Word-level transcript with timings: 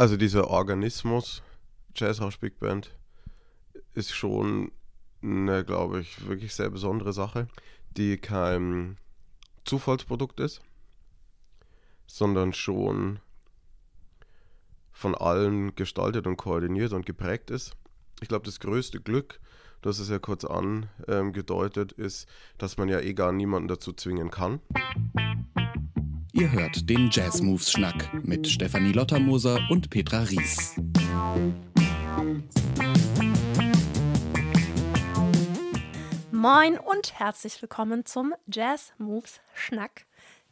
Also 0.00 0.16
dieser 0.16 0.48
Organismus, 0.48 1.42
Jazzhouse 1.94 2.38
Big 2.38 2.58
Band, 2.58 2.96
ist 3.92 4.14
schon 4.14 4.72
eine, 5.22 5.62
glaube 5.62 6.00
ich, 6.00 6.26
wirklich 6.26 6.54
sehr 6.54 6.70
besondere 6.70 7.12
Sache, 7.12 7.48
die 7.98 8.16
kein 8.16 8.96
Zufallsprodukt 9.66 10.40
ist, 10.40 10.62
sondern 12.06 12.54
schon 12.54 13.20
von 14.90 15.14
allen 15.14 15.74
gestaltet 15.74 16.26
und 16.26 16.38
koordiniert 16.38 16.94
und 16.94 17.04
geprägt 17.04 17.50
ist. 17.50 17.76
Ich 18.22 18.28
glaube, 18.28 18.46
das 18.46 18.58
größte 18.58 19.02
Glück, 19.02 19.38
das 19.82 19.98
ist 19.98 20.08
ja 20.08 20.18
kurz 20.18 20.46
angedeutet, 20.46 21.92
ist, 21.92 22.26
dass 22.56 22.78
man 22.78 22.88
ja 22.88 23.00
eh 23.00 23.12
gar 23.12 23.32
niemanden 23.32 23.68
dazu 23.68 23.92
zwingen 23.92 24.30
kann. 24.30 24.60
Ihr 26.40 26.52
hört 26.52 26.88
den 26.88 27.10
Jazz 27.12 27.42
Moves 27.42 27.70
Schnack 27.70 28.14
mit 28.24 28.48
Stefanie 28.48 28.92
Lottermoser 28.92 29.60
und 29.68 29.90
Petra 29.90 30.20
Ries. 30.20 30.74
Moin 36.30 36.78
und 36.78 37.18
herzlich 37.18 37.60
willkommen 37.60 38.06
zum 38.06 38.34
Jazz 38.46 38.94
Moves 38.96 39.42
Schnack, 39.52 40.06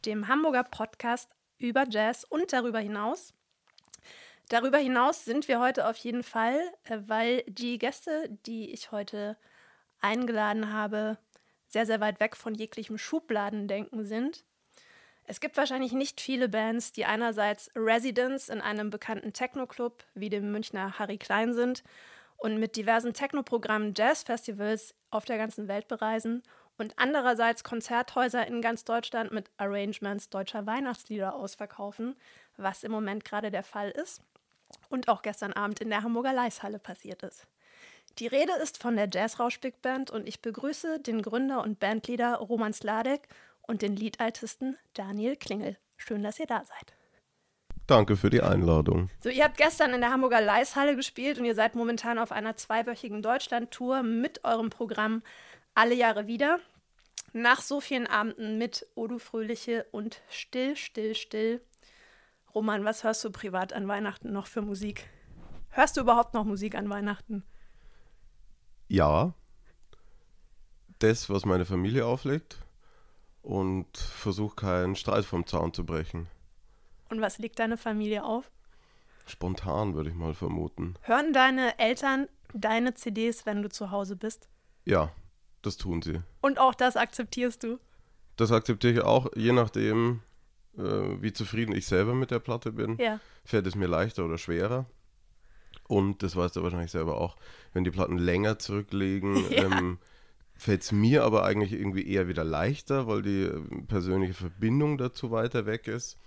dem 0.04 0.28
Hamburger 0.28 0.64
Podcast 0.64 1.30
über 1.56 1.86
Jazz 1.88 2.24
und 2.24 2.52
darüber 2.52 2.80
hinaus. 2.80 3.32
Darüber 4.50 4.76
hinaus 4.76 5.24
sind 5.24 5.48
wir 5.48 5.58
heute 5.58 5.88
auf 5.88 5.96
jeden 5.96 6.22
Fall, 6.22 6.60
äh, 6.84 6.98
weil 7.06 7.44
die 7.48 7.78
Gäste, 7.78 8.28
die 8.44 8.72
ich 8.72 8.92
heute 8.92 9.38
eingeladen 10.00 10.70
habe, 10.70 11.16
sehr, 11.66 11.86
sehr 11.86 12.00
weit 12.00 12.20
weg 12.20 12.36
von 12.36 12.54
jeglichem 12.54 12.98
Schubladendenken 12.98 14.04
sind. 14.04 14.44
Es 15.30 15.40
gibt 15.40 15.58
wahrscheinlich 15.58 15.92
nicht 15.92 16.22
viele 16.22 16.48
Bands, 16.48 16.92
die 16.92 17.04
einerseits 17.04 17.70
Residents 17.76 18.48
in 18.48 18.62
einem 18.62 18.88
bekannten 18.88 19.34
Techno-Club 19.34 20.02
wie 20.14 20.30
dem 20.30 20.50
Münchner 20.50 20.98
Harry 20.98 21.18
Klein 21.18 21.52
sind 21.52 21.84
und 22.38 22.58
mit 22.58 22.76
diversen 22.76 23.12
Techno-Programmen 23.12 23.92
Jazzfestivals 23.94 24.94
auf 25.10 25.26
der 25.26 25.36
ganzen 25.36 25.68
Welt 25.68 25.86
bereisen 25.86 26.42
und 26.78 26.94
andererseits 26.96 27.62
Konzerthäuser 27.62 28.46
in 28.46 28.62
ganz 28.62 28.84
Deutschland 28.84 29.30
mit 29.30 29.50
Arrangements 29.58 30.30
deutscher 30.30 30.64
Weihnachtslieder 30.64 31.34
ausverkaufen, 31.34 32.16
was 32.56 32.82
im 32.82 32.90
Moment 32.90 33.26
gerade 33.26 33.50
der 33.50 33.64
Fall 33.64 33.90
ist 33.90 34.22
und 34.88 35.08
auch 35.08 35.20
gestern 35.20 35.52
Abend 35.52 35.80
in 35.80 35.90
der 35.90 36.04
Hamburger 36.04 36.32
Leishalle 36.32 36.78
passiert 36.78 37.22
ist. 37.22 37.46
Die 38.18 38.28
Rede 38.28 38.52
ist 38.62 38.82
von 38.82 38.96
der 38.96 39.08
Jazzrausch 39.12 39.60
Big 39.60 39.82
Band 39.82 40.10
und 40.10 40.26
ich 40.26 40.40
begrüße 40.40 41.00
den 41.00 41.20
Gründer 41.20 41.62
und 41.62 41.78
Bandleader 41.78 42.36
Roman 42.36 42.72
Sladek 42.72 43.28
und 43.68 43.82
den 43.82 43.94
Liedaltisten 43.94 44.76
Daniel 44.94 45.36
Klingel. 45.36 45.76
Schön, 45.96 46.24
dass 46.24 46.40
ihr 46.40 46.46
da 46.46 46.64
seid. 46.64 46.96
Danke 47.86 48.16
für 48.16 48.28
die 48.28 48.42
Einladung. 48.42 49.08
So, 49.20 49.28
ihr 49.28 49.44
habt 49.44 49.56
gestern 49.56 49.94
in 49.94 50.00
der 50.00 50.10
Hamburger 50.10 50.40
Leishalle 50.40 50.96
gespielt 50.96 51.38
und 51.38 51.44
ihr 51.44 51.54
seid 51.54 51.74
momentan 51.74 52.18
auf 52.18 52.32
einer 52.32 52.56
zweiwöchigen 52.56 53.22
Deutschland-Tour 53.22 54.02
mit 54.02 54.44
eurem 54.44 54.70
Programm 54.70 55.22
Alle 55.74 55.94
Jahre 55.94 56.26
wieder. 56.26 56.58
Nach 57.32 57.60
so 57.60 57.80
vielen 57.80 58.06
Abenden 58.06 58.58
mit 58.58 58.86
Odu 58.94 59.18
Fröhliche 59.18 59.86
und 59.90 60.20
Still, 60.28 60.76
Still, 60.76 61.14
Still 61.14 61.60
Roman, 62.54 62.84
was 62.84 63.04
hörst 63.04 63.24
du 63.24 63.30
privat 63.30 63.72
an 63.72 63.88
Weihnachten 63.88 64.32
noch 64.32 64.46
für 64.46 64.62
Musik? 64.62 65.08
Hörst 65.70 65.96
du 65.96 66.00
überhaupt 66.00 66.34
noch 66.34 66.44
Musik 66.44 66.74
an 66.74 66.88
Weihnachten? 66.88 67.44
Ja. 68.88 69.34
Das, 70.98 71.30
was 71.30 71.44
meine 71.44 71.64
Familie 71.64 72.04
auflegt 72.06 72.58
und 73.48 73.96
versuche 73.96 74.56
keinen 74.56 74.94
Streit 74.94 75.24
vom 75.24 75.46
Zaun 75.46 75.72
zu 75.72 75.86
brechen. 75.86 76.28
Und 77.08 77.22
was 77.22 77.38
legt 77.38 77.58
deine 77.58 77.78
Familie 77.78 78.22
auf? 78.22 78.50
Spontan, 79.24 79.94
würde 79.94 80.10
ich 80.10 80.16
mal 80.16 80.34
vermuten. 80.34 80.96
Hören 81.00 81.32
deine 81.32 81.78
Eltern 81.78 82.28
deine 82.52 82.92
CDs, 82.92 83.46
wenn 83.46 83.62
du 83.62 83.70
zu 83.70 83.90
Hause 83.90 84.16
bist? 84.16 84.50
Ja, 84.84 85.12
das 85.62 85.78
tun 85.78 86.02
sie. 86.02 86.20
Und 86.42 86.58
auch 86.58 86.74
das 86.74 86.96
akzeptierst 86.96 87.62
du? 87.62 87.78
Das 88.36 88.52
akzeptiere 88.52 88.92
ich 88.92 89.00
auch, 89.00 89.28
je 89.34 89.52
nachdem, 89.52 90.20
äh, 90.76 90.82
wie 90.82 91.32
zufrieden 91.32 91.74
ich 91.74 91.86
selber 91.86 92.12
mit 92.12 92.30
der 92.30 92.40
Platte 92.40 92.70
bin, 92.72 92.98
ja. 92.98 93.18
fällt 93.46 93.66
es 93.66 93.74
mir 93.74 93.86
leichter 93.88 94.26
oder 94.26 94.36
schwerer. 94.36 94.84
Und 95.88 96.22
das 96.22 96.36
weißt 96.36 96.56
du 96.56 96.62
wahrscheinlich 96.62 96.90
selber 96.90 97.18
auch, 97.18 97.36
wenn 97.72 97.84
die 97.84 97.90
Platten 97.90 98.18
länger 98.18 98.58
zurückliegen, 98.58 99.36
ja. 99.50 99.64
ähm, 99.64 99.98
fällt 100.58 100.82
es 100.82 100.92
mir 100.92 101.24
aber 101.24 101.44
eigentlich 101.44 101.72
irgendwie 101.72 102.06
eher 102.06 102.28
wieder 102.28 102.44
leichter, 102.44 103.06
weil 103.06 103.22
die 103.22 103.44
äh, 103.44 103.82
persönliche 103.86 104.34
Verbindung 104.34 104.98
dazu 104.98 105.30
weiter 105.30 105.64
weg 105.64 105.86
ist. 105.86 106.18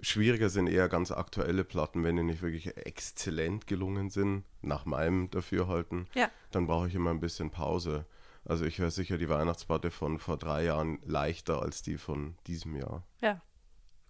Schwieriger 0.00 0.48
sind 0.48 0.68
eher 0.68 0.88
ganz 0.88 1.10
aktuelle 1.10 1.64
Platten, 1.64 2.02
wenn 2.02 2.16
die 2.16 2.22
nicht 2.22 2.42
wirklich 2.42 2.76
exzellent 2.76 3.66
gelungen 3.66 4.10
sind, 4.10 4.44
nach 4.60 4.84
meinem 4.84 5.30
Dafürhalten. 5.30 6.06
Ja. 6.14 6.30
Dann 6.50 6.66
brauche 6.66 6.88
ich 6.88 6.94
immer 6.94 7.10
ein 7.10 7.20
bisschen 7.20 7.50
Pause. 7.50 8.06
Also 8.44 8.64
ich 8.64 8.78
höre 8.78 8.90
sicher 8.90 9.18
die 9.18 9.28
Weihnachtsplatte 9.28 9.90
von 9.90 10.18
vor 10.18 10.36
drei 10.36 10.64
Jahren 10.64 10.98
leichter 11.04 11.62
als 11.62 11.82
die 11.82 11.98
von 11.98 12.36
diesem 12.46 12.74
Jahr. 12.76 13.04
Ja. 13.20 13.40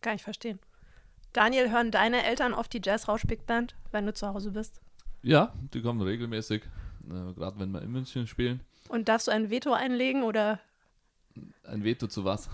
Kann 0.00 0.16
ich 0.16 0.22
verstehen. 0.22 0.58
Daniel, 1.32 1.70
hören 1.70 1.90
deine 1.90 2.24
Eltern 2.24 2.52
oft 2.54 2.72
die 2.72 2.80
Jazzrausch 2.82 3.24
Big 3.26 3.46
Band, 3.46 3.74
wenn 3.90 4.04
du 4.06 4.12
zu 4.12 4.28
Hause 4.28 4.50
bist? 4.50 4.80
Ja, 5.22 5.54
die 5.72 5.80
kommen 5.80 6.00
regelmäßig, 6.00 6.62
äh, 7.04 7.32
gerade 7.34 7.58
wenn 7.58 7.70
wir 7.70 7.82
in 7.82 7.92
München 7.92 8.26
spielen. 8.26 8.62
Und 8.88 9.08
darfst 9.08 9.28
du 9.28 9.30
ein 9.30 9.50
Veto 9.50 9.72
einlegen 9.72 10.22
oder? 10.22 10.60
Ein 11.64 11.84
Veto 11.84 12.06
zu 12.06 12.24
was? 12.24 12.48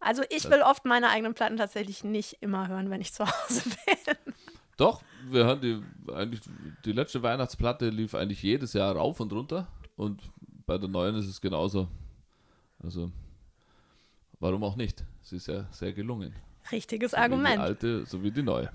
Also 0.00 0.22
ich 0.30 0.48
will 0.48 0.62
oft 0.62 0.84
meine 0.84 1.08
eigenen 1.08 1.34
Platten 1.34 1.56
tatsächlich 1.56 2.04
nicht 2.04 2.38
immer 2.40 2.68
hören, 2.68 2.90
wenn 2.90 3.00
ich 3.00 3.12
zu 3.12 3.26
Hause 3.26 3.62
bin. 3.86 4.34
Doch, 4.76 5.02
wir 5.28 5.44
hören 5.44 5.60
die 5.60 6.12
eigentlich 6.12 6.40
die 6.84 6.92
letzte 6.92 7.22
Weihnachtsplatte 7.22 7.88
lief 7.88 8.14
eigentlich 8.14 8.42
jedes 8.42 8.74
Jahr 8.74 8.94
rauf 8.94 9.18
und 9.18 9.32
runter 9.32 9.66
und 9.96 10.22
bei 10.66 10.78
der 10.78 10.88
neuen 10.88 11.16
ist 11.16 11.26
es 11.26 11.40
genauso. 11.40 11.88
Also 12.78 13.10
warum 14.38 14.62
auch 14.62 14.76
nicht? 14.76 15.04
Sie 15.22 15.36
ist 15.36 15.48
ja 15.48 15.66
sehr 15.72 15.92
gelungen. 15.92 16.34
Richtiges 16.70 17.10
so 17.10 17.16
Argument. 17.16 17.54
Wie 17.54 17.56
die 17.56 17.62
alte 17.62 18.06
sowie 18.06 18.30
die 18.30 18.42
neue. 18.42 18.70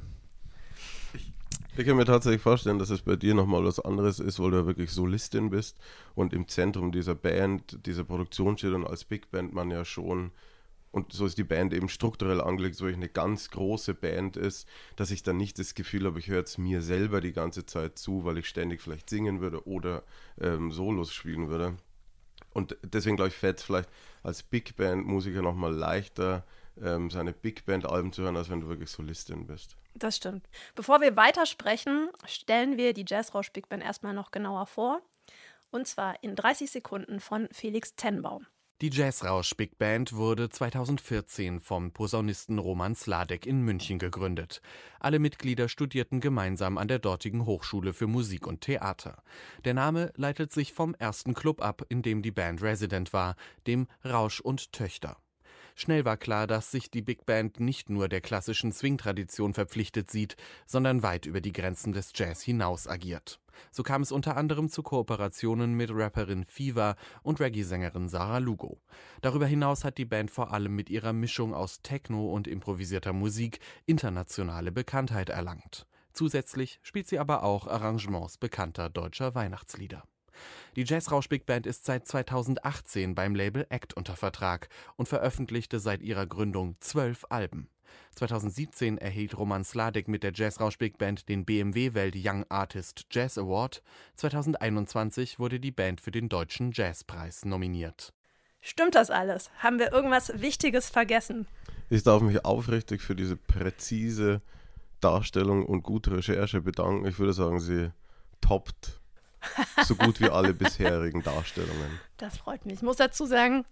Ich 1.75 1.87
kann 1.87 1.97
mir 1.97 2.05
tatsächlich 2.05 2.41
vorstellen, 2.41 2.77
dass 2.77 2.91
es 2.91 3.01
bei 3.01 3.15
dir 3.15 3.33
nochmal 3.33 3.65
was 3.65 3.79
anderes 3.79 4.19
ist, 4.19 4.39
weil 4.39 4.51
du 4.51 4.57
ja 4.57 4.65
wirklich 4.67 4.91
Solistin 4.91 5.49
bist 5.49 5.75
und 6.13 6.31
im 6.31 6.47
Zentrum 6.47 6.91
dieser 6.91 7.15
Band, 7.15 7.87
dieser 7.87 8.03
Produktion 8.03 8.55
steht 8.59 8.73
und 8.73 8.85
als 8.85 9.05
Big 9.05 9.31
Band 9.31 9.53
man 9.53 9.71
ja 9.71 9.83
schon, 9.83 10.29
und 10.91 11.11
so 11.11 11.25
ist 11.25 11.39
die 11.39 11.43
Band 11.43 11.73
eben 11.73 11.89
strukturell 11.89 12.41
angelegt, 12.41 12.75
so 12.75 12.85
eine 12.85 13.09
ganz 13.09 13.49
große 13.49 13.95
Band 13.95 14.37
ist, 14.37 14.67
dass 14.97 15.09
ich 15.09 15.23
dann 15.23 15.37
nicht 15.37 15.57
das 15.57 15.73
Gefühl 15.73 16.05
habe, 16.05 16.19
ich 16.19 16.27
höre 16.27 16.37
jetzt 16.37 16.59
mir 16.59 16.83
selber 16.83 17.21
die 17.21 17.33
ganze 17.33 17.65
Zeit 17.65 17.97
zu, 17.97 18.23
weil 18.23 18.37
ich 18.37 18.47
ständig 18.47 18.79
vielleicht 18.79 19.09
singen 19.09 19.41
würde 19.41 19.67
oder 19.67 20.03
ähm, 20.39 20.71
Solos 20.71 21.11
spielen 21.11 21.49
würde. 21.49 21.75
Und 22.51 22.77
deswegen 22.83 23.15
glaube 23.15 23.29
ich, 23.29 23.35
fällt 23.35 23.57
es 23.57 23.63
vielleicht 23.63 23.89
als 24.21 24.43
Big 24.43 24.75
Band-Musiker 24.75 25.41
nochmal 25.41 25.73
leichter, 25.73 26.45
ähm, 26.81 27.09
seine 27.09 27.33
Big 27.33 27.65
Band-Alben 27.65 28.11
zu 28.13 28.23
hören, 28.23 28.37
als 28.37 28.49
wenn 28.49 28.61
du 28.61 28.67
wirklich 28.67 28.89
Solistin 28.89 29.47
bist. 29.47 29.77
Das 29.95 30.17
stimmt. 30.17 30.47
Bevor 30.75 31.01
wir 31.01 31.15
weitersprechen, 31.15 32.09
stellen 32.25 32.77
wir 32.77 32.93
die 32.93 33.05
Jazzrausch 33.07 33.51
Big 33.51 33.69
Band 33.69 33.83
erstmal 33.83 34.13
noch 34.13 34.31
genauer 34.31 34.65
vor. 34.65 35.01
Und 35.71 35.87
zwar 35.87 36.21
in 36.23 36.35
30 36.35 36.69
Sekunden 36.69 37.19
von 37.19 37.47
Felix 37.51 37.95
Tenbaum. 37.95 38.45
Die 38.81 38.89
Jazzrausch 38.89 39.55
Big 39.55 39.77
Band 39.77 40.13
wurde 40.13 40.49
2014 40.49 41.61
vom 41.61 41.93
Posaunisten 41.93 42.59
Roman 42.59 42.95
Sladek 42.95 43.45
in 43.45 43.61
München 43.61 43.97
gegründet. 43.97 44.61
Alle 44.99 45.19
Mitglieder 45.19 45.69
studierten 45.69 46.19
gemeinsam 46.19 46.77
an 46.77 46.89
der 46.89 46.99
dortigen 46.99 47.45
Hochschule 47.45 47.93
für 47.93 48.07
Musik 48.07 48.45
und 48.45 48.59
Theater. 48.59 49.23
Der 49.63 49.73
Name 49.73 50.11
leitet 50.17 50.51
sich 50.51 50.73
vom 50.73 50.95
ersten 50.95 51.33
Club 51.33 51.61
ab, 51.61 51.85
in 51.87 52.01
dem 52.01 52.21
die 52.21 52.31
Band 52.31 52.61
Resident 52.61 53.13
war, 53.13 53.37
dem 53.67 53.87
Rausch 54.03 54.41
und 54.41 54.73
Töchter. 54.73 55.15
Schnell 55.75 56.05
war 56.05 56.17
klar, 56.17 56.47
dass 56.47 56.71
sich 56.71 56.91
die 56.91 57.01
Big 57.01 57.25
Band 57.25 57.59
nicht 57.59 57.89
nur 57.89 58.07
der 58.07 58.21
klassischen 58.21 58.71
Swing-Tradition 58.71 59.53
verpflichtet 59.53 60.11
sieht, 60.11 60.35
sondern 60.65 61.03
weit 61.03 61.25
über 61.25 61.41
die 61.41 61.51
Grenzen 61.51 61.93
des 61.93 62.11
Jazz 62.13 62.41
hinaus 62.41 62.87
agiert. 62.87 63.39
So 63.71 63.83
kam 63.83 64.01
es 64.01 64.11
unter 64.11 64.37
anderem 64.37 64.69
zu 64.69 64.83
Kooperationen 64.83 65.73
mit 65.73 65.89
Rapperin 65.91 66.43
Fiva 66.45 66.95
und 67.21 67.39
Reggae-Sängerin 67.39 68.09
Sarah 68.09 68.39
Lugo. 68.39 68.81
Darüber 69.21 69.45
hinaus 69.45 69.83
hat 69.83 69.97
die 69.97 70.05
Band 70.05 70.31
vor 70.31 70.53
allem 70.53 70.75
mit 70.75 70.89
ihrer 70.89 71.13
Mischung 71.13 71.53
aus 71.53 71.81
Techno 71.81 72.31
und 72.31 72.47
improvisierter 72.47 73.13
Musik 73.13 73.59
internationale 73.85 74.71
Bekanntheit 74.71 75.29
erlangt. 75.29 75.85
Zusätzlich 76.13 76.79
spielt 76.83 77.07
sie 77.07 77.19
aber 77.19 77.43
auch 77.43 77.67
Arrangements 77.67 78.37
bekannter 78.37 78.89
deutscher 78.89 79.33
Weihnachtslieder. 79.33 80.03
Die 80.75 80.83
Jazzrausch 80.83 81.29
Big 81.29 81.45
Band 81.45 81.67
ist 81.67 81.85
seit 81.85 82.07
2018 82.07 83.15
beim 83.15 83.35
Label 83.35 83.65
Act 83.69 83.93
unter 83.93 84.15
Vertrag 84.15 84.69
und 84.95 85.07
veröffentlichte 85.07 85.79
seit 85.79 86.01
ihrer 86.01 86.25
Gründung 86.25 86.75
zwölf 86.79 87.25
Alben. 87.29 87.69
2017 88.15 88.97
erhielt 88.97 89.37
Roman 89.37 89.63
Sladek 89.63 90.07
mit 90.07 90.23
der 90.23 90.33
Jazzrausch 90.33 90.77
Big 90.77 90.97
Band 90.97 91.29
den 91.29 91.45
BMW 91.45 91.93
Welt 91.93 92.15
Young 92.17 92.45
Artist 92.49 93.05
Jazz 93.11 93.37
Award. 93.37 93.81
2021 94.15 95.39
wurde 95.39 95.59
die 95.59 95.71
Band 95.71 96.01
für 96.01 96.11
den 96.11 96.29
Deutschen 96.29 96.71
Jazzpreis 96.71 97.45
nominiert. 97.45 98.13
Stimmt 98.61 98.95
das 98.95 99.09
alles? 99.09 99.51
Haben 99.57 99.79
wir 99.79 99.91
irgendwas 99.91 100.41
Wichtiges 100.41 100.89
vergessen? 100.89 101.47
Ich 101.89 102.03
darf 102.03 102.21
mich 102.21 102.45
aufrichtig 102.45 103.01
für 103.01 103.15
diese 103.15 103.35
präzise 103.35 104.41
Darstellung 105.01 105.65
und 105.65 105.83
gute 105.83 106.15
Recherche 106.15 106.61
bedanken. 106.61 107.05
Ich 107.05 107.19
würde 107.19 107.33
sagen, 107.33 107.59
sie 107.59 107.91
toppt 108.39 109.01
so 109.85 109.95
gut 109.95 110.19
wie 110.19 110.29
alle 110.29 110.53
bisherigen 110.53 111.23
Darstellungen. 111.23 111.99
Das 112.17 112.37
freut 112.37 112.65
mich. 112.65 112.75
Ich 112.75 112.81
muss 112.81 112.97
dazu 112.97 113.25
sagen, 113.25 113.65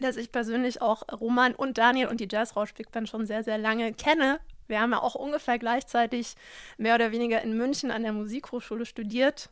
dass 0.00 0.16
ich 0.16 0.32
persönlich 0.32 0.82
auch 0.82 1.02
Roman 1.20 1.54
und 1.54 1.78
Daniel 1.78 2.08
und 2.08 2.20
die 2.20 2.28
Jazzrausch 2.30 2.74
Big 2.74 2.90
Band 2.90 3.08
schon 3.08 3.26
sehr, 3.26 3.44
sehr 3.44 3.58
lange 3.58 3.92
kenne. 3.92 4.40
Wir 4.68 4.80
haben 4.80 4.92
ja 4.92 5.00
auch 5.00 5.14
ungefähr 5.14 5.58
gleichzeitig 5.58 6.34
mehr 6.76 6.94
oder 6.94 7.12
weniger 7.12 7.40
in 7.42 7.56
München 7.56 7.90
an 7.90 8.02
der 8.02 8.12
Musikhochschule 8.12 8.84
studiert. 8.84 9.50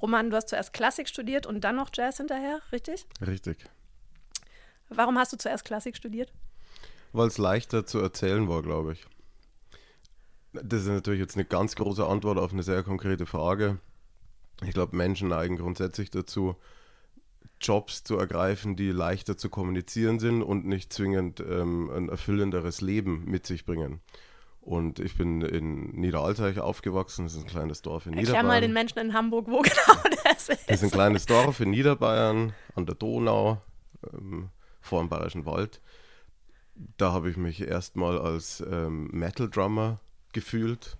Roman, 0.00 0.30
du 0.30 0.36
hast 0.36 0.48
zuerst 0.48 0.72
Klassik 0.72 1.08
studiert 1.08 1.46
und 1.46 1.62
dann 1.62 1.76
noch 1.76 1.90
Jazz 1.92 2.18
hinterher, 2.18 2.60
richtig? 2.72 3.06
Richtig. 3.26 3.58
Warum 4.88 5.18
hast 5.18 5.32
du 5.32 5.36
zuerst 5.36 5.64
Klassik 5.64 5.96
studiert? 5.96 6.32
Weil 7.12 7.28
es 7.28 7.38
leichter 7.38 7.86
zu 7.86 7.98
erzählen 7.98 8.48
war, 8.48 8.62
glaube 8.62 8.92
ich. 8.92 9.06
Das 10.52 10.82
ist 10.82 10.88
natürlich 10.88 11.20
jetzt 11.20 11.36
eine 11.36 11.44
ganz 11.44 11.76
große 11.76 12.04
Antwort 12.04 12.38
auf 12.38 12.52
eine 12.52 12.62
sehr 12.62 12.82
konkrete 12.82 13.26
Frage. 13.26 13.78
Ich 14.66 14.74
glaube, 14.74 14.96
Menschen 14.96 15.28
neigen 15.28 15.56
grundsätzlich 15.56 16.10
dazu, 16.10 16.56
Jobs 17.60 18.04
zu 18.04 18.16
ergreifen, 18.16 18.74
die 18.76 18.90
leichter 18.90 19.36
zu 19.36 19.50
kommunizieren 19.50 20.18
sind 20.18 20.42
und 20.42 20.66
nicht 20.66 20.92
zwingend 20.92 21.40
ähm, 21.40 21.90
ein 21.90 22.08
erfüllenderes 22.08 22.80
Leben 22.80 23.24
mit 23.26 23.46
sich 23.46 23.66
bringen. 23.66 24.00
Und 24.60 24.98
ich 24.98 25.16
bin 25.16 25.40
in 25.42 25.90
Niederalteich 25.92 26.58
aufgewachsen, 26.58 27.24
das 27.24 27.34
ist 27.34 27.42
ein 27.42 27.46
kleines 27.46 27.82
Dorf 27.82 28.06
in 28.06 28.12
Erklär 28.12 28.22
Niederbayern. 28.22 28.46
mal 28.46 28.60
den 28.60 28.72
Menschen 28.72 28.98
in 28.98 29.14
Hamburg, 29.14 29.46
wo 29.48 29.60
genau 29.62 30.02
das 30.24 30.48
ist. 30.48 30.68
Das 30.68 30.76
ist 30.76 30.84
ein 30.84 30.90
kleines 30.90 31.26
Dorf 31.26 31.60
in 31.60 31.70
Niederbayern 31.70 32.52
an 32.74 32.86
der 32.86 32.94
Donau 32.94 33.62
ähm, 34.12 34.50
vor 34.80 35.00
dem 35.00 35.08
Bayerischen 35.08 35.46
Wald. 35.46 35.80
Da 36.96 37.12
habe 37.12 37.30
ich 37.30 37.36
mich 37.36 37.60
erstmal 37.62 38.18
als 38.18 38.62
ähm, 38.70 39.08
Metal-Drummer 39.12 40.00
gefühlt 40.32 40.96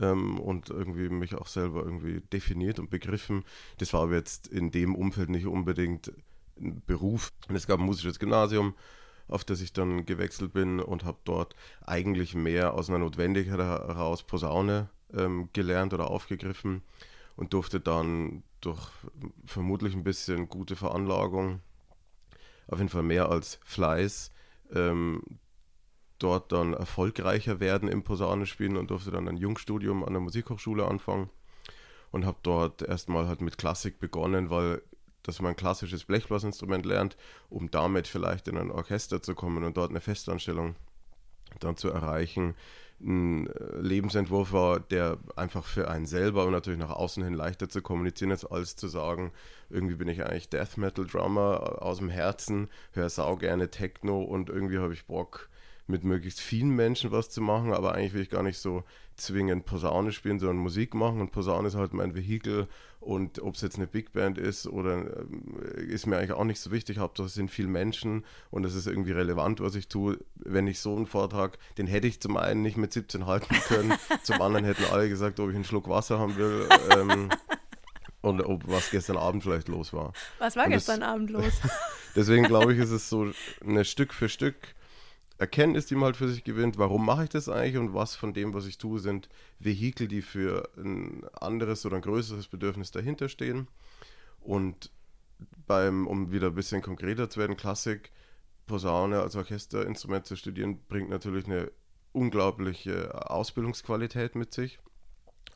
ähm, 0.00 0.38
und 0.38 0.70
irgendwie 0.70 1.08
mich 1.08 1.34
auch 1.34 1.46
selber 1.46 1.84
irgendwie 1.84 2.20
definiert 2.20 2.78
und 2.78 2.90
begriffen. 2.90 3.44
Das 3.78 3.92
war 3.92 4.02
aber 4.02 4.14
jetzt 4.14 4.46
in 4.48 4.70
dem 4.70 4.94
Umfeld 4.94 5.30
nicht 5.30 5.46
unbedingt 5.46 6.12
ein 6.58 6.82
Beruf. 6.86 7.32
Es 7.52 7.66
gab 7.66 7.80
ein 7.80 7.86
musisches 7.86 8.18
Gymnasium, 8.18 8.74
auf 9.28 9.44
das 9.44 9.60
ich 9.60 9.72
dann 9.72 10.06
gewechselt 10.06 10.52
bin 10.52 10.80
und 10.80 11.04
habe 11.04 11.18
dort 11.24 11.54
eigentlich 11.86 12.34
mehr 12.34 12.74
aus 12.74 12.88
einer 12.88 12.98
Notwendigkeit 12.98 13.58
heraus 13.58 14.22
Posaune 14.22 14.90
ähm, 15.12 15.48
gelernt 15.52 15.94
oder 15.94 16.10
aufgegriffen 16.10 16.82
und 17.36 17.52
durfte 17.52 17.80
dann 17.80 18.42
durch 18.60 18.90
vermutlich 19.44 19.94
ein 19.94 20.04
bisschen 20.04 20.48
gute 20.48 20.76
Veranlagung, 20.76 21.60
auf 22.68 22.78
jeden 22.78 22.88
Fall 22.88 23.02
mehr 23.02 23.28
als 23.28 23.58
Fleiß, 23.64 24.30
ähm, 24.72 25.22
dort 26.24 26.52
dann 26.52 26.72
erfolgreicher 26.72 27.60
werden 27.60 27.88
im 27.88 28.02
Posaunespielen 28.02 28.78
und 28.78 28.90
durfte 28.90 29.10
dann 29.10 29.28
ein 29.28 29.36
Jungstudium 29.36 30.02
an 30.04 30.14
der 30.14 30.22
Musikhochschule 30.22 30.86
anfangen 30.86 31.28
und 32.12 32.24
habe 32.24 32.38
dort 32.42 32.80
erstmal 32.80 33.28
halt 33.28 33.42
mit 33.42 33.58
Klassik 33.58 34.00
begonnen, 34.00 34.48
weil 34.48 34.80
dass 35.22 35.40
man 35.40 35.52
ein 35.52 35.56
klassisches 35.56 36.04
Blechblasinstrument 36.04 36.84
lernt, 36.84 37.16
um 37.48 37.70
damit 37.70 38.06
vielleicht 38.06 38.46
in 38.46 38.58
ein 38.58 38.70
Orchester 38.70 39.22
zu 39.22 39.34
kommen 39.34 39.64
und 39.64 39.76
dort 39.76 39.90
eine 39.90 40.02
Festanstellung 40.02 40.76
dann 41.60 41.76
zu 41.76 41.88
erreichen. 41.88 42.54
Ein 43.00 43.46
äh, 43.46 43.80
Lebensentwurf 43.80 44.52
war, 44.52 44.80
der 44.80 45.18
einfach 45.34 45.64
für 45.64 45.88
einen 45.88 46.04
selber 46.06 46.44
und 46.44 46.52
natürlich 46.52 46.78
nach 46.78 46.90
außen 46.90 47.24
hin 47.24 47.32
leichter 47.32 47.70
zu 47.70 47.80
kommunizieren 47.80 48.30
ist, 48.30 48.44
als 48.44 48.76
zu 48.76 48.86
sagen, 48.86 49.32
irgendwie 49.70 49.94
bin 49.94 50.08
ich 50.08 50.24
eigentlich 50.24 50.50
Death 50.50 50.76
Metal 50.76 51.06
Drummer 51.06 51.82
aus 51.82 51.98
dem 51.98 52.10
Herzen, 52.10 52.68
höre 52.92 53.08
sau 53.08 53.36
gerne 53.36 53.70
Techno 53.70 54.22
und 54.22 54.50
irgendwie 54.50 54.78
habe 54.78 54.92
ich 54.92 55.06
Bock, 55.06 55.48
mit 55.86 56.02
möglichst 56.04 56.40
vielen 56.40 56.70
Menschen 56.70 57.12
was 57.12 57.28
zu 57.30 57.40
machen, 57.40 57.72
aber 57.72 57.94
eigentlich 57.94 58.14
will 58.14 58.22
ich 58.22 58.30
gar 58.30 58.42
nicht 58.42 58.58
so 58.58 58.84
zwingend 59.16 59.64
Posaune 59.66 60.12
spielen, 60.12 60.38
sondern 60.40 60.56
Musik 60.56 60.94
machen 60.94 61.20
und 61.20 61.30
Posaune 61.30 61.68
ist 61.68 61.76
halt 61.76 61.92
mein 61.92 62.14
Vehikel 62.14 62.68
und 63.00 63.40
ob 63.42 63.54
es 63.54 63.60
jetzt 63.60 63.76
eine 63.76 63.86
Big 63.86 64.12
Band 64.12 64.38
ist 64.38 64.66
oder 64.66 65.04
äh, 65.76 65.82
ist 65.84 66.06
mir 66.06 66.16
eigentlich 66.16 66.32
auch 66.32 66.44
nicht 66.44 66.58
so 66.60 66.70
wichtig, 66.72 66.98
Hauptsache 66.98 67.26
es 67.26 67.34
sind 67.34 67.50
viele 67.50 67.68
Menschen 67.68 68.24
und 68.50 68.64
es 68.64 68.74
ist 68.74 68.86
irgendwie 68.86 69.12
relevant, 69.12 69.60
was 69.60 69.74
ich 69.74 69.88
tue. 69.88 70.18
Wenn 70.36 70.66
ich 70.66 70.80
so 70.80 70.96
einen 70.96 71.06
Vortrag, 71.06 71.58
den 71.78 71.86
hätte 71.86 72.06
ich 72.08 72.18
zum 72.20 72.36
einen 72.38 72.62
nicht 72.62 72.76
mit 72.78 72.92
17 72.92 73.26
halten 73.26 73.54
können, 73.68 73.92
zum 74.22 74.40
anderen 74.40 74.64
hätten 74.64 74.84
alle 74.90 75.08
gesagt, 75.08 75.38
ob 75.38 75.50
ich 75.50 75.54
einen 75.54 75.64
Schluck 75.64 75.88
Wasser 75.88 76.18
haben 76.18 76.36
will. 76.36 76.66
Ähm, 76.96 77.28
und 78.22 78.40
ob 78.40 78.66
was 78.66 78.90
gestern 78.90 79.18
Abend 79.18 79.42
vielleicht 79.42 79.68
los 79.68 79.92
war. 79.92 80.14
Was 80.38 80.56
war 80.56 80.64
Und 80.64 80.70
gestern 80.72 81.00
das- 81.00 81.08
Abend 81.10 81.28
los? 81.30 81.52
Deswegen 82.16 82.44
glaube 82.44 82.72
ich, 82.72 82.78
ist 82.78 82.90
es 82.90 83.10
so 83.10 83.30
eine 83.64 83.84
Stück 83.84 84.14
für 84.14 84.30
Stück 84.30 84.56
Erkenntnis, 85.38 85.86
die 85.86 85.94
man 85.94 86.04
halt 86.04 86.16
für 86.16 86.28
sich 86.28 86.44
gewinnt. 86.44 86.78
Warum 86.78 87.04
mache 87.04 87.24
ich 87.24 87.30
das 87.30 87.48
eigentlich 87.48 87.76
und 87.76 87.92
was 87.92 88.14
von 88.14 88.34
dem, 88.34 88.54
was 88.54 88.66
ich 88.66 88.78
tue, 88.78 89.00
sind 89.00 89.28
Vehikel, 89.58 90.06
die 90.06 90.22
für 90.22 90.70
ein 90.76 91.24
anderes 91.34 91.84
oder 91.84 91.96
ein 91.96 92.02
größeres 92.02 92.48
Bedürfnis 92.48 92.92
dahinter 92.92 93.28
stehen. 93.28 93.68
Und 94.40 94.90
beim, 95.66 96.06
um 96.06 96.30
wieder 96.30 96.48
ein 96.48 96.54
bisschen 96.54 96.82
konkreter 96.82 97.28
zu 97.28 97.40
werden, 97.40 97.56
Klassik, 97.56 98.12
Posaune 98.66 99.20
als 99.20 99.36
Orchesterinstrument 99.36 100.26
zu 100.26 100.36
studieren, 100.36 100.78
bringt 100.88 101.10
natürlich 101.10 101.46
eine 101.46 101.70
unglaubliche 102.12 103.28
Ausbildungsqualität 103.30 104.36
mit 104.36 104.54
sich 104.54 104.78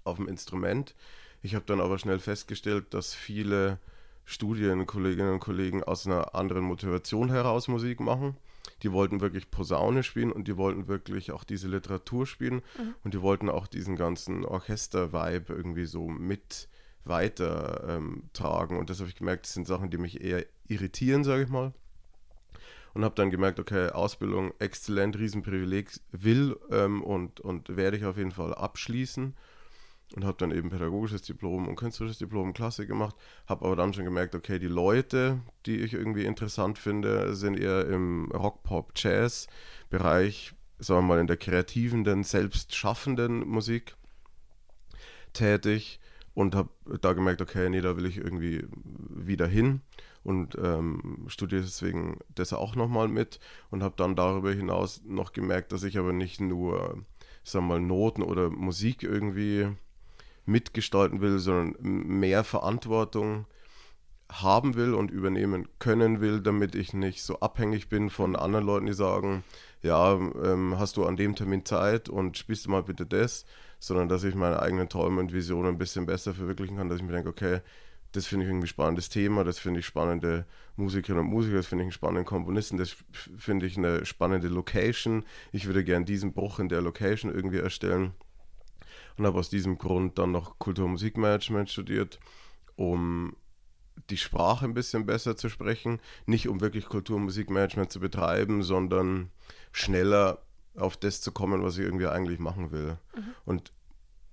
auf 0.04 0.16
dem 0.16 0.28
Instrument. 0.28 0.94
Ich 1.40 1.54
habe 1.54 1.64
dann 1.66 1.81
aber 1.81 1.98
schnell 1.98 2.19
festgestellt, 2.19 2.92
dass 2.94 3.14
viele 3.14 3.78
Studienkolleginnen 4.24 5.34
und 5.34 5.40
Kollegen 5.40 5.84
aus 5.84 6.06
einer 6.06 6.34
anderen 6.34 6.64
Motivation 6.64 7.31
heraus 7.31 7.69
Musik 7.69 8.00
machen. 8.00 8.36
Die 8.82 8.92
wollten 8.92 9.20
wirklich 9.20 9.50
Posaune 9.50 10.02
spielen 10.02 10.32
und 10.32 10.48
die 10.48 10.56
wollten 10.56 10.86
wirklich 10.86 11.32
auch 11.32 11.44
diese 11.44 11.69
Literatur 11.69 12.26
spielen 12.26 12.62
und 13.04 13.14
die 13.14 13.22
wollten 13.22 13.48
auch 13.48 13.66
diesen 13.66 13.96
ganzen 13.96 14.44
Orchester-Vibe 14.44 15.52
irgendwie 15.52 15.86
so 15.86 16.08
mit 16.08 16.69
weiter 17.04 17.84
ähm, 17.88 18.25
tragen. 18.32 18.78
Und 18.78 18.90
das 18.90 19.00
habe 19.00 19.08
ich 19.08 19.16
gemerkt, 19.16 19.46
das 19.46 19.54
sind 19.54 19.66
Sachen, 19.66 19.90
die 19.90 19.98
mich 19.98 20.20
eher 20.20 20.44
irritieren, 20.66 21.25
sage 21.25 21.44
ich 21.44 21.48
mal. 21.48 21.72
Und 22.94 23.04
habe 23.04 23.14
dann 23.14 23.30
gemerkt, 23.30 23.60
okay, 23.60 23.90
Ausbildung 23.90 24.52
exzellent, 24.58 25.19
Riesenprivileg, 25.19 25.90
will 26.10 26.56
ähm, 26.70 27.02
und, 27.02 27.40
und 27.40 27.76
werde 27.76 27.96
ich 27.96 28.04
auf 28.04 28.16
jeden 28.16 28.32
Fall 28.32 28.54
abschließen 28.54 29.34
und 30.14 30.25
habe 30.25 30.38
dann 30.38 30.50
eben 30.50 30.70
pädagogisches 30.70 31.22
Diplom 31.22 31.69
und 31.69 31.76
künstlerisches 31.76 32.19
Diplom 32.19 32.55
Klassik 32.55 32.88
gemacht, 32.88 33.14
habe 33.46 33.66
aber 33.66 33.76
dann 33.76 33.93
schon 33.93 34.05
gemerkt, 34.05 34.34
okay, 34.34 34.58
die 34.58 34.66
Leute, 34.66 35.40
die 35.66 35.76
ich 35.76 35.93
irgendwie 35.93 36.25
interessant 36.25 36.78
finde, 36.78 37.34
sind 37.34 37.58
eher 37.58 37.87
im 37.87 38.31
Rock, 38.32 38.62
Pop, 38.62 38.93
Jazz 38.96 39.46
Bereich, 39.90 40.55
sagen 40.78 41.00
wir 41.00 41.08
mal 41.14 41.20
in 41.20 41.26
der 41.26 41.37
kreativen, 41.37 42.05
denn 42.05 42.25
selbst 42.25 42.75
schaffenden 42.75 43.46
Musik 43.46 43.96
tätig 45.32 46.00
und 46.34 46.55
habe 46.55 46.70
da 47.00 47.12
gemerkt, 47.12 47.43
okay, 47.43 47.69
nee, 47.69 47.81
da 47.81 47.96
will 47.96 48.06
ich 48.06 48.17
irgendwie 48.19 48.65
wieder 49.08 49.46
hin 49.46 49.82
und 50.22 50.56
ähm, 50.62 51.24
studiere 51.27 51.62
deswegen 51.62 52.19
das 52.34 52.53
auch 52.53 52.77
nochmal 52.77 53.08
mit 53.08 53.41
und 53.70 53.82
habe 53.82 53.94
dann 53.96 54.15
darüber 54.15 54.53
hinaus 54.53 55.03
noch 55.05 55.32
gemerkt, 55.32 55.72
dass 55.72 55.82
ich 55.82 55.98
aber 55.98 56.12
nicht 56.12 56.41
nur, 56.41 57.05
sagen 57.43 57.67
wir 57.67 57.79
mal, 57.79 57.81
Noten 57.81 58.22
oder 58.22 58.50
Musik 58.50 59.03
irgendwie 59.03 59.69
mitgestalten 60.48 61.20
will, 61.20 61.38
sondern 61.38 61.76
mehr 61.82 62.43
Verantwortung 62.43 63.46
haben 64.31 64.74
will 64.74 64.94
und 64.94 65.10
übernehmen 65.10 65.69
können 65.78 66.20
will, 66.20 66.40
damit 66.40 66.74
ich 66.74 66.93
nicht 66.93 67.22
so 67.22 67.40
abhängig 67.40 67.88
bin 67.88 68.10
von 68.10 68.36
anderen 68.36 68.67
Leuten, 68.67 68.86
die 68.86 68.93
sagen, 68.93 69.43
ja, 69.82 70.14
ähm, 70.14 70.74
hast 70.78 70.96
du 70.96 71.06
an 71.06 71.17
dem 71.17 71.34
Termin 71.34 71.64
Zeit 71.64 72.08
und 72.08 72.36
spielst 72.36 72.67
du 72.67 72.70
mal 72.70 72.82
bitte 72.82 73.06
das, 73.06 73.46
sondern 73.78 74.08
dass 74.08 74.24
ich 74.24 74.34
meine 74.34 74.60
eigenen 74.60 74.88
Träume 74.88 75.20
und 75.20 75.32
Visionen 75.32 75.74
ein 75.74 75.78
bisschen 75.78 76.05
besser 76.05 76.34
verwirklichen 76.34 76.76
kann, 76.76 76.88
dass 76.88 76.98
ich 76.98 77.05
mir 77.05 77.12
denke, 77.12 77.31
okay, 77.31 77.60
das 78.12 78.26
finde 78.26 78.44
ich 78.44 78.50
irgendwie 78.50 78.67
spannendes 78.67 79.08
Thema, 79.08 79.44
das 79.44 79.58
finde 79.58 79.81
ich 79.81 79.86
spannende 79.86 80.46
Musikerinnen 80.76 81.26
und 81.26 81.31
Musiker, 81.31 81.56
das 81.56 81.67
finde 81.67 81.84
ich 81.84 81.86
einen 81.86 81.93
spannenden 81.93 82.24
Komponisten, 82.24 82.78
das 82.78 82.96
finde 83.12 83.67
ich 83.67 83.76
eine 83.76 84.05
spannende 84.06 84.48
Location. 84.48 85.24
Ich 85.52 85.67
würde 85.67 85.84
gern 85.84 86.05
diesen 86.05 86.32
Bruch 86.32 86.58
in 86.58 86.69
der 86.69 86.81
Location 86.81 87.32
irgendwie 87.32 87.58
erstellen 87.58 88.14
und 89.19 89.27
habe 89.27 89.39
aus 89.39 89.51
diesem 89.51 89.79
Grund 89.79 90.19
dann 90.19 90.31
noch 90.31 90.58
Kultur- 90.58 90.84
und 90.87 90.93
Musikmanagement 90.93 91.70
studiert, 91.70 92.20
um 92.77 93.37
die 94.10 94.17
Sprache 94.17 94.65
ein 94.65 94.75
bisschen 94.75 95.06
besser 95.06 95.37
zu 95.37 95.48
sprechen. 95.48 96.01
Nicht 96.27 96.48
um 96.48 96.60
wirklich 96.60 96.87
Kultur- 96.87 97.17
und 97.17 97.25
Musikmanagement 97.25 97.91
zu 97.91 98.01
betreiben, 98.01 98.63
sondern 98.63 99.31
schneller 99.72 100.43
auf 100.77 100.96
das 100.96 101.20
zu 101.20 101.32
kommen, 101.32 101.63
was 101.63 101.77
ich 101.77 101.84
irgendwie 101.84 102.06
eigentlich 102.06 102.39
machen 102.39 102.70
will. 102.70 102.98
Und 103.44 103.72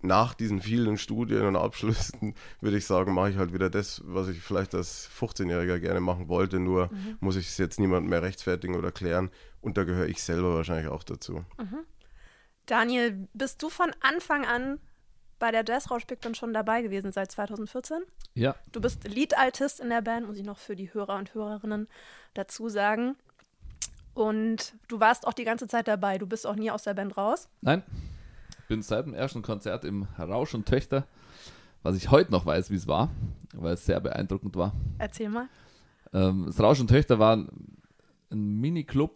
nach 0.02 0.36
diesen 0.36 0.62
vielen 0.62 0.98
Studien 0.98 1.44
und 1.46 1.56
Abschlüssen 1.56 2.36
würde 2.62 2.78
ich 2.78 2.86
sagen, 2.86 3.14
mache 3.14 3.32
ich 3.32 3.38
halt 3.38 3.54
wieder 3.54 3.70
das, 3.72 4.02
was 4.06 4.28
ich 4.28 4.40
vielleicht 4.40 4.76
als 4.76 5.10
15-Jähriger 5.20 5.80
gerne 5.80 6.00
machen 6.00 6.30
wollte, 6.30 6.60
nur 6.60 6.90
muss 7.20 7.36
ich 7.36 7.48
es 7.48 7.58
jetzt 7.58 7.80
niemandem 7.80 8.12
mehr 8.12 8.22
rechtfertigen 8.22 8.76
oder 8.76 8.92
klären. 8.92 9.32
Und 9.62 9.78
da 9.78 9.84
gehöre 9.84 10.08
ich 10.08 10.22
selber 10.22 10.54
wahrscheinlich 10.54 10.90
auch 10.90 11.04
dazu. 11.04 11.44
Daniel, 12.66 13.28
bist 13.34 13.62
du 13.62 13.70
von 13.70 13.92
Anfang 14.02 14.46
an 14.46 14.80
bei 15.40 15.52
der 15.52 15.64
Jazzrausch 15.68 16.06
Big 16.08 16.22
Band 16.22 16.38
schon 16.38 16.54
dabei 16.54 16.82
gewesen 16.82 17.12
seit 17.12 17.32
2014? 17.32 18.04
Ja, 18.34 18.56
Du 18.72 18.82
bist 18.82 19.08
Lead-Altist 19.08 19.80
in 19.80 19.90
der 19.90 20.02
Band, 20.02 20.28
muss 20.28 20.38
ich 20.38 20.46
noch 20.46 20.58
für 20.58 20.76
die 20.76 20.94
Hörer 20.94 21.16
und 21.18 21.34
Hörerinnen 21.34 21.88
dazu 22.34 22.70
sagen. 22.70 23.16
Und 24.14 24.74
du 24.88 25.00
warst 25.00 25.28
auch 25.28 25.34
die 25.34 25.44
ganze 25.44 25.68
Zeit 25.68 25.88
dabei. 25.88 26.18
Du 26.18 26.26
bist 26.26 26.48
auch 26.48 26.56
nie 26.56 26.72
aus 26.72 26.84
der 26.84 26.94
Band 26.94 27.18
raus. 27.18 27.50
nein, 27.62 27.84
bin 28.68 28.82
seit 28.82 29.06
dem 29.06 29.14
ersten 29.14 29.42
Konzert 29.42 29.84
im 29.86 30.08
Rausch 30.18 30.56
und 30.56 30.66
Töchter, 30.68 31.06
was 31.84 31.96
ich 31.98 32.10
heute 32.10 32.32
noch 32.32 32.46
weiß, 32.46 32.72
wie 32.72 32.76
es 32.76 32.88
war, 32.88 33.12
weil 33.54 33.74
es 33.76 33.86
sehr 33.86 34.00
beeindruckend 34.00 34.56
war. 34.56 34.74
Erzähl 34.98 35.30
mal. 35.30 35.48
Ähm, 36.14 36.46
das 36.48 36.60
Rausch 36.60 36.80
und 36.80 36.88
Töchter 36.88 37.20
war 37.20 37.36
ein, 37.36 37.50
ein 38.32 38.60
Mini-Club, 38.60 39.14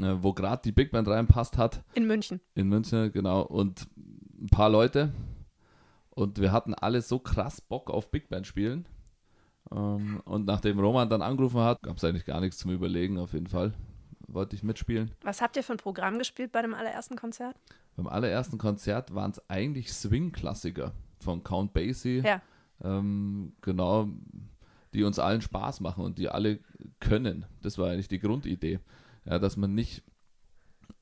äh, 0.00 0.22
wo 0.22 0.32
gerade 0.32 0.62
die 0.64 0.72
Big 0.72 0.90
Band 0.90 1.08
reinpasst 1.08 1.58
hat. 1.58 1.82
In 1.94 2.06
München. 2.06 2.40
In 2.54 2.68
München, 2.68 3.12
genau. 3.12 3.42
Und 3.42 3.86
ein 4.40 4.48
paar 4.48 4.70
Leute. 4.70 5.12
Und 6.10 6.40
wir 6.40 6.52
hatten 6.52 6.74
alle 6.74 7.02
so 7.02 7.18
krass 7.18 7.60
Bock 7.60 7.90
auf 7.90 8.10
Big 8.10 8.28
Band 8.28 8.46
spielen. 8.46 8.86
Ähm, 9.70 10.20
und 10.24 10.46
nachdem 10.46 10.78
Roman 10.78 11.08
dann 11.08 11.22
angerufen 11.22 11.60
hat, 11.60 11.82
gab 11.82 11.96
es 11.96 12.04
eigentlich 12.04 12.24
gar 12.24 12.40
nichts 12.40 12.58
zum 12.58 12.70
Überlegen, 12.70 13.18
auf 13.18 13.32
jeden 13.32 13.48
Fall. 13.48 13.72
Wollte 14.28 14.56
ich 14.56 14.62
mitspielen. 14.62 15.12
Was 15.22 15.40
habt 15.40 15.56
ihr 15.56 15.62
für 15.62 15.72
ein 15.72 15.78
Programm 15.78 16.18
gespielt 16.18 16.52
bei 16.52 16.62
dem 16.62 16.74
allerersten 16.74 17.16
Konzert? 17.16 17.56
Beim 17.96 18.08
allerersten 18.08 18.58
Konzert 18.58 19.14
waren 19.14 19.30
es 19.30 19.48
eigentlich 19.48 19.92
Swing-Klassiker 19.92 20.92
von 21.20 21.42
Count 21.42 21.72
Basie. 21.72 22.22
Ja. 22.24 22.42
Ähm, 22.82 23.54
genau, 23.60 24.08
die 24.92 25.04
uns 25.04 25.18
allen 25.18 25.42
Spaß 25.42 25.80
machen 25.80 26.04
und 26.04 26.18
die 26.18 26.28
alle 26.28 26.58
können. 27.00 27.46
Das 27.62 27.78
war 27.78 27.90
eigentlich 27.90 28.08
die 28.08 28.18
Grundidee. 28.18 28.80
Ja, 29.26 29.38
dass 29.38 29.56
man 29.56 29.74
nicht 29.74 30.02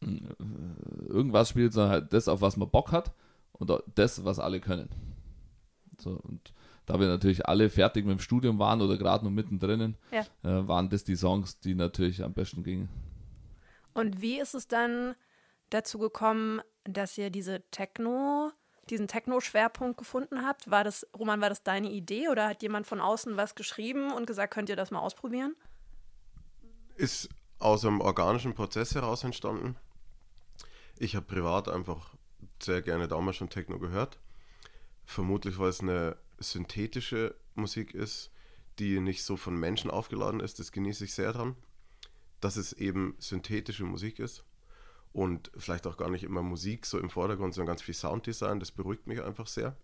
äh, 0.02 0.07
irgendwas 1.09 1.50
spielt, 1.50 1.73
sondern 1.73 1.93
halt 1.93 2.12
das, 2.12 2.28
auf 2.28 2.40
was 2.40 2.57
man 2.57 2.71
Bock 2.71 2.93
hat 2.93 3.12
und 3.52 3.71
das, 3.95 4.25
was 4.25 4.38
alle 4.38 4.61
können. 4.61 4.88
So, 6.00 6.11
und 6.23 6.52
da 6.87 6.99
wir 7.00 7.07
natürlich 7.07 7.47
alle 7.47 7.71
fertig 7.71 8.04
mit 8.04 8.19
dem 8.19 8.21
Studium 8.21 8.59
waren 8.59 8.83
oder 8.83 8.99
gerade 8.99 9.25
noch 9.25 9.31
mittendrin, 9.31 9.97
Ja. 10.11 10.23
äh, 10.43 10.66
waren 10.69 10.88
das 10.90 11.04
die 11.04 11.16
Songs, 11.16 11.61
die 11.61 11.75
natürlich 11.75 12.23
am 12.23 12.35
besten 12.35 12.62
gingen. 12.62 12.88
Und 13.95 14.21
wie 14.21 14.40
ist 14.40 14.54
es 14.54 14.66
dann 14.66 15.14
dazu 15.71 15.99
gekommen, 15.99 16.61
dass 16.85 17.16
ihr 17.16 17.31
diese 17.31 17.62
Techno, 17.71 18.50
diesen 18.90 19.07
Techno-Schwerpunkt 19.09 19.97
gefunden 19.97 20.45
habt? 20.45 20.71
War 20.71 20.83
das, 20.85 21.07
Roman, 21.16 21.40
war 21.40 21.49
das 21.49 21.62
deine 21.62 21.90
Idee 21.90 22.28
oder 22.28 22.49
hat 22.49 22.62
jemand 22.62 22.87
von 22.87 23.00
außen 23.00 23.37
was 23.37 23.54
geschrieben 23.54 24.12
und 24.12 24.26
gesagt, 24.26 24.52
könnt 24.52 24.69
ihr 24.69 24.76
das 24.76 24.90
mal 24.90 24.99
ausprobieren? 25.00 25.54
Ist 26.97 27.28
aus 27.59 27.85
einem 27.85 28.01
organischen 28.01 28.55
Prozess 28.55 28.95
heraus 28.95 29.25
entstanden. 29.25 29.77
Ich 30.99 31.17
habe 31.17 31.27
privat 31.27 31.69
einfach 31.69 32.15
sehr 32.63 32.83
gerne 32.83 33.09
damals 33.09 33.37
schon 33.37 33.51
Techno 33.51 33.79
gehört. 33.79 34.19
Vermutlich, 35.05 35.59
weil 35.59 35.69
es 35.69 35.81
eine 35.81 36.17
synthetische 36.39 37.35
Musik 37.55 37.95
ist, 37.95 38.31
die 38.79 39.01
nicht 39.01 39.25
so 39.25 39.37
von 39.37 39.57
Menschen 39.57 39.91
aufgeladen 39.91 40.41
ist. 40.41 40.59
Das 40.59 40.73
genieße 40.73 41.05
ich 41.05 41.15
sehr 41.15 41.33
dran, 41.33 41.57
dass 42.41 42.57
es 42.57 42.73
eben 42.73 43.15
synthetische 43.19 43.85
Musik 43.85 44.19
ist 44.19 44.45
und 45.13 45.51
vielleicht 45.57 45.87
auch 45.87 45.97
gar 45.97 46.11
nicht 46.11 46.25
immer 46.25 46.43
Musik 46.43 46.87
so 46.87 46.99
im 46.99 47.11
Vordergrund, 47.11 47.55
sondern 47.55 47.75
ganz 47.75 47.83
viel 47.83 47.95
Sounddesign. 47.95 48.61
Das 48.61 48.73
beruhigt 48.73 49.07
mich 49.07 49.23
einfach 49.23 49.47
sehr. 49.47 49.77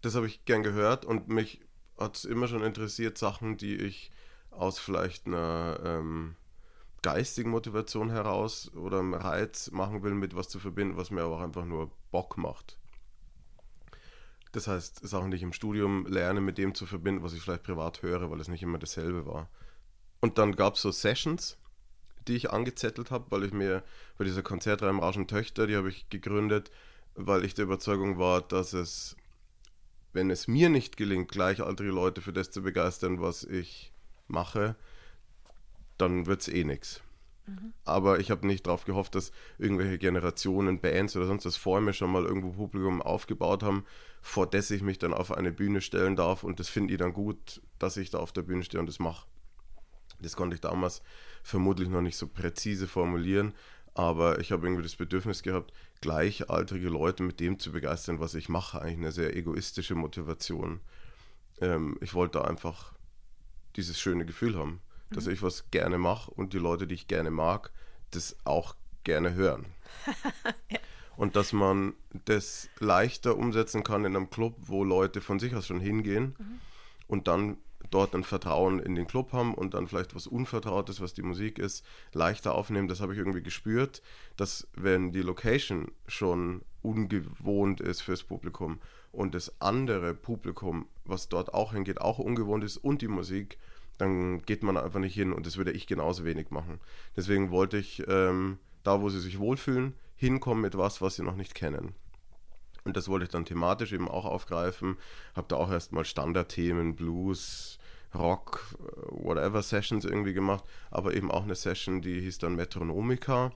Das 0.00 0.14
habe 0.14 0.26
ich 0.26 0.44
gern 0.44 0.62
gehört 0.62 1.04
und 1.04 1.28
mich 1.28 1.60
hat 1.98 2.16
es 2.16 2.24
immer 2.24 2.48
schon 2.48 2.62
interessiert, 2.62 3.18
Sachen, 3.18 3.56
die 3.56 3.76
ich 3.76 4.10
aus 4.56 4.78
vielleicht 4.78 5.26
einer 5.26 5.78
ähm, 5.84 6.36
geistigen 7.02 7.50
Motivation 7.50 8.10
heraus 8.10 8.72
oder 8.74 8.98
einem 8.98 9.14
Reiz 9.14 9.70
machen 9.70 10.02
will, 10.02 10.14
mit 10.14 10.34
was 10.34 10.48
zu 10.48 10.58
verbinden, 10.58 10.96
was 10.96 11.10
mir 11.10 11.22
aber 11.22 11.36
auch 11.36 11.40
einfach 11.40 11.64
nur 11.64 11.90
Bock 12.10 12.36
macht. 12.36 12.78
Das 14.52 14.66
heißt, 14.68 15.06
Sachen, 15.06 15.30
die 15.30 15.36
ich 15.36 15.42
im 15.42 15.52
Studium 15.52 16.06
lerne, 16.06 16.40
mit 16.40 16.58
dem 16.58 16.74
zu 16.74 16.86
verbinden, 16.86 17.22
was 17.22 17.34
ich 17.34 17.42
vielleicht 17.42 17.62
privat 17.62 18.02
höre, 18.02 18.30
weil 18.30 18.40
es 18.40 18.48
nicht 18.48 18.62
immer 18.62 18.78
dasselbe 18.78 19.26
war. 19.26 19.48
Und 20.20 20.38
dann 20.38 20.56
gab 20.56 20.74
es 20.74 20.82
so 20.82 20.90
Sessions, 20.90 21.58
die 22.26 22.36
ich 22.36 22.50
angezettelt 22.50 23.10
habe, 23.10 23.30
weil 23.30 23.44
ich 23.44 23.52
mir 23.52 23.82
bei 24.18 24.24
dieser 24.24 24.42
Konzertreihe 24.42 24.90
im 24.90 25.00
Rauschen 25.00 25.28
Töchter, 25.28 25.66
die 25.66 25.76
habe 25.76 25.88
ich 25.90 26.08
gegründet, 26.08 26.70
weil 27.14 27.44
ich 27.44 27.54
der 27.54 27.66
Überzeugung 27.66 28.18
war, 28.18 28.40
dass 28.40 28.72
es, 28.72 29.16
wenn 30.12 30.30
es 30.30 30.48
mir 30.48 30.70
nicht 30.70 30.96
gelingt, 30.96 31.30
gleichaltrige 31.30 31.92
Leute 31.92 32.20
für 32.20 32.32
das 32.32 32.50
zu 32.50 32.62
begeistern, 32.62 33.20
was 33.20 33.44
ich 33.44 33.92
mache, 34.28 34.76
dann 35.98 36.26
wird 36.26 36.42
es 36.42 36.48
eh 36.48 36.64
nichts. 36.64 37.02
Aber 37.84 38.18
ich 38.18 38.32
habe 38.32 38.46
nicht 38.46 38.66
darauf 38.66 38.84
gehofft, 38.84 39.14
dass 39.14 39.30
irgendwelche 39.58 39.98
Generationen, 39.98 40.80
Bands 40.80 41.16
oder 41.16 41.26
sonst 41.26 41.46
was 41.46 41.56
vor 41.56 41.80
mir 41.80 41.92
schon 41.92 42.10
mal 42.10 42.24
irgendwo 42.24 42.50
Publikum 42.50 43.00
aufgebaut 43.00 43.62
haben, 43.62 43.84
vor 44.20 44.48
das 44.48 44.70
ich 44.72 44.82
mich 44.82 44.98
dann 44.98 45.14
auf 45.14 45.30
eine 45.30 45.52
Bühne 45.52 45.80
stellen 45.80 46.16
darf 46.16 46.42
und 46.42 46.58
das 46.58 46.68
finde 46.68 46.94
ich 46.94 46.98
dann 46.98 47.12
gut, 47.12 47.62
dass 47.78 47.96
ich 47.96 48.10
da 48.10 48.18
auf 48.18 48.32
der 48.32 48.42
Bühne 48.42 48.64
stehe 48.64 48.80
und 48.80 48.88
das 48.88 48.98
mache. 48.98 49.26
Das 50.20 50.34
konnte 50.34 50.54
ich 50.54 50.60
damals 50.60 51.02
vermutlich 51.44 51.88
noch 51.88 52.00
nicht 52.00 52.16
so 52.16 52.26
präzise 52.26 52.88
formulieren, 52.88 53.54
aber 53.94 54.40
ich 54.40 54.50
habe 54.50 54.66
irgendwie 54.66 54.82
das 54.82 54.96
Bedürfnis 54.96 55.44
gehabt, 55.44 55.72
gleichaltrige 56.00 56.88
Leute 56.88 57.22
mit 57.22 57.38
dem 57.38 57.60
zu 57.60 57.70
begeistern, 57.70 58.18
was 58.18 58.34
ich 58.34 58.48
mache. 58.48 58.80
Eigentlich 58.80 58.98
eine 58.98 59.12
sehr 59.12 59.36
egoistische 59.36 59.94
Motivation. 59.94 60.80
Ähm, 61.60 61.96
ich 62.00 62.12
wollte 62.12 62.44
einfach 62.44 62.95
dieses 63.76 64.00
schöne 64.00 64.24
Gefühl 64.24 64.56
haben, 64.56 64.80
dass 65.10 65.26
ich 65.26 65.42
was 65.42 65.70
gerne 65.70 65.98
mache 65.98 66.30
und 66.30 66.52
die 66.52 66.58
Leute, 66.58 66.86
die 66.86 66.94
ich 66.94 67.08
gerne 67.08 67.30
mag, 67.30 67.70
das 68.10 68.36
auch 68.44 68.74
gerne 69.04 69.34
hören. 69.34 69.66
Und 71.16 71.34
dass 71.34 71.54
man 71.54 71.94
das 72.26 72.68
leichter 72.78 73.38
umsetzen 73.38 73.82
kann 73.82 74.04
in 74.04 74.14
einem 74.14 74.28
Club, 74.28 74.54
wo 74.58 74.84
Leute 74.84 75.22
von 75.22 75.38
sich 75.38 75.54
aus 75.54 75.66
schon 75.66 75.80
hingehen 75.80 76.36
und 77.06 77.26
dann 77.26 77.56
dort 77.90 78.14
ein 78.14 78.24
Vertrauen 78.24 78.80
in 78.80 78.94
den 78.94 79.06
Club 79.06 79.32
haben 79.32 79.54
und 79.54 79.74
dann 79.74 79.86
vielleicht 79.86 80.14
was 80.14 80.26
Unvertrautes, 80.26 81.00
was 81.00 81.14
die 81.14 81.22
Musik 81.22 81.58
ist, 81.58 81.86
leichter 82.12 82.54
aufnehmen. 82.54 82.88
Das 82.88 83.00
habe 83.00 83.12
ich 83.12 83.18
irgendwie 83.18 83.42
gespürt, 83.42 84.02
dass 84.36 84.68
wenn 84.74 85.12
die 85.12 85.22
Location 85.22 85.90
schon 86.06 86.62
ungewohnt 86.82 87.80
ist 87.80 88.02
fürs 88.02 88.22
Publikum 88.22 88.80
und 89.16 89.34
das 89.34 89.60
andere 89.60 90.14
Publikum, 90.14 90.86
was 91.04 91.28
dort 91.28 91.54
auch 91.54 91.72
hingeht, 91.72 92.00
auch 92.00 92.18
ungewohnt 92.18 92.64
ist 92.64 92.76
und 92.76 93.02
die 93.02 93.08
Musik, 93.08 93.58
dann 93.98 94.42
geht 94.42 94.62
man 94.62 94.76
einfach 94.76 95.00
nicht 95.00 95.14
hin 95.14 95.32
und 95.32 95.46
das 95.46 95.56
würde 95.56 95.72
ich 95.72 95.86
genauso 95.86 96.24
wenig 96.24 96.50
machen. 96.50 96.80
Deswegen 97.16 97.50
wollte 97.50 97.78
ich 97.78 98.02
ähm, 98.08 98.58
da, 98.82 99.00
wo 99.00 99.08
sie 99.08 99.20
sich 99.20 99.38
wohlfühlen, 99.38 99.94
hinkommen 100.16 100.62
mit 100.62 100.76
was, 100.76 101.00
was 101.00 101.16
sie 101.16 101.22
noch 101.22 101.36
nicht 101.36 101.54
kennen. 101.54 101.94
Und 102.84 102.96
das 102.96 103.08
wollte 103.08 103.24
ich 103.24 103.30
dann 103.30 103.44
thematisch 103.44 103.92
eben 103.92 104.08
auch 104.08 104.24
aufgreifen. 104.24 104.96
Habe 105.34 105.48
da 105.48 105.56
auch 105.56 105.70
erstmal 105.70 106.04
Standardthemen, 106.04 106.94
Blues, 106.94 107.78
Rock, 108.14 108.76
whatever 109.08 109.62
Sessions 109.62 110.04
irgendwie 110.04 110.32
gemacht, 110.32 110.64
aber 110.90 111.14
eben 111.14 111.30
auch 111.30 111.42
eine 111.42 111.56
Session, 111.56 112.00
die 112.00 112.20
hieß 112.20 112.38
dann 112.38 112.54
Metronomika, 112.54 113.52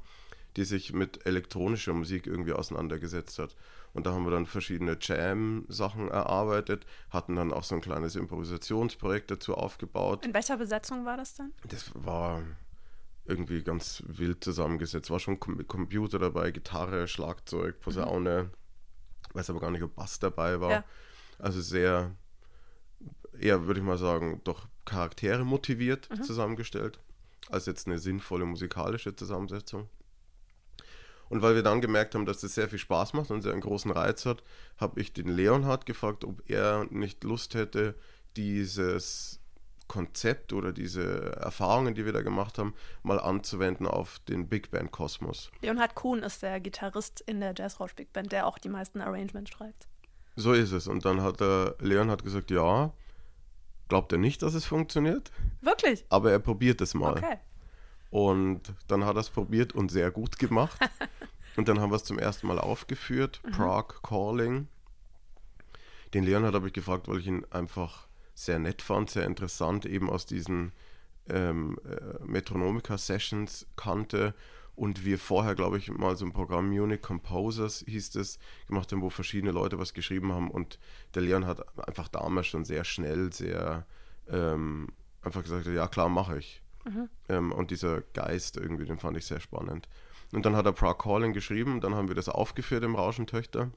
die 0.57 0.65
sich 0.65 0.93
mit 0.93 1.27
elektronischer 1.27 1.95
Musik 1.95 2.27
irgendwie 2.27 2.53
auseinandergesetzt 2.53 3.39
hat. 3.39 3.57
Und 3.93 4.07
da 4.07 4.13
haben 4.13 4.25
wir 4.25 4.31
dann 4.31 4.47
verschiedene 4.47 4.97
Jam-Sachen 5.01 6.09
erarbeitet, 6.09 6.87
hatten 7.11 7.35
dann 7.37 7.53
auch 7.53 7.65
so 7.65 7.75
ein 7.75 7.81
kleines 7.81 8.15
Improvisationsprojekt 8.15 9.31
dazu 9.31 9.55
aufgebaut. 9.55 10.25
In 10.25 10.33
welcher 10.33 10.57
Besetzung 10.57 11.05
war 11.05 11.17
das 11.17 11.35
dann? 11.35 11.53
Das 11.69 11.91
war 11.95 12.43
irgendwie 13.25 13.63
ganz 13.63 14.03
wild 14.07 14.45
zusammengesetzt. 14.45 15.11
War 15.11 15.19
schon 15.19 15.41
Computer 15.41 16.19
dabei, 16.19 16.51
Gitarre, 16.53 17.09
Schlagzeug, 17.09 17.81
Posaune. 17.81 18.51
Weiß 19.33 19.51
aber 19.51 19.61
gar 19.61 19.71
nicht, 19.71 19.83
ob 19.83 19.95
Bass 19.95 20.19
dabei 20.19 20.61
war. 20.61 20.71
Ja. 20.71 20.85
Also 21.39 21.61
sehr, 21.61 22.13
eher 23.39 23.67
würde 23.67 23.81
ich 23.81 23.87
mal 23.87 23.99
sagen, 23.99 24.41
doch 24.45 24.69
Charaktere 24.85 25.45
motiviert 25.45 26.09
Mhm. 26.11 26.23
zusammengestellt, 26.23 26.99
als 27.49 27.67
jetzt 27.67 27.87
eine 27.87 27.99
sinnvolle 27.99 28.45
musikalische 28.45 29.15
Zusammensetzung. 29.15 29.89
Und 31.31 31.43
weil 31.43 31.55
wir 31.55 31.63
dann 31.63 31.81
gemerkt 31.81 32.15
haben, 32.15 32.27
dass 32.27 32.41
das 32.41 32.55
sehr 32.55 32.69
viel 32.69 32.79
Spaß 32.79 33.15
macht 33.15 33.31
und 33.31 33.41
sehr 33.41 33.53
einen 33.53 33.63
großen 33.63 33.91
Reiz 33.91 34.27
hat, 34.27 34.43
habe 34.77 35.01
ich 35.01 35.13
den 35.13 35.29
Leonhard 35.29 35.87
gefragt, 35.87 36.25
ob 36.25 36.43
er 36.51 36.87
nicht 36.91 37.25
Lust 37.25 37.55
hätte, 37.55 37.95
dieses 38.37 39.41
Konzept 39.87 40.53
oder 40.53 40.73
diese 40.73 41.33
Erfahrungen, 41.37 41.95
die 41.95 42.05
wir 42.05 42.13
da 42.13 42.23
gemacht 42.23 42.59
haben, 42.59 42.75
mal 43.03 43.19
anzuwenden 43.19 43.87
auf 43.87 44.19
den 44.29 44.49
Big 44.49 44.71
Band 44.71 44.91
Kosmos. 44.91 45.51
Leonhard 45.63 45.95
Kuhn 45.95 46.23
ist 46.23 46.43
der 46.43 46.61
Gitarrist 46.61 47.21
in 47.21 47.41
der 47.41 47.55
Jazzrausch 47.57 47.95
Big 47.95 48.13
Band, 48.13 48.33
der 48.33 48.47
auch 48.47 48.59
die 48.59 48.69
meisten 48.69 49.01
Arrangements 49.01 49.51
schreibt. 49.51 49.89
So 50.37 50.53
ist 50.53 50.73
es. 50.73 50.89
Und 50.89 51.05
dann 51.05 51.23
hat 51.23 51.41
der 51.41 51.77
Leon 51.81 52.11
hat 52.11 52.25
gesagt, 52.25 52.51
ja, 52.51 52.93
glaubt 53.89 54.13
er 54.13 54.19
nicht, 54.19 54.43
dass 54.43 54.55
es 54.55 54.65
funktioniert, 54.65 55.31
Wirklich? 55.61 56.05
aber 56.09 56.33
er 56.33 56.39
probiert 56.39 56.81
es 56.81 56.95
mal. 56.95 57.13
Okay. 57.13 57.39
Und 58.11 58.75
dann 58.89 59.05
hat 59.05 59.17
er 59.17 59.21
es 59.21 59.31
probiert 59.31 59.73
und 59.73 59.91
sehr 59.91 60.11
gut 60.11 60.39
gemacht. 60.39 60.79
und 61.57 61.69
dann 61.69 61.81
haben 61.81 61.91
wir 61.91 61.97
es 61.97 62.05
zum 62.05 62.19
ersten 62.19 62.47
Mal 62.47 62.59
aufgeführt, 62.59 63.41
Prague 63.53 63.97
Calling. 64.03 64.69
Den 66.13 66.25
Leonhard 66.25 66.55
habe 66.55 66.67
ich 66.67 66.73
gefragt, 66.73 67.07
weil 67.07 67.19
ich 67.19 67.27
ihn 67.27 67.47
einfach 67.51 68.09
sehr 68.35 68.59
nett 68.59 68.83
fand, 68.83 69.11
sehr 69.11 69.27
interessant, 69.27 69.87
eben 69.87 70.11
aus 70.11 70.27
diesen 70.27 70.73
ähm, 71.29 71.79
äh, 71.85 72.25
Metronomika-Sessions 72.25 73.67
kannte 73.77 74.35
und 74.75 75.05
wir 75.05 75.19
vorher, 75.19 75.55
glaube 75.55 75.77
ich, 75.77 75.91
mal 75.91 76.17
so 76.17 76.25
ein 76.25 76.33
Programm 76.33 76.71
Munich 76.71 77.03
Composers 77.03 77.85
hieß 77.87 78.15
es, 78.17 78.39
gemacht 78.67 78.91
haben, 78.91 79.03
wo 79.03 79.11
verschiedene 79.11 79.53
Leute 79.53 79.79
was 79.79 79.93
geschrieben 79.93 80.33
haben 80.33 80.51
und 80.51 80.79
der 81.15 81.23
Leon 81.23 81.47
hat 81.47 81.79
einfach 81.87 82.09
damals 82.09 82.47
schon 82.47 82.65
sehr 82.65 82.85
schnell, 82.85 83.31
sehr 83.33 83.87
ähm, 84.29 84.89
einfach 85.23 85.43
gesagt, 85.43 85.67
ja 85.67 85.87
klar, 85.87 86.09
mache 86.09 86.39
ich. 86.39 86.63
Ähm, 87.29 87.53
und 87.53 87.71
dieser 87.71 88.01
Geist 88.15 88.57
irgendwie, 88.57 88.85
den 88.85 88.99
fand 88.99 89.17
ich 89.17 89.27
sehr 89.27 89.41
spannend. 89.41 89.89
Und 90.33 90.47
dann 90.47 90.57
hat 90.57 90.67
er 90.67 90.73
Prague 90.73 91.03
Calling 91.03 91.33
geschrieben, 91.33 91.81
dann 91.81 91.95
haben 91.95 92.09
wir 92.09 92.15
das 92.15 92.29
aufgeführt 92.29 92.85
im 92.85 92.95
Rauschentöchter. 92.95 93.71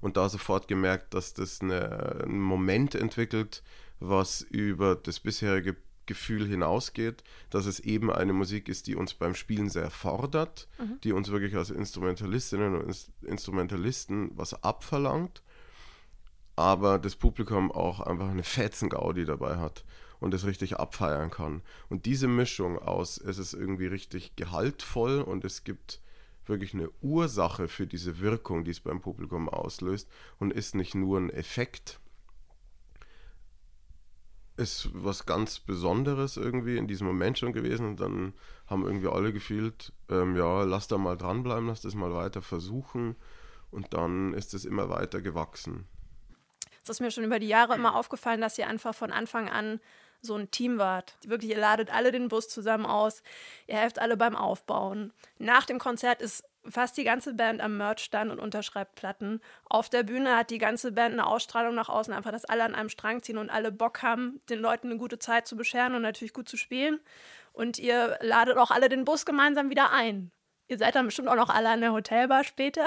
Und 0.00 0.16
da 0.16 0.28
sofort 0.28 0.68
gemerkt, 0.68 1.14
dass 1.14 1.34
das 1.34 1.60
eine, 1.60 2.22
einen 2.22 2.40
Moment 2.40 2.94
entwickelt, 2.94 3.62
was 4.00 4.42
über 4.42 4.96
das 4.96 5.20
bisherige 5.20 5.76
Gefühl 6.06 6.46
hinausgeht, 6.46 7.24
dass 7.48 7.64
es 7.64 7.80
eben 7.80 8.12
eine 8.12 8.34
Musik 8.34 8.68
ist, 8.68 8.86
die 8.86 8.94
uns 8.94 9.14
beim 9.14 9.34
Spielen 9.34 9.70
sehr 9.70 9.90
fordert, 9.90 10.68
mhm. 10.78 11.00
die 11.02 11.12
uns 11.12 11.30
wirklich 11.30 11.56
als 11.56 11.70
Instrumentalistinnen 11.70 12.76
und 12.76 13.10
Instrumentalisten 13.22 14.30
was 14.36 14.62
abverlangt, 14.62 15.42
aber 16.56 16.98
das 16.98 17.16
Publikum 17.16 17.72
auch 17.72 18.00
einfach 18.00 18.28
eine 18.28 18.42
Fetzengaudi 18.42 19.24
dabei 19.24 19.56
hat 19.56 19.84
und 20.20 20.34
es 20.34 20.46
richtig 20.46 20.78
abfeiern 20.78 21.30
kann. 21.30 21.62
Und 21.88 22.06
diese 22.06 22.28
Mischung 22.28 22.78
aus, 22.78 23.18
es 23.18 23.38
ist 23.38 23.54
irgendwie 23.54 23.86
richtig 23.86 24.36
gehaltvoll 24.36 25.20
und 25.20 25.44
es 25.44 25.64
gibt 25.64 26.00
wirklich 26.46 26.74
eine 26.74 26.90
Ursache 27.00 27.68
für 27.68 27.86
diese 27.86 28.20
Wirkung, 28.20 28.64
die 28.64 28.70
es 28.70 28.80
beim 28.80 29.00
Publikum 29.00 29.48
auslöst 29.48 30.08
und 30.38 30.52
ist 30.52 30.74
nicht 30.74 30.94
nur 30.94 31.18
ein 31.18 31.30
Effekt, 31.30 32.00
ist 34.56 34.90
was 34.92 35.26
ganz 35.26 35.58
Besonderes 35.58 36.36
irgendwie 36.36 36.76
in 36.76 36.86
diesem 36.86 37.06
Moment 37.06 37.38
schon 37.38 37.52
gewesen 37.52 37.86
und 37.86 38.00
dann 38.00 38.34
haben 38.66 38.84
irgendwie 38.84 39.08
alle 39.08 39.32
gefühlt, 39.32 39.92
ähm, 40.08 40.36
ja, 40.36 40.62
lass 40.62 40.86
da 40.86 40.96
mal 40.96 41.16
dranbleiben, 41.16 41.66
lass 41.66 41.80
das 41.80 41.94
mal 41.94 42.14
weiter 42.14 42.40
versuchen 42.40 43.16
und 43.70 43.92
dann 43.94 44.32
ist 44.34 44.54
es 44.54 44.64
immer 44.64 44.88
weiter 44.88 45.20
gewachsen. 45.20 45.88
Es 46.82 46.90
ist 46.90 47.00
mir 47.00 47.10
schon 47.10 47.24
über 47.24 47.38
die 47.38 47.48
Jahre 47.48 47.74
immer 47.74 47.96
aufgefallen, 47.96 48.40
dass 48.40 48.58
ihr 48.58 48.68
einfach 48.68 48.94
von 48.94 49.10
Anfang 49.10 49.48
an 49.48 49.80
so 50.24 50.36
ein 50.36 50.50
Team 50.50 50.78
wart. 50.78 51.14
Wirklich, 51.24 51.50
ihr 51.50 51.58
ladet 51.58 51.92
alle 51.92 52.12
den 52.12 52.28
Bus 52.28 52.48
zusammen 52.48 52.86
aus, 52.86 53.22
ihr 53.66 53.76
helft 53.76 53.98
alle 53.98 54.16
beim 54.16 54.36
Aufbauen. 54.36 55.12
Nach 55.38 55.64
dem 55.64 55.78
Konzert 55.78 56.22
ist 56.22 56.44
fast 56.66 56.96
die 56.96 57.04
ganze 57.04 57.34
Band 57.34 57.60
am 57.60 57.76
Merchstand 57.76 58.30
und 58.30 58.40
unterschreibt 58.40 58.94
Platten. 58.94 59.40
Auf 59.64 59.88
der 59.88 60.02
Bühne 60.02 60.36
hat 60.36 60.50
die 60.50 60.58
ganze 60.58 60.92
Band 60.92 61.12
eine 61.12 61.26
Ausstrahlung 61.26 61.74
nach 61.74 61.88
außen, 61.88 62.14
einfach, 62.14 62.32
dass 62.32 62.44
alle 62.44 62.64
an 62.64 62.74
einem 62.74 62.88
Strang 62.88 63.22
ziehen 63.22 63.38
und 63.38 63.50
alle 63.50 63.70
Bock 63.70 64.02
haben, 64.02 64.40
den 64.48 64.60
Leuten 64.60 64.88
eine 64.88 64.98
gute 64.98 65.18
Zeit 65.18 65.46
zu 65.46 65.56
bescheren 65.56 65.94
und 65.94 66.02
natürlich 66.02 66.32
gut 66.32 66.48
zu 66.48 66.56
spielen. 66.56 67.00
Und 67.52 67.78
ihr 67.78 68.18
ladet 68.20 68.56
auch 68.56 68.70
alle 68.70 68.88
den 68.88 69.04
Bus 69.04 69.26
gemeinsam 69.26 69.70
wieder 69.70 69.92
ein. 69.92 70.32
Ihr 70.66 70.78
seid 70.78 70.94
dann 70.94 71.06
bestimmt 71.06 71.28
auch 71.28 71.36
noch 71.36 71.50
alle 71.50 71.68
an 71.68 71.82
der 71.82 71.92
Hotelbar 71.92 72.42
später. 72.42 72.86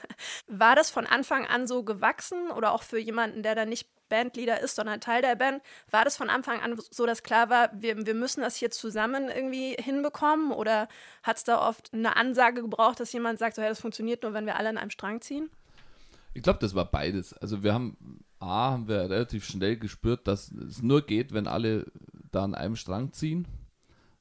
War 0.46 0.74
das 0.74 0.90
von 0.90 1.06
Anfang 1.06 1.46
an 1.46 1.66
so 1.66 1.84
gewachsen 1.84 2.50
oder 2.50 2.72
auch 2.72 2.82
für 2.82 2.98
jemanden, 2.98 3.42
der 3.42 3.54
da 3.54 3.66
nicht 3.66 3.88
Bandleader 4.08 4.60
ist, 4.60 4.76
sondern 4.76 5.00
Teil 5.00 5.22
der 5.22 5.36
Band, 5.36 5.62
war 5.90 6.04
das 6.04 6.16
von 6.16 6.30
Anfang 6.30 6.60
an 6.60 6.78
so, 6.90 7.06
dass 7.06 7.22
klar 7.22 7.50
war, 7.50 7.70
wir, 7.72 8.06
wir 8.06 8.14
müssen 8.14 8.40
das 8.40 8.56
hier 8.56 8.70
zusammen 8.70 9.28
irgendwie 9.28 9.76
hinbekommen? 9.78 10.52
Oder 10.52 10.88
hat 11.22 11.38
es 11.38 11.44
da 11.44 11.66
oft 11.66 11.92
eine 11.92 12.16
Ansage 12.16 12.62
gebraucht, 12.62 13.00
dass 13.00 13.12
jemand 13.12 13.38
sagt, 13.38 13.56
so, 13.56 13.62
hey, 13.62 13.68
das 13.68 13.80
funktioniert 13.80 14.22
nur, 14.22 14.34
wenn 14.34 14.46
wir 14.46 14.56
alle 14.56 14.68
an 14.68 14.78
einem 14.78 14.90
Strang 14.90 15.20
ziehen? 15.20 15.50
Ich 16.34 16.42
glaube, 16.42 16.58
das 16.60 16.74
war 16.74 16.90
beides. 16.90 17.32
Also 17.32 17.62
wir 17.62 17.74
haben, 17.74 18.24
A, 18.38 18.72
haben 18.72 18.88
wir 18.88 19.00
relativ 19.00 19.44
schnell 19.44 19.76
gespürt, 19.76 20.28
dass 20.28 20.52
es 20.52 20.82
nur 20.82 21.02
geht, 21.02 21.32
wenn 21.32 21.46
alle 21.46 21.86
da 22.30 22.44
an 22.44 22.54
einem 22.54 22.76
Strang 22.76 23.12
ziehen. 23.12 23.46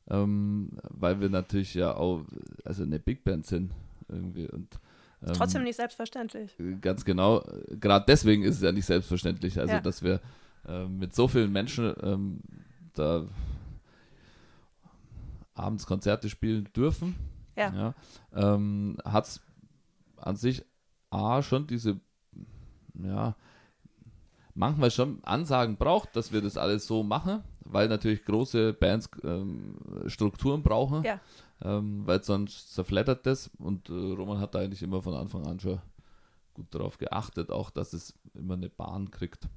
Ähm, 0.09 0.77
weil 0.83 1.19
wir 1.19 1.29
natürlich 1.29 1.73
ja 1.73 1.95
auch, 1.95 2.23
also 2.63 2.83
eine 2.83 2.99
Big 2.99 3.23
Band 3.23 3.45
sind 3.45 3.73
irgendwie 4.07 4.49
und 4.49 4.79
ähm, 5.25 5.33
Trotzdem 5.33 5.63
nicht 5.63 5.75
selbstverständlich. 5.75 6.55
Ganz 6.81 7.03
genau. 7.03 7.43
Gerade 7.69 8.05
deswegen 8.07 8.43
ist 8.43 8.55
es 8.57 8.61
ja 8.61 8.71
nicht 8.71 8.85
selbstverständlich. 8.85 9.59
Also, 9.59 9.73
ja. 9.73 9.81
dass 9.81 10.03
wir 10.03 10.21
äh, 10.67 10.85
mit 10.85 11.15
so 11.15 11.27
vielen 11.27 11.51
Menschen 11.51 11.93
ähm, 12.03 12.39
da 12.93 13.25
abends 15.55 15.87
Konzerte 15.87 16.29
spielen 16.29 16.69
dürfen. 16.75 17.15
Ja. 17.55 17.73
ja 17.73 18.53
ähm, 18.53 18.97
Hat 19.03 19.25
es 19.25 19.41
an 20.17 20.35
sich 20.35 20.63
A 21.09 21.41
schon 21.41 21.65
diese, 21.65 21.99
ja, 22.93 23.35
manchmal 24.53 24.91
schon 24.91 25.23
Ansagen 25.23 25.77
braucht, 25.77 26.15
dass 26.15 26.31
wir 26.31 26.41
das 26.41 26.57
alles 26.57 26.85
so 26.85 27.01
machen, 27.01 27.43
weil 27.61 27.87
natürlich 27.87 28.23
große 28.23 28.73
Bands 28.73 29.09
ähm, 29.23 29.77
Strukturen 30.07 30.61
brauchen. 30.61 31.03
Ja 31.03 31.19
ähm, 31.63 32.05
weil 32.05 32.23
sonst 32.23 32.73
zerflattert 32.73 33.25
das 33.25 33.49
und 33.57 33.89
äh, 33.89 33.93
Roman 33.93 34.39
hat 34.39 34.55
da 34.55 34.59
eigentlich 34.59 34.83
immer 34.83 35.01
von 35.01 35.15
Anfang 35.15 35.45
an 35.47 35.59
schon 35.59 35.79
gut 36.53 36.67
darauf 36.73 36.97
geachtet, 36.97 37.51
auch 37.51 37.69
dass 37.69 37.93
es 37.93 38.13
immer 38.33 38.55
eine 38.55 38.69
Bahn 38.69 39.11
kriegt. 39.11 39.47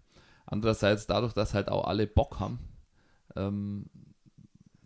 Andererseits, 0.47 1.07
dadurch, 1.07 1.33
dass 1.33 1.55
halt 1.55 1.69
auch 1.69 1.87
alle 1.87 2.07
Bock 2.07 2.41
haben, 2.41 2.59
ähm, 3.37 3.87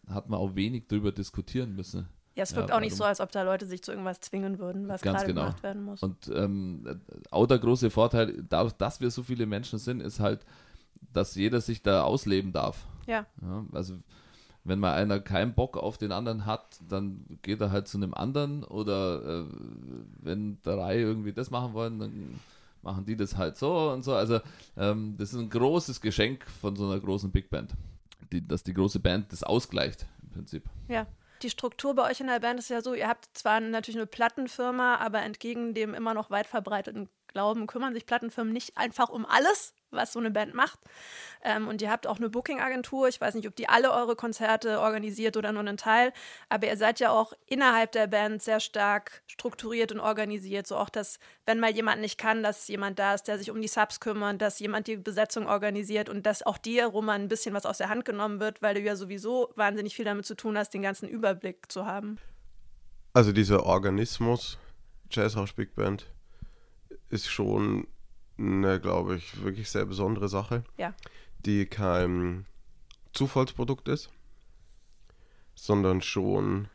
hat 0.08 0.28
man 0.28 0.38
auch 0.38 0.54
wenig 0.54 0.86
darüber 0.88 1.12
diskutieren 1.12 1.74
müssen. 1.74 2.08
Ja, 2.36 2.42
es 2.42 2.54
wirkt 2.56 2.70
ja, 2.70 2.76
auch 2.76 2.80
nicht 2.80 2.96
so, 2.96 3.04
als 3.04 3.20
ob 3.20 3.30
da 3.30 3.42
Leute 3.42 3.64
sich 3.64 3.82
zu 3.82 3.92
irgendwas 3.92 4.20
zwingen 4.20 4.58
würden, 4.58 4.88
was 4.88 5.02
gerade 5.02 5.24
genau. 5.24 5.42
gemacht 5.42 5.62
werden 5.62 5.84
muss. 5.84 6.02
Und 6.02 6.28
ähm, 6.34 7.00
auch 7.30 7.46
der 7.46 7.58
große 7.58 7.90
Vorteil, 7.90 8.44
dadurch, 8.48 8.72
dass 8.72 9.00
wir 9.00 9.10
so 9.10 9.22
viele 9.22 9.46
Menschen 9.46 9.78
sind, 9.78 10.00
ist 10.00 10.18
halt, 10.18 10.44
dass 11.12 11.36
jeder 11.36 11.60
sich 11.60 11.82
da 11.82 12.02
ausleben 12.02 12.52
darf. 12.52 12.86
Ja. 13.06 13.26
ja 13.40 13.64
also 13.72 13.98
wenn 14.64 14.78
mal 14.78 14.94
einer 14.94 15.20
keinen 15.20 15.54
Bock 15.54 15.76
auf 15.76 15.98
den 15.98 16.10
anderen 16.10 16.46
hat, 16.46 16.78
dann 16.88 17.38
geht 17.42 17.60
er 17.60 17.70
halt 17.70 17.86
zu 17.86 17.98
einem 17.98 18.14
anderen 18.14 18.64
oder 18.64 19.42
äh, 19.42 19.44
wenn 20.22 20.60
drei 20.62 20.98
irgendwie 20.98 21.32
das 21.32 21.50
machen 21.50 21.74
wollen, 21.74 21.98
dann 21.98 22.40
machen 22.82 23.04
die 23.04 23.16
das 23.16 23.36
halt 23.36 23.56
so 23.56 23.90
und 23.90 24.02
so. 24.02 24.14
Also 24.14 24.40
ähm, 24.76 25.16
das 25.18 25.32
ist 25.32 25.38
ein 25.38 25.50
großes 25.50 26.00
Geschenk 26.00 26.46
von 26.60 26.76
so 26.76 26.86
einer 26.86 26.98
großen 26.98 27.30
Big 27.30 27.50
Band, 27.50 27.72
die, 28.32 28.46
dass 28.46 28.62
die 28.62 28.74
große 28.74 29.00
Band 29.00 29.32
das 29.32 29.42
ausgleicht 29.42 30.06
im 30.22 30.30
Prinzip. 30.30 30.64
Ja. 30.88 31.06
Die 31.42 31.50
Struktur 31.50 31.94
bei 31.94 32.10
euch 32.10 32.20
in 32.20 32.28
der 32.28 32.40
Band 32.40 32.58
ist 32.58 32.70
ja 32.70 32.80
so, 32.80 32.94
ihr 32.94 33.08
habt 33.08 33.28
zwar 33.36 33.60
natürlich 33.60 33.98
eine 33.98 34.06
Plattenfirma, 34.06 34.96
aber 34.96 35.20
entgegen 35.22 35.74
dem 35.74 35.92
immer 35.92 36.14
noch 36.14 36.30
weit 36.30 36.46
verbreiteten 36.46 37.10
Glauben 37.26 37.66
kümmern 37.66 37.92
sich 37.92 38.06
Plattenfirmen 38.06 38.52
nicht 38.52 38.78
einfach 38.78 39.10
um 39.10 39.26
alles, 39.26 39.74
was 39.94 40.12
so 40.12 40.18
eine 40.18 40.30
Band 40.30 40.54
macht. 40.54 40.78
Ähm, 41.42 41.68
und 41.68 41.82
ihr 41.82 41.90
habt 41.90 42.06
auch 42.06 42.16
eine 42.16 42.30
Booking-Agentur. 42.30 43.08
Ich 43.08 43.20
weiß 43.20 43.34
nicht, 43.34 43.46
ob 43.46 43.54
die 43.54 43.68
alle 43.68 43.92
eure 43.92 44.16
Konzerte 44.16 44.80
organisiert 44.80 45.36
oder 45.36 45.52
nur 45.52 45.60
einen 45.60 45.76
Teil. 45.76 46.12
Aber 46.48 46.66
ihr 46.66 46.76
seid 46.76 47.00
ja 47.00 47.10
auch 47.10 47.34
innerhalb 47.46 47.92
der 47.92 48.06
Band 48.06 48.42
sehr 48.42 48.60
stark 48.60 49.22
strukturiert 49.26 49.92
und 49.92 50.00
organisiert. 50.00 50.66
So 50.66 50.76
auch, 50.76 50.88
dass, 50.88 51.18
wenn 51.44 51.60
mal 51.60 51.70
jemand 51.70 52.00
nicht 52.00 52.18
kann, 52.18 52.42
dass 52.42 52.66
jemand 52.68 52.98
da 52.98 53.14
ist, 53.14 53.24
der 53.24 53.38
sich 53.38 53.50
um 53.50 53.60
die 53.60 53.68
Subs 53.68 54.00
kümmert, 54.00 54.40
dass 54.40 54.58
jemand 54.58 54.86
die 54.86 54.96
Besetzung 54.96 55.46
organisiert 55.46 56.08
und 56.08 56.24
dass 56.24 56.42
auch 56.42 56.58
dir, 56.58 56.86
Roman, 56.86 57.22
ein 57.22 57.28
bisschen 57.28 57.54
was 57.54 57.66
aus 57.66 57.78
der 57.78 57.90
Hand 57.90 58.04
genommen 58.04 58.40
wird, 58.40 58.62
weil 58.62 58.74
du 58.74 58.80
ja 58.80 58.96
sowieso 58.96 59.50
wahnsinnig 59.54 59.94
viel 59.94 60.04
damit 60.04 60.24
zu 60.24 60.34
tun 60.34 60.56
hast, 60.56 60.72
den 60.72 60.82
ganzen 60.82 61.08
Überblick 61.08 61.70
zu 61.70 61.84
haben. 61.84 62.18
Also 63.12 63.32
dieser 63.32 63.64
Organismus, 63.64 64.58
Jazzhouse 65.10 65.52
Big 65.52 65.74
Band, 65.74 66.10
ist 67.10 67.28
schon 67.28 67.86
eine, 68.38 68.80
glaube 68.80 69.16
ich, 69.16 69.42
wirklich 69.42 69.70
sehr 69.70 69.86
besondere 69.86 70.28
Sache. 70.28 70.64
Ja. 70.76 70.94
Die 71.44 71.66
kein 71.66 72.46
Zufallsprodukt 73.12 73.88
ist, 73.88 74.10
sondern 75.54 76.00
schon 76.02 76.68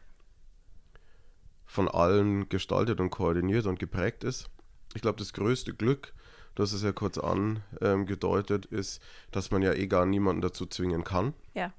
von 1.65 1.87
allen 1.87 2.49
gestaltet 2.49 2.99
und 2.99 3.09
koordiniert 3.09 3.65
und 3.65 3.79
geprägt 3.79 4.23
ist. 4.23 4.49
Ich 4.95 5.01
glaube, 5.01 5.19
das 5.19 5.33
größte 5.33 5.73
Glück, 5.73 6.13
hast 6.57 6.73
es 6.73 6.83
ja 6.83 6.91
kurz 6.91 7.17
angedeutet, 7.17 8.65
ist, 8.65 9.01
dass 9.31 9.51
man 9.51 9.61
ja 9.61 9.73
eh 9.73 9.87
gar 9.87 10.05
niemanden 10.05 10.41
dazu 10.41 10.65
zwingen 10.65 11.03
kann. 11.03 11.33
Ja. 11.53 11.73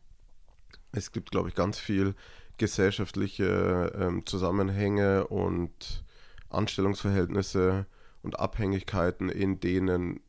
Es 0.92 1.12
gibt, 1.12 1.30
glaube 1.30 1.48
ich, 1.48 1.54
ganz 1.54 1.78
viel 1.78 2.14
gesellschaftliche 2.56 3.92
ähm, 3.94 4.26
Zusammenhänge 4.26 5.26
und 5.26 6.04
Anstellungsverhältnisse, 6.48 7.86
und 8.22 8.38
Abhängigkeiten, 8.38 9.28
in 9.28 9.60
denen 9.60 10.20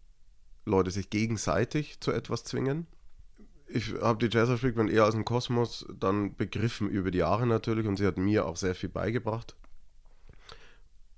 Leute 0.66 0.92
sich 0.92 1.10
gegenseitig 1.10 2.00
zu 2.00 2.12
etwas 2.12 2.44
zwingen. 2.44 2.88
Ich 3.68 3.94
habe 4.02 4.28
die 4.28 4.36
Jazz 4.36 4.62
Big 4.62 4.76
Band 4.76 4.92
eher 4.92 5.06
als 5.06 5.16
einen 5.16 5.26
Kosmos 5.26 5.86
dann 5.94 6.36
begriffen 6.36 6.90
über 6.90 7.10
die 7.10 7.20
Jahre 7.20 7.48
natürlich 7.48 7.88
und 7.88 7.96
sie 7.98 8.06
hat 8.06 8.18
mir 8.18 8.46
auch 8.46 8.58
sehr 8.58 8.76
viel 8.76 8.90
beigebracht. 8.90 9.56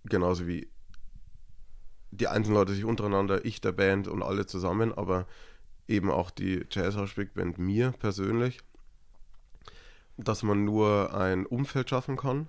Genauso 0.06 0.48
wie 0.48 0.70
die 2.12 2.28
einzelnen 2.28 2.58
Leute 2.58 2.74
sich 2.74 2.86
untereinander, 2.86 3.44
ich 3.44 3.60
der 3.60 3.72
Band 3.72 4.08
und 4.08 4.22
alle 4.22 4.46
zusammen, 4.46 4.94
aber 4.94 5.26
eben 5.88 6.12
auch 6.12 6.30
die 6.30 6.66
Jazz 6.70 6.96
Big 7.16 7.34
Band 7.34 7.58
mir 7.58 7.92
persönlich, 7.92 8.60
dass 10.18 10.44
man 10.44 10.64
nur 10.64 11.14
ein 11.16 11.46
Umfeld 11.46 11.90
schaffen 11.90 12.18
kann, 12.18 12.48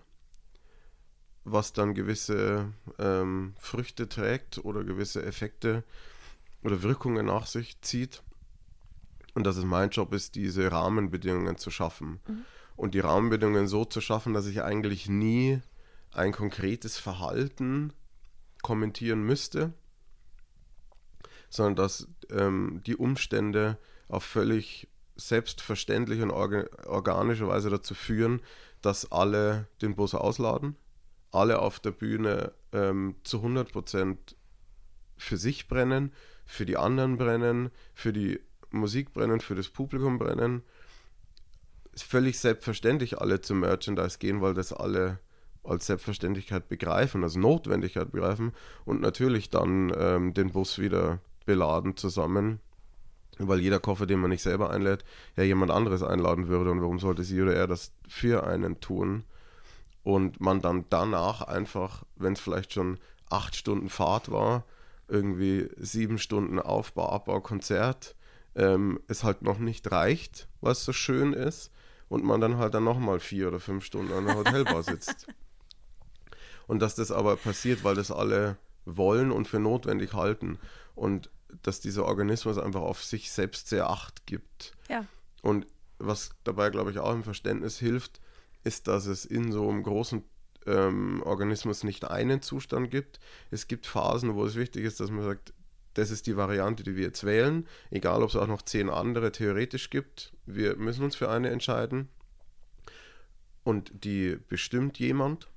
was 1.45 1.73
dann 1.73 1.95
gewisse 1.95 2.73
ähm, 2.99 3.55
Früchte 3.59 4.09
trägt 4.09 4.65
oder 4.65 4.83
gewisse 4.83 5.25
Effekte 5.25 5.85
oder 6.63 6.83
Wirkungen 6.83 7.27
nach 7.27 7.47
sich 7.47 7.81
zieht. 7.83 8.23
Und 9.35 9.45
dass 9.45 9.57
es 9.57 9.65
mein 9.65 9.91
Job 9.91 10.13
ist, 10.15 10.37
diese 10.37 10.71
Rahmenbedingungen 10.71 11.59
zu 11.59 11.71
schaffen. 11.71 12.21
Mhm. 12.27 12.45
Und 12.77 12.95
die 12.95 13.01
Rahmenbedingungen 13.01 13.69
so 13.69 13.85
zu 13.85 14.01
schaffen, 14.01 14.33
dass 14.33 14.47
ich 14.47 14.63
eigentlich 14.63 15.09
nie 15.09 15.61
ein 16.13 16.33
konkretes 16.33 16.97
Verhalten 16.97 17.93
kommentieren 18.63 19.23
müsste, 19.23 19.73
sondern 21.51 21.77
dass 21.77 22.09
ähm, 22.31 22.81
die 22.87 22.97
Umstände 22.97 23.79
auf 24.09 24.25
völlig 24.25 24.89
selbstverständliche 25.17 26.23
und 26.23 26.31
orga 26.31 26.67
organische 26.87 27.47
Weise 27.47 27.71
dazu 27.71 27.95
führen, 27.95 28.41
dass 28.83 29.13
alle 29.13 29.69
den 29.83 29.95
Bus 29.95 30.15
ausladen, 30.15 30.77
alle 31.35 31.59
auf 31.61 31.81
der 31.81 31.91
Bühne 31.91 32.53
ähm, 32.73 33.17
zu 33.25 33.39
100% 33.39 34.17
für 35.17 35.37
sich 35.37 35.69
brennen, 35.69 36.13
für 36.47 36.67
die 36.67 36.77
anderen 36.77 37.17
brennen, 37.17 37.71
für 37.95 38.13
die 38.13 38.41
Musik 38.71 39.13
brennen, 39.13 39.41
für 39.41 39.55
das 39.55 39.69
Publikum 39.69 40.19
brennen. 40.19 40.63
Ist 41.93 42.05
völlig 42.05 42.39
selbstverständlich 42.39 43.19
alle 43.21 43.41
zum 43.41 43.61
Merchandise 43.61 44.19
gehen, 44.19 44.41
weil 44.41 44.55
das 44.55 44.73
alle 44.73 45.21
als 45.63 45.87
Selbstverständlichkeit 45.87 46.69
begreifen, 46.69 47.23
als 47.25 47.37
Notwendigkeit 47.37 48.13
begreifen 48.13 48.53
und 48.85 49.01
natürlich 49.01 49.49
dann 49.51 49.93
ähm, 49.97 50.35
den 50.35 50.51
Bus 50.51 50.79
wieder 50.79 51.21
beladen 51.47 51.97
zusammen, 51.97 52.61
weil 53.39 53.61
jeder 53.61 53.81
Koffer, 53.81 54.07
den 54.07 54.21
man 54.21 54.31
nicht 54.31 54.43
selber 54.43 54.71
einlädt, 54.71 55.05
ja 55.37 55.45
jemand 55.45 55.71
anderes 55.71 56.03
einladen 56.03 56.49
würde 56.49 56.71
und 56.71 56.81
warum 56.81 56.99
sollte 56.99 57.25
sie 57.25 57.41
oder 57.41 57.55
er 57.55 57.67
das 57.67 57.93
für 58.07 58.47
einen 58.47 58.81
tun 58.81 59.25
und 60.05 60.41
man 60.41 60.61
dann 60.61 60.85
danach 60.91 61.41
einfach, 61.43 62.05
wenn 62.15 62.35
es 62.35 62.41
vielleicht 62.41 62.73
schon 62.73 62.99
acht 63.29 63.57
Stunden 63.57 63.89
Fahrt 63.89 64.31
war, 64.31 64.65
irgendwie 65.09 65.69
sieben 65.77 66.19
Stunden 66.19 66.61
Aufbau, 66.61 67.09
Abbau, 67.09 67.41
Konzert, 67.41 68.15
ähm, 68.55 69.01
es 69.09 69.25
halt 69.25 69.43
noch 69.43 69.59
nicht 69.59 69.91
reicht, 69.91 70.47
was 70.61 70.85
so 70.85 70.93
schön 70.93 71.33
ist 71.33 71.71
und 72.09 72.25
man 72.25 72.41
dann 72.41 72.59
halt 72.59 72.75
dann 72.75 72.85
nochmal 72.85 73.19
vier 73.19 73.49
oder 73.49 73.61
fünf 73.61 73.85
Stunden 73.85 74.13
an 74.13 74.27
der 74.27 74.37
Hotelbar 74.37 74.83
sitzt. 74.85 75.27
Und 76.67 76.81
dass 76.81 76.95
das 76.95 77.11
aber 77.11 77.37
passiert, 77.37 77.85
weil 77.85 77.95
das 77.95 78.11
alle 78.11 78.57
wollen 78.85 79.33
und 79.33 79.49
für 79.49 79.59
notwendig 79.59 80.15
halten. 80.15 80.59
Und 80.95 81.31
dass 81.63 81.81
dieser 81.81 82.05
Organismus 82.05 82.59
einfach 82.59 82.81
auf 82.81 83.03
sich 83.03 83.31
selbst 83.31 83.69
sehr 83.69 83.91
acht 83.91 84.27
gibt. 84.27 84.73
Ja. 84.89 85.05
Und 85.43 85.67
was 85.99 86.31
dabei, 86.45 86.71
glaube 86.71 86.91
ich, 86.91 86.99
auch 86.99 87.13
im 87.13 87.23
Verständnis 87.23 87.79
hilft, 87.79 88.21
ist, 88.65 88.89
dass 88.89 89.07
es 89.07 89.25
in 89.25 89.53
so 89.53 89.69
einem 89.69 89.83
großen 89.83 90.25
ähm, 90.67 91.23
Organismus 91.23 91.85
nicht 91.85 92.05
einen 92.11 92.43
Zustand 92.43 92.91
gibt. 92.91 93.21
Es 93.51 93.69
gibt 93.69 93.87
Phasen, 93.87 94.35
wo 94.35 94.45
es 94.45 94.57
wichtig 94.57 94.85
ist, 94.85 95.01
dass 95.01 95.11
man 95.11 95.25
sagt, 95.25 95.53
das 95.95 96.11
ist 96.11 96.27
die 96.27 96.37
Variante, 96.37 96.83
die 96.83 96.97
wir 96.97 97.05
jetzt 97.05 97.25
wählen, 97.25 97.67
egal 97.91 98.23
ob 98.23 98.29
es 98.29 98.37
auch 98.37 98.49
noch 98.49 98.63
zehn 98.63 98.91
andere 98.91 99.31
theoretisch 99.31 99.91
gibt. 99.91 100.33
Wir 100.45 100.77
müssen 100.77 101.05
uns 101.05 101.15
für 101.15 101.31
eine 101.31 101.51
entscheiden. 101.51 102.09
Und 103.63 104.05
die 104.05 104.37
bestimmt 104.49 104.99
jemand. 104.99 105.49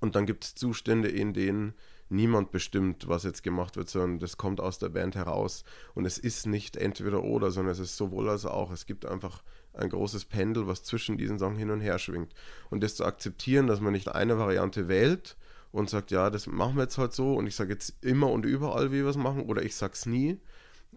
Und 0.00 0.14
dann 0.14 0.26
gibt 0.26 0.44
es 0.44 0.54
Zustände, 0.54 1.08
in 1.08 1.34
denen 1.34 1.74
niemand 2.08 2.52
bestimmt, 2.52 3.08
was 3.08 3.24
jetzt 3.24 3.42
gemacht 3.42 3.76
wird, 3.76 3.88
sondern 3.88 4.20
das 4.20 4.36
kommt 4.36 4.60
aus 4.60 4.78
der 4.78 4.90
Band 4.90 5.16
heraus. 5.16 5.64
Und 5.94 6.04
es 6.04 6.18
ist 6.18 6.46
nicht 6.46 6.76
entweder 6.76 7.24
oder, 7.24 7.50
sondern 7.50 7.72
es 7.72 7.80
ist 7.80 7.96
sowohl 7.96 8.28
als 8.28 8.46
auch. 8.46 8.70
Es 8.70 8.86
gibt 8.86 9.04
einfach 9.04 9.42
ein 9.76 9.90
großes 9.90 10.24
Pendel, 10.26 10.66
was 10.66 10.82
zwischen 10.82 11.18
diesen 11.18 11.38
Sachen 11.38 11.56
hin 11.56 11.70
und 11.70 11.80
her 11.80 11.98
schwingt. 11.98 12.34
Und 12.70 12.82
das 12.82 12.96
zu 12.96 13.04
akzeptieren, 13.04 13.66
dass 13.66 13.80
man 13.80 13.92
nicht 13.92 14.08
eine 14.08 14.38
Variante 14.38 14.88
wählt 14.88 15.36
und 15.72 15.90
sagt, 15.90 16.10
ja, 16.10 16.30
das 16.30 16.46
machen 16.46 16.76
wir 16.76 16.84
jetzt 16.84 16.98
halt 16.98 17.12
so 17.12 17.34
und 17.34 17.46
ich 17.46 17.54
sage 17.54 17.72
jetzt 17.72 17.94
immer 18.02 18.30
und 18.30 18.46
überall, 18.46 18.92
wie 18.92 19.02
wir 19.02 19.10
es 19.10 19.16
machen, 19.16 19.42
oder 19.42 19.62
ich 19.62 19.74
sag's 19.74 20.06
nie, 20.06 20.40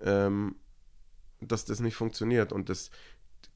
ähm, 0.02 0.56
dass 1.42 1.66
das 1.66 1.80
nicht 1.80 1.96
funktioniert. 1.96 2.54
Und 2.54 2.70
das 2.70 2.92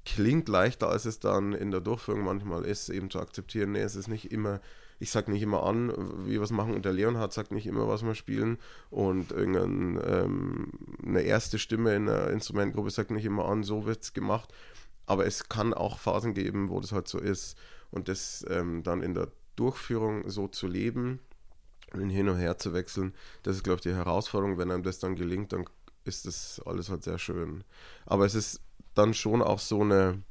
klingt 0.06 0.50
leichter, 0.50 0.90
als 0.90 1.06
es 1.06 1.20
dann 1.20 1.54
in 1.54 1.72
der 1.72 1.82
Durchführung 1.82 2.24
manchmal 2.24 2.66
ist, 2.66 2.90
eben 2.90 3.10
zu 3.10 3.20
akzeptieren, 3.20 3.72
nee, 3.72 3.82
es 3.82 3.96
ist 3.96 4.08
nicht 4.08 4.32
immer 4.32 4.60
ich 5.04 5.12
sage 5.12 5.32
nicht 5.32 5.42
immer 5.42 5.64
an, 5.64 5.92
wie 6.26 6.34
wir 6.34 6.42
es 6.42 6.52
machen 6.52 6.74
und 6.74 6.86
der 6.86 6.94
Leonhard 6.94 7.34
sagt 7.34 7.52
nicht 7.52 7.68
immer, 7.68 7.90
was 7.90 8.06
wir 8.06 8.16
spielen 8.16 8.58
und 8.90 9.34
irgendeine 9.34 10.02
ähm, 10.02 10.72
erste 11.18 11.60
Stimme 11.60 11.94
in 11.94 12.08
einer 12.08 12.30
Instrumentgruppe 12.30 12.90
sagt 12.90 13.12
nicht 13.12 13.26
immer 13.26 13.46
an, 13.46 13.64
so 13.64 13.86
wird 13.86 14.02
es 14.02 14.14
gemacht. 14.14 14.54
Aber 15.06 15.26
es 15.26 15.50
kann 15.50 15.74
auch 15.74 16.00
Phasen 16.00 16.34
geben, 16.34 16.70
wo 16.70 16.80
das 16.80 16.92
halt 16.92 17.08
so 17.08 17.20
ist 17.20 17.58
und 17.92 18.08
das 18.08 18.46
ähm, 18.50 18.84
dann 18.84 19.02
in 19.02 19.14
der 19.14 19.30
Durchführung 19.56 20.30
so 20.30 20.48
zu 20.48 20.68
leben 20.68 21.20
und 21.94 22.10
hin 22.10 22.30
und 22.30 22.38
her 22.38 22.58
zu 22.58 22.74
wechseln, 22.74 23.14
das 23.44 23.58
ist, 23.58 23.64
glaube 23.64 23.78
ich, 23.78 23.84
die 23.84 23.94
Herausforderung. 23.94 24.58
Wenn 24.58 24.72
einem 24.72 24.84
das 24.84 25.00
dann 25.00 25.16
gelingt, 25.16 25.54
dann 25.54 25.66
ist 26.06 26.26
das 26.26 26.62
alles 26.66 26.90
halt 26.90 27.04
sehr 27.04 27.20
schön. 27.20 27.64
Aber 28.06 28.26
es 28.26 28.36
ist 28.36 28.62
dann 28.96 29.14
schon 29.14 29.42
auch 29.42 29.60
so 29.60 29.82
eine 29.82 30.22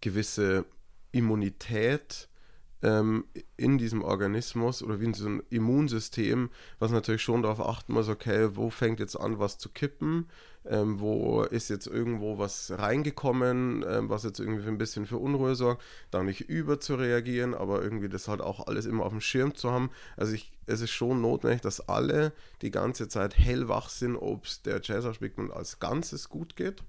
gewisse 0.00 0.64
Immunität, 1.12 2.28
ähm, 2.82 3.24
in 3.56 3.78
diesem 3.78 4.02
Organismus 4.02 4.82
oder 4.82 5.00
wie 5.00 5.06
in 5.06 5.14
so 5.14 5.26
einem 5.26 5.42
Immunsystem, 5.50 6.50
was 6.78 6.90
natürlich 6.90 7.22
schon 7.22 7.42
darauf 7.42 7.60
achten 7.60 7.92
muss, 7.92 8.08
okay, 8.08 8.50
wo 8.52 8.70
fängt 8.70 9.00
jetzt 9.00 9.16
an, 9.16 9.38
was 9.38 9.58
zu 9.58 9.68
kippen, 9.68 10.28
ähm, 10.64 11.00
wo 11.00 11.42
ist 11.42 11.70
jetzt 11.70 11.86
irgendwo 11.86 12.38
was 12.38 12.72
reingekommen, 12.76 13.84
ähm, 13.88 14.08
was 14.08 14.24
jetzt 14.24 14.40
irgendwie 14.40 14.68
ein 14.68 14.78
bisschen 14.78 15.06
für 15.06 15.18
Unruhe 15.18 15.54
sorgt, 15.54 15.82
da 16.10 16.22
nicht 16.22 16.42
über 16.42 16.80
zu 16.80 16.96
reagieren, 16.96 17.54
aber 17.54 17.82
irgendwie 17.82 18.08
das 18.08 18.28
halt 18.28 18.40
auch 18.40 18.66
alles 18.66 18.86
immer 18.86 19.04
auf 19.04 19.12
dem 19.12 19.20
Schirm 19.20 19.54
zu 19.54 19.70
haben. 19.70 19.90
Also 20.16 20.34
ich, 20.34 20.52
es 20.66 20.80
ist 20.80 20.90
schon 20.90 21.20
notwendig, 21.20 21.62
dass 21.62 21.88
alle 21.88 22.32
die 22.62 22.70
ganze 22.70 23.08
Zeit 23.08 23.38
hellwach 23.38 23.88
sind, 23.88 24.16
ob 24.16 24.44
es 24.44 24.62
der 24.62 24.80
Jazzausspielung 24.82 25.52
als 25.52 25.78
Ganzes 25.78 26.28
gut 26.28 26.56
geht. 26.56 26.82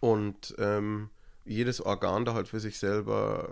Und 0.00 0.54
ähm, 0.58 1.08
jedes 1.46 1.80
Organ 1.80 2.24
da 2.24 2.34
halt 2.34 2.48
für 2.48 2.60
sich 2.60 2.78
selber 2.78 3.48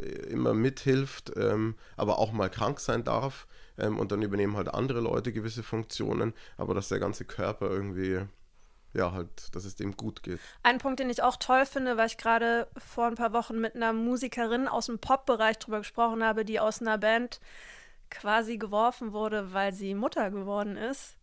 äh, 0.00 0.06
immer 0.26 0.54
mithilft, 0.54 1.32
ähm, 1.36 1.74
aber 1.96 2.18
auch 2.18 2.32
mal 2.32 2.50
krank 2.50 2.80
sein 2.80 3.04
darf. 3.04 3.46
Ähm, 3.78 3.98
und 3.98 4.12
dann 4.12 4.22
übernehmen 4.22 4.56
halt 4.56 4.68
andere 4.68 5.00
Leute 5.00 5.32
gewisse 5.32 5.62
Funktionen, 5.62 6.32
aber 6.56 6.74
dass 6.74 6.88
der 6.88 7.00
ganze 7.00 7.24
Körper 7.24 7.70
irgendwie, 7.70 8.20
ja, 8.92 9.12
halt, 9.12 9.54
dass 9.54 9.64
es 9.64 9.74
dem 9.74 9.96
gut 9.96 10.22
geht. 10.22 10.38
Ein 10.62 10.78
Punkt, 10.78 11.00
den 11.00 11.10
ich 11.10 11.22
auch 11.22 11.36
toll 11.36 11.66
finde, 11.66 11.96
weil 11.96 12.06
ich 12.06 12.18
gerade 12.18 12.68
vor 12.76 13.06
ein 13.06 13.16
paar 13.16 13.32
Wochen 13.32 13.60
mit 13.60 13.74
einer 13.74 13.92
Musikerin 13.92 14.68
aus 14.68 14.86
dem 14.86 14.98
Pop-Bereich 14.98 15.58
drüber 15.58 15.78
gesprochen 15.78 16.22
habe, 16.22 16.44
die 16.44 16.60
aus 16.60 16.80
einer 16.80 16.98
Band 16.98 17.40
quasi 18.10 18.58
geworfen 18.58 19.12
wurde, 19.12 19.52
weil 19.52 19.72
sie 19.72 19.94
Mutter 19.94 20.30
geworden 20.30 20.76
ist 20.76 21.16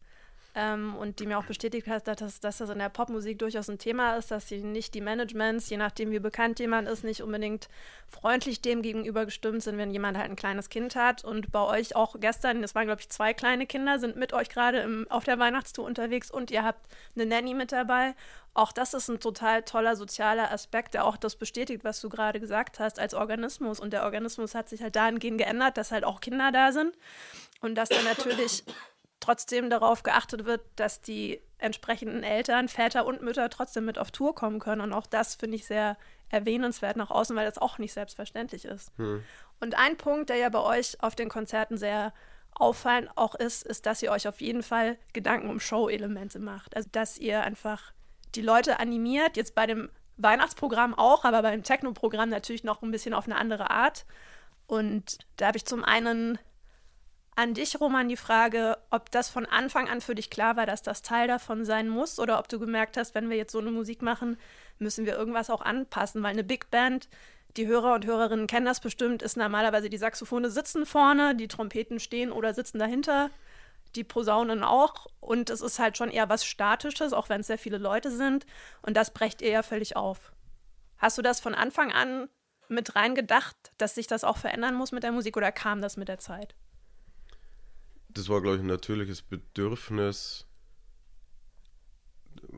ähm, 0.54 0.96
und 0.96 1.20
die 1.20 1.26
mir 1.26 1.38
auch 1.38 1.46
bestätigt 1.46 1.88
hat, 1.88 2.08
dass, 2.08 2.40
dass 2.40 2.58
das 2.58 2.70
in 2.70 2.80
der 2.80 2.90
Popmusik 2.90 3.40
durchaus 3.40 3.70
ein 3.70 3.78
Thema 3.78 4.16
ist, 4.18 4.32
dass 4.32 4.48
sie 4.48 4.62
nicht 4.62 4.94
die 4.94 5.02
Managements, 5.02 5.70
je 5.70 5.78
nachdem 5.78 6.12
wie 6.12 6.20
bekannt 6.20 6.60
jemand 6.60 6.88
ist, 6.88 7.04
nicht 7.04 7.22
unbedingt 7.22 7.70
freundlich 8.10 8.62
dem 8.62 8.82
gegenüber 8.82 9.26
gestimmt 9.26 9.64
sind, 9.64 9.78
wenn 9.78 9.92
jemand 9.92 10.18
halt 10.18 10.30
ein 10.30 10.36
kleines 10.36 10.70
Kind 10.70 10.96
hat. 10.96 11.24
Und 11.24 11.52
bei 11.52 11.62
euch 11.62 11.96
auch 11.96 12.16
gestern, 12.20 12.62
das 12.62 12.76
waren 12.76 12.86
glaube 12.86 13.02
ich 13.02 13.10
zwei 13.10 13.34
kleine 13.34 13.66
Kinder, 13.66 14.00
sind 14.00 14.18
mit 14.18 14.34
euch 14.34 14.50
gerade 14.50 15.06
auf 15.10 15.24
der 15.24 15.40
Weihnachtstour 15.40 15.86
unterwegs 15.86 16.30
und 16.30 16.52
ihr 16.52 16.64
habt 16.64 16.86
eine 17.16 17.26
Nanny 17.26 17.54
mit 17.54 17.72
dabei. 17.72 18.14
Auch 18.54 18.74
das 18.74 18.94
ist 18.94 19.08
ein 19.08 19.22
total 19.22 19.64
toller 19.64 19.96
sozialer 19.96 20.52
Aspekt, 20.52 20.94
der 20.94 21.06
auch 21.06 21.16
das 21.16 21.38
bestätigt, 21.38 21.86
was 21.86 22.02
du 22.02 22.10
gerade 22.10 22.42
gesagt 22.42 22.80
hast, 22.80 23.00
als 23.00 23.14
Organismus. 23.14 23.80
Und 23.80 23.94
der 23.94 24.04
Organismus 24.04 24.56
hat 24.56 24.68
sich 24.68 24.82
halt 24.82 24.98
dahingehend 24.98 25.38
geändert, 25.38 25.78
dass 25.78 25.92
halt 25.92 26.04
auch 26.04 26.20
Kinder 26.20 26.52
da 26.52 26.74
sind. 26.74 26.94
Und 27.62 27.76
dass 27.76 27.88
dann 27.88 28.04
natürlich 28.04 28.66
trotzdem 29.22 29.70
darauf 29.70 30.04
geachtet 30.04 30.46
wird, 30.46 30.62
dass 30.76 31.02
die 31.02 31.40
entsprechenden 31.58 32.24
Eltern, 32.24 32.68
Väter 32.68 33.06
und 33.06 33.22
Mütter 33.22 33.50
trotzdem 33.50 33.86
mit 33.86 33.98
auf 33.98 34.12
Tour 34.12 34.36
kommen 34.36 34.60
können. 34.60 34.82
Und 34.82 34.94
auch 34.94 35.06
das 35.06 35.36
finde 35.36 35.56
ich 35.56 35.66
sehr 35.66 35.96
erwähnenswert 36.30 36.98
nach 36.98 37.12
außen, 37.12 37.36
weil 37.36 37.46
das 37.46 37.58
auch 37.58 37.78
nicht 37.78 37.94
selbstverständlich 37.94 38.66
ist. 38.66 38.92
Hm. 38.98 39.24
Und 39.60 39.78
ein 39.78 39.96
Punkt, 39.96 40.30
der 40.30 40.38
ja 40.38 40.50
bei 40.50 40.60
euch 40.60 41.02
auf 41.02 41.16
den 41.16 41.30
Konzerten 41.30 41.78
sehr 41.78 42.14
auffallend 42.54 43.10
auch 43.16 43.36
ist, 43.36 43.64
ist, 43.64 43.86
dass 43.86 44.02
ihr 44.02 44.12
euch 44.12 44.28
auf 44.28 44.42
jeden 44.42 44.64
Fall 44.64 44.98
Gedanken 45.14 45.50
um 45.50 45.60
Show-Elemente 45.60 46.40
macht. 46.40 46.76
Also, 46.76 46.90
dass 46.92 47.18
ihr 47.18 47.42
einfach 47.42 47.94
die 48.36 48.42
Leute 48.42 48.80
animiert, 48.80 49.38
jetzt 49.38 49.56
bei 49.56 49.68
dem 49.68 49.90
Weihnachtsprogramm 50.18 50.94
auch, 50.94 51.26
aber 51.26 51.42
beim 51.42 51.64
Techno-Programm 51.64 52.30
natürlich 52.30 52.64
noch 52.64 52.82
ein 52.82 52.92
bisschen 52.92 53.14
auf 53.14 53.26
eine 53.26 53.36
andere 53.36 53.70
Art. 53.70 54.06
Und 54.68 55.20
da 55.38 55.48
habe 55.48 55.58
ich 55.58 55.66
zum 55.66 55.84
einen 55.84 56.40
an 57.42 57.56
dich, 57.56 57.82
Roman, 57.82 58.08
die 58.08 58.18
Frage, 58.18 58.78
ob 58.92 59.10
das 59.10 59.28
von 59.28 59.48
Anfang 59.48 59.90
an 59.90 60.00
für 60.00 60.14
dich 60.14 60.30
klar 60.30 60.58
war, 60.58 60.68
dass 60.68 60.84
das 60.84 61.02
Teil 61.02 61.28
davon 61.28 61.66
sein 61.66 61.90
muss? 61.90 62.20
Oder 62.20 62.38
ob 62.38 62.48
du 62.48 62.60
gemerkt 62.60 62.98
hast, 62.98 63.16
wenn 63.16 63.32
wir 63.32 63.38
jetzt 63.38 63.52
so 63.52 63.58
eine 63.58 63.72
Musik 63.72 64.04
machen, 64.04 64.38
müssen 64.78 65.08
wir 65.08 65.16
irgendwas 65.16 65.50
auch 65.50 65.62
anpassen, 65.62 66.22
weil 66.22 66.32
eine 66.32 66.44
Big 66.44 66.70
Band, 66.70 67.10
die 67.58 67.66
Hörer 67.66 67.96
und 67.96 68.06
Hörerinnen 68.06 68.46
kennen 68.46 68.68
das 68.68 68.80
bestimmt, 68.80 69.24
ist 69.24 69.38
normalerweise 69.38 69.90
die 69.90 69.98
Saxophone 69.98 70.52
sitzen 70.52 70.86
vorne, 70.86 71.36
die 71.36 71.48
Trompeten 71.48 72.00
stehen 72.00 72.32
oder 72.32 72.54
sitzen 72.54 72.78
dahinter, 72.78 73.32
die 73.96 74.04
Posaunen 74.04 74.64
auch. 74.64 75.08
Und 75.20 75.50
es 75.50 75.62
ist 75.62 75.80
halt 75.80 75.98
schon 75.98 76.12
eher 76.12 76.30
was 76.30 76.46
Statisches, 76.46 77.12
auch 77.12 77.28
wenn 77.28 77.42
es 77.42 77.48
sehr 77.48 77.58
viele 77.58 77.80
Leute 77.80 78.12
sind. 78.12 78.46
Und 78.84 78.96
das 78.96 79.12
brecht 79.12 79.42
ihr 79.42 79.50
ja 79.50 79.64
völlig 79.64 79.96
auf. 79.96 80.32
Hast 81.00 81.18
du 81.18 81.24
das 81.24 81.40
von 81.40 81.56
Anfang 81.56 81.92
an 81.92 82.30
mit 82.68 82.96
reingedacht, 82.96 83.72
dass 83.80 83.96
sich 83.96 84.06
das 84.06 84.24
auch 84.24 84.38
verändern 84.38 84.76
muss 84.76 84.92
mit 84.92 85.02
der 85.02 85.12
Musik? 85.12 85.36
Oder 85.38 85.52
kam 85.52 85.82
das 85.82 85.98
mit 85.98 86.08
der 86.08 86.20
Zeit? 86.20 86.54
Das 88.14 88.30
war, 88.30 88.42
glaube 88.42 88.58
ich, 88.58 88.62
ein 88.62 88.68
natürliches 88.68 89.22
Bedürfnis, 89.22 90.46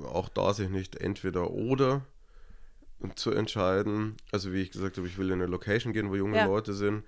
auch 0.03 0.29
da 0.29 0.53
sich 0.53 0.69
nicht 0.69 0.95
entweder 0.95 1.51
oder 1.51 2.05
zu 3.15 3.31
entscheiden. 3.31 4.15
Also 4.31 4.53
wie 4.53 4.61
ich 4.61 4.71
gesagt 4.71 4.97
habe, 4.97 5.07
ich 5.07 5.17
will 5.17 5.27
in 5.27 5.41
eine 5.41 5.47
Location 5.47 5.93
gehen, 5.93 6.09
wo 6.09 6.15
junge 6.15 6.37
ja. 6.37 6.45
Leute 6.45 6.73
sind. 6.73 7.03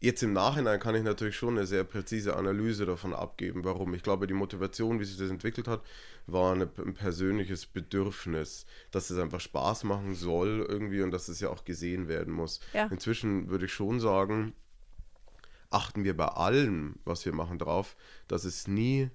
Jetzt 0.00 0.24
im 0.24 0.32
Nachhinein 0.32 0.80
kann 0.80 0.96
ich 0.96 1.04
natürlich 1.04 1.36
schon 1.36 1.56
eine 1.56 1.64
sehr 1.64 1.84
präzise 1.84 2.36
Analyse 2.36 2.86
davon 2.86 3.14
abgeben, 3.14 3.62
warum. 3.64 3.94
Ich 3.94 4.02
glaube, 4.02 4.26
die 4.26 4.34
Motivation, 4.34 4.98
wie 4.98 5.04
sich 5.04 5.16
das 5.16 5.30
entwickelt 5.30 5.68
hat, 5.68 5.80
war 6.26 6.54
eine, 6.54 6.68
ein 6.78 6.94
persönliches 6.94 7.66
Bedürfnis, 7.66 8.66
dass 8.90 9.10
es 9.10 9.18
einfach 9.18 9.40
Spaß 9.40 9.84
machen 9.84 10.16
soll 10.16 10.66
irgendwie 10.68 11.02
und 11.02 11.12
dass 11.12 11.28
es 11.28 11.38
ja 11.38 11.50
auch 11.50 11.64
gesehen 11.64 12.08
werden 12.08 12.34
muss. 12.34 12.58
Ja. 12.72 12.86
Inzwischen 12.86 13.48
würde 13.48 13.66
ich 13.66 13.72
schon 13.72 14.00
sagen, 14.00 14.54
achten 15.72 16.04
wir 16.04 16.16
bei 16.16 16.26
allem, 16.26 16.96
was 17.04 17.24
wir 17.24 17.32
machen, 17.32 17.58
darauf, 17.58 17.96
dass 18.28 18.44
es 18.44 18.66
nie 18.68 19.10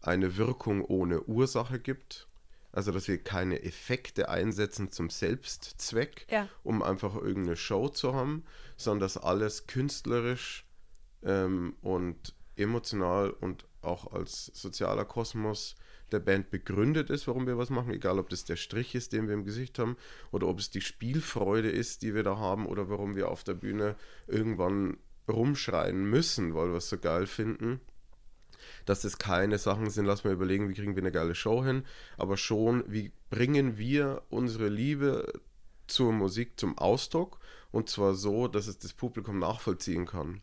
eine 0.00 0.36
Wirkung 0.36 0.82
ohne 0.84 1.22
Ursache 1.24 1.78
gibt. 1.78 2.26
Also, 2.72 2.92
dass 2.92 3.08
wir 3.08 3.18
keine 3.22 3.62
Effekte 3.64 4.28
einsetzen 4.28 4.92
zum 4.92 5.10
Selbstzweck, 5.10 6.26
Ja. 6.30 6.48
um 6.62 6.82
einfach 6.82 7.16
irgendeine 7.16 7.56
Show 7.56 7.88
zu 7.88 8.14
haben, 8.14 8.44
sondern 8.76 9.00
dass 9.00 9.16
alles 9.16 9.66
künstlerisch 9.66 10.64
ähm, 11.24 11.74
und 11.82 12.34
emotional 12.56 13.30
und 13.30 13.66
auch 13.82 14.12
als 14.12 14.46
sozialer 14.54 15.04
Kosmos 15.04 15.74
der 16.12 16.20
Band 16.20 16.50
begründet 16.50 17.10
ist, 17.10 17.26
warum 17.26 17.46
wir 17.46 17.58
was 17.58 17.70
machen, 17.70 17.92
egal 17.92 18.18
ob 18.18 18.28
das 18.28 18.44
der 18.44 18.56
Strich 18.56 18.94
ist, 18.94 19.12
den 19.12 19.26
wir 19.26 19.34
im 19.34 19.44
Gesicht 19.44 19.78
haben, 19.78 19.96
oder 20.30 20.46
ob 20.48 20.58
es 20.58 20.70
die 20.70 20.80
Spielfreude 20.80 21.70
ist, 21.70 22.02
die 22.02 22.14
wir 22.14 22.22
da 22.22 22.36
haben, 22.36 22.66
oder 22.66 22.88
warum 22.88 23.14
wir 23.16 23.30
auf 23.30 23.42
der 23.44 23.54
Bühne 23.54 23.96
irgendwann 24.26 24.96
rumschreien 25.30 26.04
müssen, 26.04 26.54
weil 26.54 26.68
wir 26.68 26.76
es 26.76 26.88
so 26.88 26.98
geil 26.98 27.26
finden. 27.26 27.80
Dass 28.84 29.02
das 29.02 29.18
keine 29.18 29.58
Sachen 29.58 29.90
sind, 29.90 30.06
lass 30.06 30.24
mal 30.24 30.32
überlegen, 30.32 30.68
wie 30.68 30.74
kriegen 30.74 30.94
wir 30.94 31.02
eine 31.02 31.12
geile 31.12 31.34
Show 31.34 31.64
hin, 31.64 31.84
aber 32.16 32.36
schon, 32.36 32.84
wie 32.86 33.12
bringen 33.30 33.78
wir 33.78 34.22
unsere 34.30 34.68
Liebe 34.68 35.32
zur 35.86 36.12
Musik 36.12 36.58
zum 36.58 36.78
Ausdruck 36.78 37.38
und 37.72 37.88
zwar 37.88 38.14
so, 38.14 38.48
dass 38.48 38.66
es 38.66 38.78
das 38.78 38.92
Publikum 38.92 39.38
nachvollziehen 39.38 40.06
kann. 40.06 40.40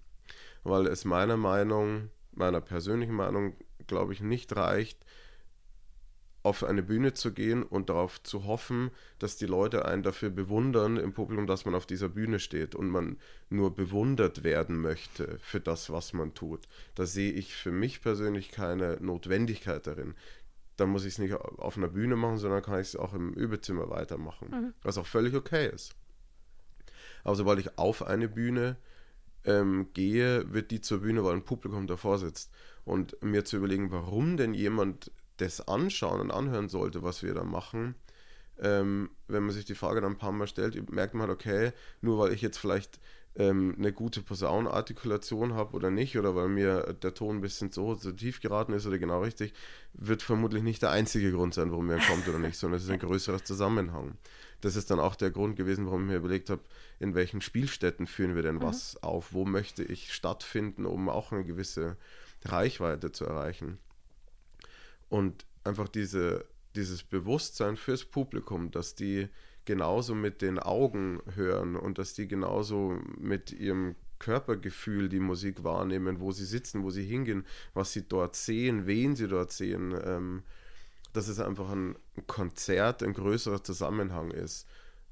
Weil 0.63 0.87
es 0.87 1.05
meiner 1.05 1.37
Meinung, 1.37 2.09
meiner 2.31 2.61
persönlichen 2.61 3.13
Meinung, 3.15 3.55
glaube 3.87 4.13
ich, 4.13 4.21
nicht 4.21 4.55
reicht, 4.55 5.05
auf 6.47 6.63
eine 6.63 6.81
Bühne 6.81 7.13
zu 7.13 7.33
gehen 7.33 7.61
und 7.61 7.89
darauf 7.89 8.23
zu 8.23 8.45
hoffen, 8.45 8.91
dass 9.19 9.35
die 9.35 9.45
Leute 9.45 9.83
einen 9.83 10.01
dafür 10.01 10.29
bewundern 10.29 10.95
im 10.95 11.11
Publikum, 11.11 11.45
dass 11.45 11.65
man 11.65 11.75
auf 11.75 11.85
dieser 11.85 12.07
Bühne 12.07 12.39
steht 12.39 12.73
und 12.73 12.87
man 12.89 13.17
nur 13.49 13.75
bewundert 13.75 14.45
werden 14.45 14.79
möchte 14.79 15.39
für 15.41 15.59
das, 15.59 15.89
was 15.89 16.13
man 16.13 16.33
tut. 16.33 16.61
Da 16.95 17.05
sehe 17.05 17.33
ich 17.33 17.53
für 17.53 17.73
mich 17.73 18.01
persönlich 18.01 18.49
keine 18.49 18.97
Notwendigkeit 19.01 19.85
darin. 19.85 20.15
Dann 20.77 20.87
muss 20.87 21.03
ich 21.03 21.13
es 21.13 21.19
nicht 21.19 21.33
auf 21.33 21.75
einer 21.75 21.89
Bühne 21.89 22.15
machen, 22.15 22.37
sondern 22.37 22.63
kann 22.63 22.79
ich 22.79 22.87
es 22.87 22.95
auch 22.95 23.13
im 23.13 23.33
Übezimmer 23.33 23.89
weitermachen, 23.89 24.73
was 24.83 24.97
auch 24.97 25.07
völlig 25.07 25.35
okay 25.35 25.69
ist. 25.69 25.95
Aber 27.25 27.35
sobald 27.35 27.59
ich 27.59 27.77
auf 27.77 28.03
eine 28.03 28.29
Bühne 28.29 28.77
ähm, 29.43 29.87
gehe, 29.93 30.53
wird 30.53 30.71
die 30.71 30.79
zur 30.79 31.01
Bühne, 31.01 31.25
weil 31.25 31.33
ein 31.33 31.43
Publikum 31.43 31.87
davor 31.87 32.19
sitzt. 32.19 32.53
Und 32.85 33.21
mir 33.21 33.43
zu 33.43 33.57
überlegen, 33.57 33.91
warum 33.91 34.37
denn 34.37 34.53
jemand 34.53 35.11
das 35.37 35.67
anschauen 35.67 36.19
und 36.19 36.31
anhören 36.31 36.69
sollte, 36.69 37.03
was 37.03 37.23
wir 37.23 37.33
da 37.33 37.43
machen, 37.43 37.95
ähm, 38.59 39.09
wenn 39.27 39.43
man 39.43 39.51
sich 39.51 39.65
die 39.65 39.75
Frage 39.75 40.01
dann 40.01 40.13
ein 40.13 40.17
paar 40.17 40.31
Mal 40.31 40.47
stellt, 40.47 40.91
merkt 40.91 41.13
man 41.13 41.27
halt, 41.27 41.39
okay, 41.39 41.71
nur 42.01 42.17
weil 42.17 42.33
ich 42.33 42.41
jetzt 42.41 42.57
vielleicht 42.57 42.99
ähm, 43.35 43.75
eine 43.77 43.93
gute 43.93 44.21
Posaunenartikulation 44.21 45.53
habe 45.53 45.75
oder 45.75 45.91
nicht, 45.91 46.17
oder 46.17 46.35
weil 46.35 46.47
mir 46.47 46.93
der 47.01 47.13
Ton 47.13 47.37
ein 47.37 47.41
bisschen 47.41 47.71
so, 47.71 47.93
so 47.93 48.11
tief 48.11 48.41
geraten 48.41 48.73
ist 48.73 48.87
oder 48.87 48.97
genau 48.97 49.21
richtig, 49.21 49.53
wird 49.93 50.23
vermutlich 50.23 50.63
nicht 50.63 50.81
der 50.81 50.89
einzige 50.89 51.31
Grund 51.31 51.53
sein, 51.53 51.71
warum 51.71 51.87
mir 51.87 51.99
kommt 51.99 52.27
oder 52.27 52.39
nicht, 52.39 52.57
sondern 52.57 52.77
es 52.77 52.85
ist 52.85 52.89
ein 52.89 52.99
größeres 52.99 53.43
Zusammenhang. 53.43 54.17
Das 54.61 54.75
ist 54.75 54.89
dann 54.89 54.99
auch 54.99 55.15
der 55.15 55.29
Grund 55.29 55.55
gewesen, 55.55 55.85
warum 55.85 56.01
ich 56.03 56.07
mir 56.07 56.17
überlegt 56.17 56.49
habe, 56.49 56.61
in 56.99 57.13
welchen 57.13 57.41
Spielstätten 57.41 58.07
führen 58.07 58.35
wir 58.35 58.41
denn 58.41 58.59
was 58.59 59.01
auf, 59.03 59.33
wo 59.33 59.45
möchte 59.45 59.83
ich 59.83 60.13
stattfinden, 60.13 60.87
um 60.87 61.09
auch 61.09 61.31
eine 61.31 61.43
gewisse 61.43 61.95
Reichweite 62.43 63.11
zu 63.11 63.25
erreichen. 63.25 63.77
Und 65.09 65.45
einfach 65.63 65.87
diese, 65.87 66.45
dieses 66.75 67.03
Bewusstsein 67.03 67.77
fürs 67.77 68.05
Publikum, 68.05 68.71
dass 68.71 68.95
die 68.95 69.29
genauso 69.65 70.15
mit 70.15 70.41
den 70.41 70.59
Augen 70.59 71.21
hören 71.35 71.75
und 71.75 71.97
dass 71.97 72.13
die 72.13 72.27
genauso 72.27 72.99
mit 73.17 73.51
ihrem 73.51 73.95
Körpergefühl 74.19 75.09
die 75.09 75.19
Musik 75.19 75.63
wahrnehmen, 75.63 76.19
wo 76.19 76.31
sie 76.31 76.45
sitzen, 76.45 76.83
wo 76.83 76.89
sie 76.89 77.03
hingehen, 77.03 77.45
was 77.73 77.91
sie 77.91 78.07
dort 78.07 78.35
sehen, 78.35 78.87
wen 78.87 79.15
sie 79.15 79.27
dort 79.27 79.51
sehen, 79.51 79.93
ähm, 80.03 80.43
dass 81.13 81.27
es 81.27 81.39
einfach 81.39 81.69
ein 81.69 81.95
Konzert, 82.25 83.03
ein 83.03 83.13
größerer 83.13 83.63
Zusammenhang 83.63 84.31
ist. 84.31 84.67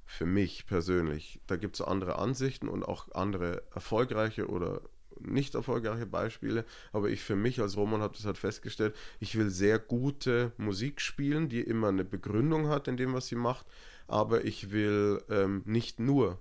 Für 0.07 0.25
mich 0.25 0.67
persönlich. 0.67 1.41
Da 1.47 1.55
gibt 1.55 1.75
es 1.75 1.81
andere 1.81 2.19
Ansichten 2.19 2.69
und 2.69 2.83
auch 2.83 3.11
andere 3.13 3.63
erfolgreiche 3.73 4.47
oder 4.47 4.81
nicht 5.19 5.55
erfolgreiche 5.55 6.05
Beispiele, 6.05 6.65
aber 6.91 7.09
ich 7.09 7.21
für 7.21 7.35
mich 7.35 7.61
als 7.61 7.77
Roman 7.77 8.01
habe 8.01 8.15
das 8.15 8.25
halt 8.25 8.37
festgestellt, 8.37 8.95
ich 9.19 9.37
will 9.37 9.49
sehr 9.49 9.79
gute 9.79 10.51
Musik 10.57 11.01
spielen, 11.01 11.49
die 11.49 11.61
immer 11.61 11.89
eine 11.89 12.05
Begründung 12.05 12.67
hat 12.67 12.87
in 12.87 12.97
dem, 12.97 13.13
was 13.13 13.27
sie 13.27 13.35
macht, 13.35 13.65
aber 14.07 14.45
ich 14.45 14.71
will 14.71 15.21
ähm, 15.29 15.63
nicht 15.65 15.99
nur 15.99 16.39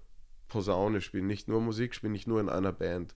Posaune 0.49 1.01
spielen, 1.01 1.27
nicht 1.27 1.49
nur 1.49 1.61
Musik 1.61 1.95
spielen, 1.95 2.13
nicht 2.13 2.27
nur 2.27 2.41
in 2.41 2.49
einer 2.49 2.73
Band. 2.73 3.15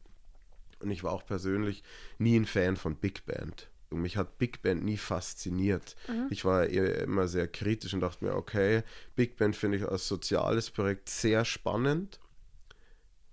Und 0.81 0.91
ich 0.91 1.05
war 1.05 1.13
auch 1.13 1.27
persönlich 1.27 1.83
nie 2.19 2.39
ein 2.39 2.47
Fan 2.47 2.77
von 2.77 2.97
Big 2.97 3.27
Band. 3.27 3.69
Und 3.91 4.03
mich 4.03 4.17
hat 4.17 4.39
Big 4.39 4.63
Band 4.63 4.85
nie 4.85 4.97
fasziniert. 4.97 5.97
Ich 6.31 6.45
war 6.45 6.67
immer 6.67 7.27
sehr 7.27 7.49
kritisch 7.49 7.95
und 7.95 8.01
dachte 8.01 8.25
mir, 8.25 8.35
okay, 8.35 8.83
Big 9.17 9.37
Band 9.37 9.57
finde 9.57 9.79
ich 9.79 9.89
als 9.89 10.07
soziales 10.07 10.71
Projekt 10.71 11.09
sehr 11.09 11.45
spannend 11.45 12.21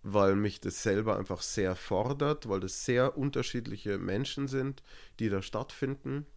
weil 0.08 0.36
mich 0.36 0.60
das 0.60 0.84
selber 0.84 1.18
einfach 1.18 1.42
sehr 1.42 1.76
fordert, 1.76 2.48
weil 2.48 2.60
das 2.60 2.86
sehr 2.86 3.18
unterschiedliche 3.18 3.98
Menschen 3.98 4.48
sind, 4.48 4.84
die 5.20 5.30
da 5.30 5.42
stattfinden. 5.42 6.28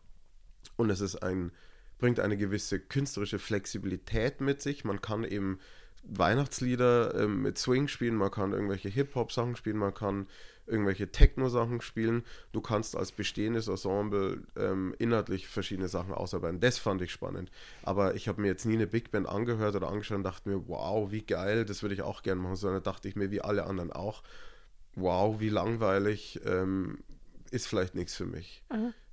Und 0.76 0.88
es 0.88 1.02
ist 1.02 1.16
ein, 1.16 1.52
bringt 1.98 2.18
eine 2.18 2.38
gewisse 2.38 2.80
künstlerische 2.80 3.38
Flexibilität 3.38 4.40
mit 4.40 4.62
sich. 4.62 4.84
Man 4.84 5.02
kann 5.02 5.22
eben 5.22 5.58
Weihnachtslieder 6.02 7.14
ähm, 7.14 7.42
mit 7.42 7.58
Swing 7.58 7.88
spielen, 7.88 8.16
man 8.16 8.30
kann 8.30 8.54
irgendwelche 8.54 8.88
Hip-Hop-Sachen 8.88 9.54
spielen, 9.54 9.76
man 9.76 9.92
kann 9.92 10.28
irgendwelche 10.68 11.10
Techno-Sachen 11.10 11.80
spielen. 11.80 12.24
Du 12.52 12.60
kannst 12.60 12.96
als 12.96 13.12
bestehendes 13.12 13.68
Ensemble 13.68 14.42
ähm, 14.56 14.94
inhaltlich 14.98 15.48
verschiedene 15.48 15.88
Sachen 15.88 16.14
ausarbeiten. 16.14 16.60
Das 16.60 16.78
fand 16.78 17.02
ich 17.02 17.10
spannend. 17.12 17.50
Aber 17.82 18.14
ich 18.14 18.28
habe 18.28 18.40
mir 18.40 18.48
jetzt 18.48 18.66
nie 18.66 18.74
eine 18.74 18.86
Big 18.86 19.10
Band 19.10 19.28
angehört 19.28 19.74
oder 19.74 19.88
angeschaut 19.88 20.18
und 20.18 20.24
dachte 20.24 20.48
mir, 20.48 20.68
wow, 20.68 21.10
wie 21.10 21.22
geil, 21.22 21.64
das 21.64 21.82
würde 21.82 21.94
ich 21.94 22.02
auch 22.02 22.22
gerne 22.22 22.40
machen. 22.40 22.56
Sondern 22.56 22.82
dachte 22.82 23.08
ich 23.08 23.16
mir, 23.16 23.30
wie 23.30 23.40
alle 23.40 23.64
anderen 23.64 23.92
auch, 23.92 24.22
wow, 24.94 25.40
wie 25.40 25.48
langweilig, 25.48 26.40
ähm, 26.44 26.98
ist 27.50 27.66
vielleicht 27.66 27.94
nichts 27.94 28.14
für 28.14 28.26
mich. 28.26 28.62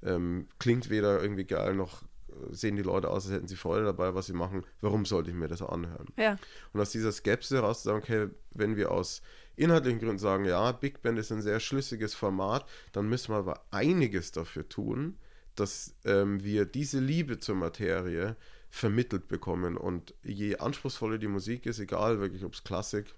Ähm, 0.04 0.48
klingt 0.60 0.89
weder 0.89 1.22
irgendwie 1.22 1.46
geil 1.46 1.74
noch 1.74 2.04
sehen 2.52 2.76
die 2.76 2.82
Leute 2.82 3.10
aus, 3.10 3.26
als 3.26 3.36
hätten 3.36 3.48
sie 3.48 3.56
Freude 3.56 3.86
dabei, 3.86 4.13
was 4.15 4.28
sie 4.28 4.34
machen. 4.34 4.65
Warum 4.82 5.06
sollte 5.06 5.30
ich 5.30 5.36
mir 5.36 5.48
das 5.48 5.62
anhören? 5.62 6.08
Ja. 6.17 6.38
Und 6.74 6.82
aus 6.82 6.91
dieser 6.91 7.12
Skepsis 7.12 7.58
heraus 7.58 7.82
zu 7.82 7.89
sagen, 7.89 8.00
okay, 8.00 8.28
wenn 8.54 8.76
wir 8.76 8.91
aus 8.91 9.21
inhaltlichen 9.56 10.00
Gründen 10.00 10.19
sagen, 10.19 10.45
ja, 10.45 10.71
Big 10.71 11.02
Band 11.02 11.17
ist 11.19 11.32
ein 11.32 11.41
sehr 11.41 11.60
schlüssiges 11.60 12.13
Format, 12.13 12.67
dann 12.91 13.08
müssen 13.08 13.32
wir 13.32 13.38
aber 13.38 13.65
einiges 13.71 14.32
dafür 14.32 14.67
tun, 14.67 15.17
dass 15.56 15.95
ähm, 16.04 16.43
wir 16.43 16.65
diese 16.65 17.00
Liebe 17.00 17.39
zur 17.39 17.56
Materie 17.56 18.36
vermittelt 18.69 19.28
bekommen. 19.28 19.78
Und 19.78 20.13
je 20.24 20.58
anspruchsvoller 20.58 21.17
die 21.17 21.28
Musik 21.28 21.65
ist, 21.65 21.80
egal 21.80 22.19
wirklich, 22.19 22.43
ob 22.43 22.54
es 22.54 22.63
Klassik 22.63 23.15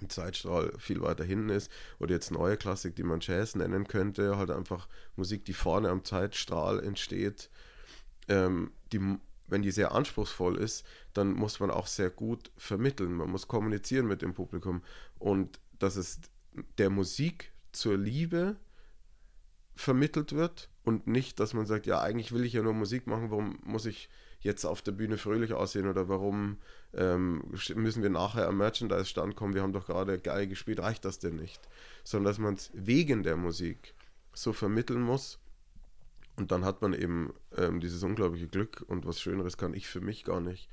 im 0.00 0.08
Zeitstrahl 0.08 0.72
viel 0.78 1.00
weiter 1.00 1.24
hinten 1.24 1.50
ist 1.50 1.70
oder 1.98 2.14
jetzt 2.14 2.30
neue 2.30 2.56
Klassik, 2.56 2.96
die 2.96 3.02
man 3.02 3.20
Jazz 3.20 3.54
nennen 3.54 3.86
könnte, 3.86 4.36
halt 4.36 4.50
einfach 4.50 4.88
Musik, 5.16 5.44
die 5.44 5.52
vorne 5.52 5.88
am 5.90 6.04
Zeitstrahl 6.04 6.82
entsteht, 6.82 7.50
ähm, 8.30 8.70
die, 8.92 9.00
wenn 9.48 9.62
die 9.62 9.72
sehr 9.72 9.92
anspruchsvoll 9.92 10.56
ist, 10.56 10.86
dann 11.12 11.32
muss 11.32 11.60
man 11.60 11.70
auch 11.70 11.88
sehr 11.88 12.08
gut 12.08 12.50
vermitteln. 12.56 13.12
Man 13.12 13.30
muss 13.30 13.48
kommunizieren 13.48 14.06
mit 14.06 14.22
dem 14.22 14.32
Publikum. 14.32 14.82
Und 15.18 15.60
dass 15.78 15.96
es 15.96 16.20
der 16.78 16.90
Musik 16.90 17.52
zur 17.72 17.98
Liebe 17.98 18.56
vermittelt 19.74 20.32
wird 20.32 20.68
und 20.84 21.06
nicht, 21.06 21.40
dass 21.40 21.54
man 21.54 21.66
sagt, 21.66 21.86
ja, 21.86 22.00
eigentlich 22.00 22.32
will 22.32 22.44
ich 22.44 22.52
ja 22.52 22.62
nur 22.62 22.74
Musik 22.74 23.06
machen, 23.06 23.30
warum 23.30 23.58
muss 23.64 23.86
ich 23.86 24.08
jetzt 24.40 24.64
auf 24.64 24.82
der 24.82 24.92
Bühne 24.92 25.18
fröhlich 25.18 25.52
aussehen 25.52 25.88
oder 25.88 26.08
warum 26.08 26.58
ähm, 26.94 27.42
müssen 27.74 28.02
wir 28.02 28.10
nachher 28.10 28.48
am 28.48 28.56
Merchandise-Stand 28.56 29.36
kommen, 29.36 29.54
wir 29.54 29.62
haben 29.62 29.72
doch 29.72 29.86
gerade 29.86 30.18
geil 30.18 30.46
gespielt, 30.46 30.80
reicht 30.80 31.04
das 31.04 31.18
denn 31.18 31.36
nicht? 31.36 31.60
Sondern 32.04 32.30
dass 32.30 32.38
man 32.38 32.54
es 32.54 32.70
wegen 32.72 33.22
der 33.22 33.36
Musik 33.36 33.94
so 34.32 34.52
vermitteln 34.52 35.02
muss 35.02 35.38
und 36.40 36.50
dann 36.52 36.64
hat 36.64 36.80
man 36.80 36.94
eben 36.94 37.34
ähm, 37.54 37.80
dieses 37.80 38.02
unglaubliche 38.02 38.48
Glück 38.48 38.82
und 38.88 39.04
was 39.04 39.20
Schöneres 39.20 39.58
kann 39.58 39.74
ich 39.74 39.88
für 39.88 40.00
mich 40.00 40.24
gar 40.24 40.40
nicht 40.40 40.70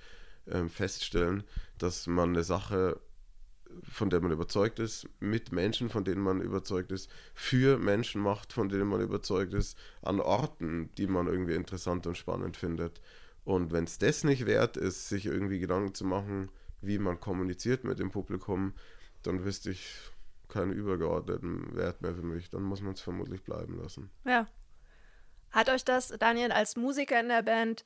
ähm, 0.50 0.70
feststellen, 0.70 1.44
dass 1.78 2.08
man 2.08 2.30
eine 2.30 2.46
Sache, 2.46 3.02
von 3.84 4.10
der 4.10 4.22
man 4.22 4.32
überzeugt 4.32 4.80
ist, 4.80 5.10
mit 5.20 5.52
Menschen, 5.52 5.90
von 5.90 6.06
denen 6.06 6.22
man 6.22 6.40
überzeugt 6.40 6.94
ist, 6.94 7.12
für 7.34 7.78
Menschen 7.78 8.22
macht, 8.22 8.54
von 8.54 8.70
denen 8.70 8.88
man 8.88 9.02
überzeugt 9.02 9.54
ist, 9.54 9.78
an 10.02 10.22
Orten, 10.22 10.90
die 10.98 11.06
man 11.06 11.28
irgendwie 11.28 11.56
interessant 11.56 12.08
und 12.08 12.18
spannend 12.18 12.56
findet. 12.56 13.02
Und 13.44 13.74
wenn 13.74 13.84
es 13.84 13.98
das 13.98 14.24
nicht 14.24 14.46
wert 14.46 14.78
ist, 14.78 15.10
sich 15.10 15.26
irgendwie 15.26 15.60
Gedanken 15.60 15.94
zu 15.94 16.06
machen, 16.06 16.50
wie 16.80 16.98
man 16.98 17.20
kommuniziert 17.20 17.84
mit 17.84 18.00
dem 18.00 18.12
Publikum, 18.12 18.72
dann 19.22 19.44
wüsste 19.44 19.72
ich 19.72 19.98
keinen 20.48 20.72
übergeordneten 20.72 21.76
Wert 21.76 22.02
mehr 22.02 22.16
für 22.16 22.24
mich. 22.24 22.50
Dann 22.50 22.64
muss 22.64 22.82
man 22.82 22.94
es 22.94 23.02
vermutlich 23.02 23.44
bleiben 23.44 23.78
lassen. 23.78 24.10
Ja. 24.24 24.48
Hat 25.52 25.70
euch 25.70 25.86
das, 25.86 26.10
Daniel, 26.20 26.52
als 26.52 26.76
Musiker 26.76 27.20
in 27.20 27.30
der 27.30 27.42
Band 27.42 27.86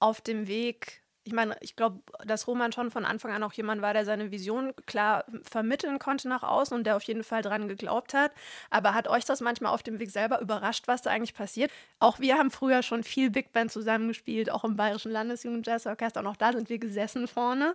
auf 0.00 0.20
dem 0.20 0.46
Weg 0.48 1.02
ich 1.28 1.34
meine, 1.34 1.58
ich 1.60 1.76
glaube, 1.76 2.00
dass 2.24 2.46
Roman 2.46 2.72
schon 2.72 2.90
von 2.90 3.04
Anfang 3.04 3.32
an 3.32 3.42
auch 3.42 3.52
jemand 3.52 3.82
war, 3.82 3.92
der 3.92 4.06
seine 4.06 4.30
Vision 4.30 4.72
klar 4.86 5.26
vermitteln 5.42 5.98
konnte 5.98 6.26
nach 6.26 6.42
außen 6.42 6.74
und 6.74 6.84
der 6.84 6.96
auf 6.96 7.02
jeden 7.02 7.22
Fall 7.22 7.42
dran 7.42 7.68
geglaubt 7.68 8.14
hat. 8.14 8.32
Aber 8.70 8.94
hat 8.94 9.08
euch 9.08 9.26
das 9.26 9.42
manchmal 9.42 9.74
auf 9.74 9.82
dem 9.82 9.98
Weg 9.98 10.10
selber 10.10 10.40
überrascht, 10.40 10.88
was 10.88 11.02
da 11.02 11.10
eigentlich 11.10 11.34
passiert? 11.34 11.70
Auch 11.98 12.18
wir 12.18 12.38
haben 12.38 12.50
früher 12.50 12.82
schon 12.82 13.04
viel 13.04 13.28
Big 13.28 13.52
Band 13.52 13.70
zusammengespielt, 13.70 14.50
auch 14.50 14.64
im 14.64 14.76
Bayerischen 14.76 15.12
Landesjugendjazzorchester. 15.12 16.20
Und 16.20 16.28
auch 16.28 16.36
da 16.36 16.52
sind 16.54 16.70
wir 16.70 16.78
gesessen 16.78 17.28
vorne. 17.28 17.74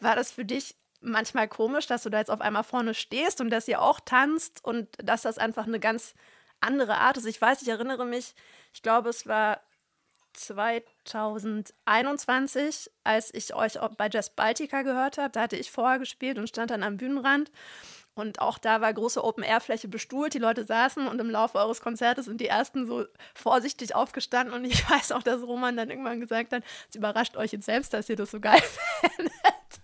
War 0.00 0.16
das 0.16 0.32
für 0.32 0.46
dich 0.46 0.74
manchmal 1.02 1.48
komisch, 1.48 1.86
dass 1.86 2.02
du 2.02 2.08
da 2.08 2.18
jetzt 2.18 2.30
auf 2.30 2.40
einmal 2.40 2.64
vorne 2.64 2.94
stehst 2.94 3.42
und 3.42 3.50
dass 3.50 3.68
ihr 3.68 3.82
auch 3.82 4.00
tanzt 4.00 4.64
und 4.64 4.88
dass 4.96 5.20
das 5.20 5.36
einfach 5.36 5.66
eine 5.66 5.80
ganz 5.80 6.14
andere 6.66 6.98
Art 6.98 7.16
ist? 7.16 7.24
Ich 7.26 7.40
weiß, 7.40 7.62
ich 7.62 7.68
erinnere 7.68 8.04
mich, 8.04 8.34
ich 8.74 8.82
glaube, 8.82 9.08
es 9.08 9.26
war 9.26 9.62
2021, 10.34 12.90
als 13.04 13.32
ich 13.32 13.54
euch 13.54 13.78
bei 13.96 14.10
Jazz 14.10 14.28
Baltica 14.30 14.82
gehört 14.82 15.18
habe. 15.18 15.30
Da 15.30 15.42
hatte 15.42 15.56
ich 15.56 15.70
vorher 15.70 15.98
gespielt 15.98 16.38
und 16.38 16.48
stand 16.48 16.70
dann 16.70 16.82
am 16.82 16.96
Bühnenrand. 16.98 17.50
Und 18.14 18.40
auch 18.40 18.56
da 18.56 18.80
war 18.80 18.94
große 18.94 19.22
Open-Air-Fläche 19.22 19.88
bestuhlt. 19.88 20.32
Die 20.32 20.38
Leute 20.38 20.64
saßen 20.64 21.06
und 21.06 21.20
im 21.20 21.28
Laufe 21.28 21.58
eures 21.58 21.82
Konzertes 21.82 22.24
sind 22.24 22.40
die 22.40 22.46
ersten 22.46 22.86
so 22.86 23.04
vorsichtig 23.34 23.94
aufgestanden. 23.94 24.54
Und 24.54 24.64
ich 24.64 24.88
weiß 24.90 25.12
auch, 25.12 25.22
dass 25.22 25.42
Roman 25.42 25.76
dann 25.76 25.90
irgendwann 25.90 26.20
gesagt 26.20 26.52
hat: 26.52 26.62
Es 26.88 26.96
überrascht 26.96 27.36
euch 27.36 27.52
jetzt 27.52 27.66
selbst, 27.66 27.92
dass 27.92 28.08
ihr 28.08 28.16
das 28.16 28.30
so 28.30 28.40
geil 28.40 28.62
findet. 29.16 29.32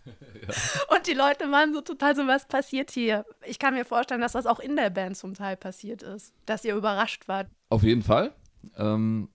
Ja. 0.42 0.55
Und 1.03 1.09
die 1.09 1.19
Leute 1.19 1.51
waren 1.51 1.75
so 1.75 1.81
total 1.81 2.15
so: 2.15 2.29
Was 2.29 2.47
passiert 2.47 2.93
hier? 2.93 3.25
Ich 3.45 3.59
kann 3.59 3.75
mir 3.75 3.85
vorstellen, 3.85 4.21
dass 4.21 4.33
das 4.33 4.47
auch 4.47 4.61
in 4.61 4.77
der 4.77 4.88
Band 4.88 5.17
zum 5.17 5.35
Teil 5.35 5.57
passiert 5.57 6.05
ist, 6.05 6.33
dass 6.47 6.65
ihr 6.65 6.77
überrascht 6.77 7.27
wart. 7.27 7.49
Auf 7.71 7.83
jeden 7.83 8.03
Fall. 8.03 8.33
Ähm, 8.77 9.29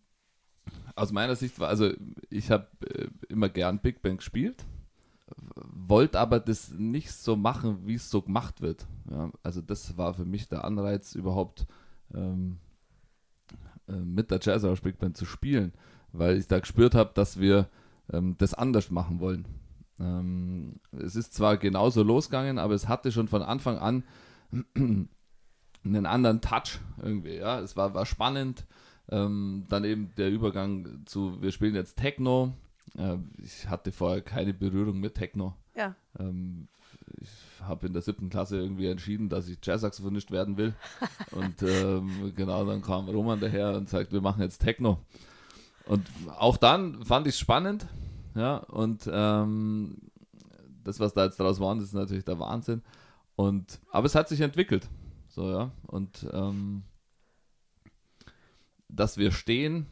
aus 0.96 1.12
meiner 1.12 1.36
Sicht 1.36 1.60
war, 1.60 1.68
also 1.68 1.92
ich 2.30 2.52
habe 2.52 2.68
äh, 2.90 3.08
immer 3.28 3.50
gern 3.50 3.80
Big 3.80 4.02
Bang 4.02 4.16
gespielt, 4.16 4.64
wollte 5.74 6.18
aber 6.22 6.40
das 6.40 6.72
nicht 6.72 7.12
so 7.12 7.36
machen, 7.36 7.86
wie 7.86 7.96
es 7.96 8.10
so 8.10 8.22
gemacht 8.22 8.62
wird. 8.62 8.88
Ja, 9.12 9.30
also 9.44 9.60
das 9.60 9.98
war 9.98 10.14
für 10.14 10.24
mich 10.24 10.48
der 10.48 10.64
Anreiz, 10.64 11.16
überhaupt 11.16 11.68
ähm, 12.16 12.60
äh, 13.90 13.92
mit 13.92 14.32
der 14.32 14.40
Jazz 14.42 14.64
Big 14.80 15.00
Band 15.00 15.18
zu 15.18 15.26
spielen, 15.26 15.74
weil 16.14 16.38
ich 16.38 16.48
da 16.48 16.60
gespürt 16.60 16.96
habe, 16.96 17.12
dass 17.14 17.42
wir 17.42 17.68
ähm, 18.14 18.36
das 18.38 18.54
anders 18.54 18.90
machen 18.90 19.20
wollen. 19.20 19.46
Ähm, 20.00 20.80
es 20.92 21.16
ist 21.16 21.34
zwar 21.34 21.58
genauso 21.58 22.04
losgegangen, 22.04 22.60
aber 22.60 22.74
es 22.74 22.88
hatte 22.88 23.12
schon 23.12 23.28
von 23.28 23.42
Anfang 23.42 23.78
an 23.78 24.04
einen 24.76 26.06
anderen 26.06 26.42
Touch 26.42 26.80
irgendwie. 27.02 27.36
Ja, 27.36 27.60
es 27.60 27.76
war, 27.76 27.94
war 27.94 28.06
spannend 28.06 28.66
ähm, 29.10 29.66
dann 29.70 29.84
eben 29.84 30.12
der 30.18 30.30
Übergang 30.30 31.04
zu, 31.06 31.42
wir 31.42 31.52
spielen 31.52 31.76
jetzt 31.76 31.98
Techno. 31.98 32.54
Äh, 32.98 33.18
ich 33.38 33.70
hatte 33.70 33.92
vorher 33.92 34.22
keine 34.22 34.54
Berührung 34.54 35.00
mit 35.00 35.16
Techno. 35.16 35.56
Ja. 35.76 35.96
Ähm, 36.20 36.68
ich 37.22 37.30
habe 37.62 37.88
in 37.88 37.94
der 37.94 38.02
siebten 38.02 38.30
Klasse 38.30 38.58
irgendwie 38.58 38.88
entschieden, 38.88 39.30
dass 39.30 39.48
ich 39.48 39.60
Jazzsaxophonist 39.64 40.32
werden 40.32 40.58
will. 40.58 40.74
und 41.32 41.62
ähm, 41.64 42.34
genau, 42.36 42.66
dann 42.66 42.82
kam 42.82 43.08
Roman 43.08 43.40
daher 43.40 43.76
und 43.76 43.90
sagt, 43.90 44.12
wir 44.12 44.22
machen 44.22 44.42
jetzt 44.42 44.60
Techno. 44.60 45.00
Und 45.86 46.06
auch 46.38 46.58
dann 46.58 47.06
fand 47.06 47.28
ich 47.28 47.36
es 47.36 47.40
spannend. 47.40 47.88
Ja, 48.38 48.58
und 48.58 49.10
ähm, 49.12 49.98
das, 50.84 51.00
was 51.00 51.14
da 51.14 51.26
jetzt 51.26 51.40
draus 51.40 51.60
war, 51.60 51.74
das 51.76 51.86
ist 51.86 51.94
natürlich 51.94 52.24
der 52.24 52.38
Wahnsinn. 52.38 52.84
Und, 53.36 53.80
aber 53.92 54.06
es 54.06 54.14
hat 54.14 54.30
sich 54.30 54.42
entwickelt. 54.42 54.88
So, 55.28 55.50
ja. 55.50 55.72
Und 55.88 56.28
ähm, 56.32 56.84
dass 58.88 59.18
wir 59.18 59.32
stehen, 59.32 59.88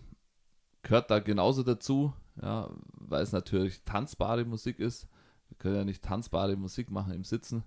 gehört 0.83 1.09
da 1.09 1.19
genauso 1.19 1.63
dazu, 1.63 2.13
ja, 2.39 2.69
weil 2.93 3.23
es 3.23 3.31
natürlich 3.31 3.83
tanzbare 3.83 4.45
Musik 4.45 4.79
ist. 4.79 5.07
Wir 5.49 5.57
können 5.57 5.75
ja 5.75 5.83
nicht 5.83 6.03
tanzbare 6.03 6.55
Musik 6.55 6.91
machen 6.91 7.13
im 7.13 7.23
Sitzen. 7.23 7.63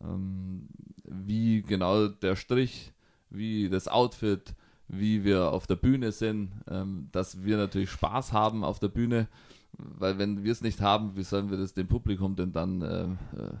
Ähm, 0.00 0.68
wie 1.04 1.62
genau 1.62 2.08
der 2.08 2.34
Strich, 2.34 2.92
wie 3.30 3.68
das 3.68 3.86
Outfit, 3.86 4.54
wie 4.88 5.22
wir 5.22 5.52
auf 5.52 5.68
der 5.68 5.76
Bühne 5.76 6.10
sind, 6.10 6.50
ähm, 6.68 7.08
dass 7.12 7.44
wir 7.44 7.56
natürlich 7.56 7.90
Spaß 7.90 8.32
haben 8.32 8.64
auf 8.64 8.80
der 8.80 8.88
Bühne, 8.88 9.28
weil 9.72 10.18
wenn 10.18 10.44
wir 10.44 10.52
es 10.52 10.62
nicht 10.62 10.80
haben, 10.80 11.16
wie 11.16 11.22
sollen 11.22 11.50
wir 11.50 11.58
das 11.58 11.74
dem 11.74 11.88
Publikum 11.88 12.36
denn 12.36 12.52
dann 12.52 12.82
äh, 12.82 13.04
äh, 13.04 13.54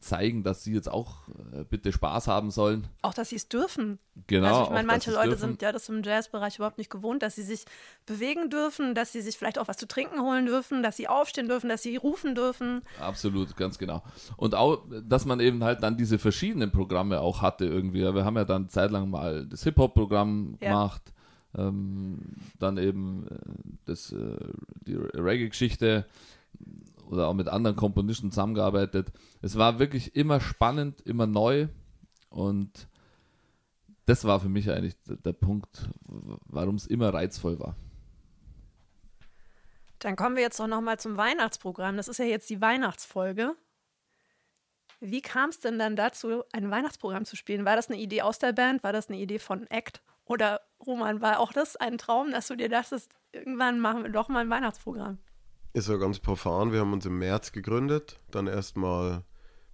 zeigen, 0.00 0.42
dass 0.42 0.64
sie 0.64 0.72
jetzt 0.72 0.90
auch 0.90 1.28
äh, 1.52 1.64
bitte 1.64 1.92
Spaß 1.92 2.26
haben 2.26 2.50
sollen. 2.50 2.86
Auch, 3.02 3.14
dass 3.14 3.28
sie 3.28 3.36
es 3.36 3.48
dürfen. 3.48 3.98
Genau. 4.26 4.48
Also 4.48 4.62
ich 4.64 4.70
meine, 4.70 4.86
manche 4.86 5.10
Leute 5.12 5.30
dürfen. 5.30 5.40
sind 5.40 5.62
ja 5.62 5.72
das 5.72 5.88
im 5.88 6.02
Jazzbereich 6.02 6.56
überhaupt 6.56 6.78
nicht 6.78 6.90
gewohnt, 6.90 7.22
dass 7.22 7.36
sie 7.36 7.42
sich 7.42 7.64
bewegen 8.06 8.50
dürfen, 8.50 8.94
dass 8.94 9.12
sie 9.12 9.20
sich 9.20 9.36
vielleicht 9.36 9.58
auch 9.58 9.68
was 9.68 9.76
zu 9.76 9.86
trinken 9.86 10.20
holen 10.20 10.46
dürfen, 10.46 10.82
dass 10.82 10.96
sie 10.96 11.08
aufstehen 11.08 11.48
dürfen, 11.48 11.68
dass 11.68 11.82
sie 11.82 11.96
rufen 11.96 12.34
dürfen. 12.34 12.82
Absolut, 12.98 13.56
ganz 13.56 13.78
genau. 13.78 14.02
Und 14.36 14.54
auch, 14.54 14.82
dass 15.04 15.26
man 15.26 15.40
eben 15.40 15.62
halt 15.62 15.82
dann 15.82 15.96
diese 15.96 16.18
verschiedenen 16.18 16.72
Programme 16.72 17.20
auch 17.20 17.42
hatte 17.42 17.66
irgendwie. 17.66 18.00
Wir 18.00 18.24
haben 18.24 18.36
ja 18.36 18.44
dann 18.44 18.68
zeitlang 18.68 19.10
mal 19.10 19.46
das 19.46 19.62
Hip-Hop-Programm 19.64 20.56
ja. 20.60 20.70
gemacht. 20.70 21.02
Ähm, 21.56 22.18
dann 22.58 22.78
eben 22.78 23.26
äh, 23.26 23.36
das, 23.84 24.12
äh, 24.12 24.36
die 24.86 24.94
Reggae-Geschichte 24.94 26.06
oder 27.08 27.26
auch 27.26 27.34
mit 27.34 27.48
anderen 27.48 27.76
Komponisten 27.76 28.30
zusammengearbeitet. 28.30 29.12
Es 29.42 29.56
war 29.56 29.78
wirklich 29.78 30.14
immer 30.14 30.40
spannend, 30.40 31.00
immer 31.00 31.26
neu 31.26 31.66
und 32.28 32.88
das 34.06 34.24
war 34.24 34.40
für 34.40 34.48
mich 34.48 34.70
eigentlich 34.70 34.94
der, 35.02 35.16
der 35.16 35.32
Punkt, 35.32 35.88
warum 36.46 36.76
es 36.76 36.86
immer 36.86 37.12
reizvoll 37.12 37.58
war. 37.58 37.76
Dann 40.00 40.16
kommen 40.16 40.36
wir 40.36 40.42
jetzt 40.42 40.58
doch 40.58 40.66
nochmal 40.66 40.98
zum 40.98 41.16
Weihnachtsprogramm. 41.16 41.96
Das 41.96 42.08
ist 42.08 42.18
ja 42.18 42.24
jetzt 42.24 42.48
die 42.48 42.60
Weihnachtsfolge. 42.60 43.54
Wie 45.00 45.20
kam 45.20 45.50
es 45.50 45.60
denn 45.60 45.78
dann 45.78 45.96
dazu, 45.96 46.42
ein 46.52 46.70
Weihnachtsprogramm 46.70 47.24
zu 47.24 47.36
spielen? 47.36 47.64
War 47.64 47.76
das 47.76 47.88
eine 47.88 47.98
Idee 47.98 48.22
aus 48.22 48.38
der 48.38 48.52
Band? 48.52 48.82
War 48.82 48.92
das 48.92 49.08
eine 49.08 49.18
Idee 49.18 49.38
von 49.38 49.66
Act? 49.68 50.02
Oder 50.30 50.60
Roman, 50.86 51.20
war 51.20 51.40
auch 51.40 51.52
das 51.52 51.74
ein 51.74 51.98
Traum, 51.98 52.30
dass 52.30 52.46
du 52.46 52.54
dir 52.54 52.68
dachtest, 52.68 53.10
irgendwann 53.32 53.80
machen 53.80 54.04
wir 54.04 54.10
doch 54.10 54.28
mal 54.28 54.38
ein 54.38 54.50
Weihnachtsprogramm? 54.50 55.18
ist 55.72 55.88
ja 55.88 55.96
ganz 55.96 56.20
profan. 56.20 56.72
Wir 56.72 56.80
haben 56.80 56.92
uns 56.92 57.04
im 57.06 57.18
März 57.18 57.52
gegründet, 57.52 58.20
dann 58.30 58.46
erstmal 58.46 59.24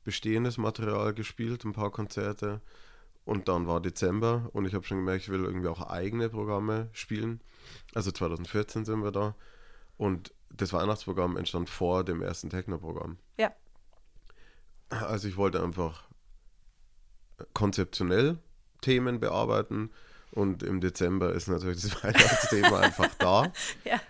bestehendes 0.05 0.57
Material 0.57 1.13
gespielt, 1.13 1.65
ein 1.65 1.73
paar 1.73 1.91
Konzerte. 1.91 2.63
Und 3.25 3.49
dann 3.49 3.67
war 3.67 3.81
Dezember 3.81 4.49
und 4.53 4.67
ich 4.67 4.75
habe 4.75 4.85
schon 4.85 4.99
gemerkt, 4.99 5.25
ich 5.25 5.29
will 5.31 5.45
irgendwie 5.45 5.69
auch 5.69 5.83
eigene 5.83 6.31
Programme 6.31 6.89
spielen. 6.93 7.43
Also 7.95 8.11
2014 8.11 8.85
sind 8.85 9.03
wir 9.03 9.13
da. 9.13 9.35
Und 9.99 10.33
das 10.51 10.73
Weihnachtsprogramm 10.73 11.37
entstand 11.37 11.69
vor 11.69 12.03
dem 12.03 12.23
ersten 12.23 12.49
Techno-Programm. 12.49 13.19
Ja. 13.39 13.53
Also 14.89 15.29
ich 15.29 15.37
wollte 15.37 15.63
einfach 15.63 16.05
konzeptionell 17.53 18.39
Themen 18.81 19.21
bearbeiten 19.21 19.91
und 20.37 20.63
im 20.63 20.81
Dezember 20.81 21.33
ist 21.33 21.49
natürlich 21.49 21.81
das 21.81 22.05
Weihnachtsthema 22.05 22.81
einfach 22.81 23.11
da. 23.19 23.53
Ja. 23.85 24.01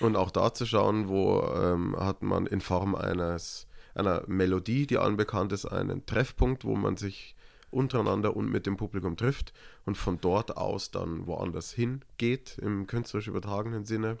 Und 0.00 0.16
auch 0.16 0.30
da 0.30 0.54
zu 0.54 0.64
schauen, 0.64 1.08
wo 1.08 1.42
ähm, 1.54 1.96
hat 1.98 2.22
man 2.22 2.46
in 2.46 2.60
Form 2.60 2.94
eines, 2.94 3.66
einer 3.94 4.22
Melodie, 4.26 4.86
die 4.86 4.96
allen 4.96 5.16
bekannt 5.16 5.52
ist, 5.52 5.66
einen 5.66 6.06
Treffpunkt, 6.06 6.64
wo 6.64 6.76
man 6.76 6.96
sich 6.96 7.36
untereinander 7.70 8.36
und 8.36 8.50
mit 8.50 8.66
dem 8.66 8.76
Publikum 8.76 9.16
trifft 9.16 9.52
und 9.84 9.96
von 9.96 10.20
dort 10.20 10.56
aus 10.56 10.90
dann 10.90 11.26
woanders 11.26 11.72
hingeht, 11.72 12.58
im 12.58 12.86
künstlerisch 12.86 13.28
übertragenen 13.28 13.84
Sinne. 13.84 14.18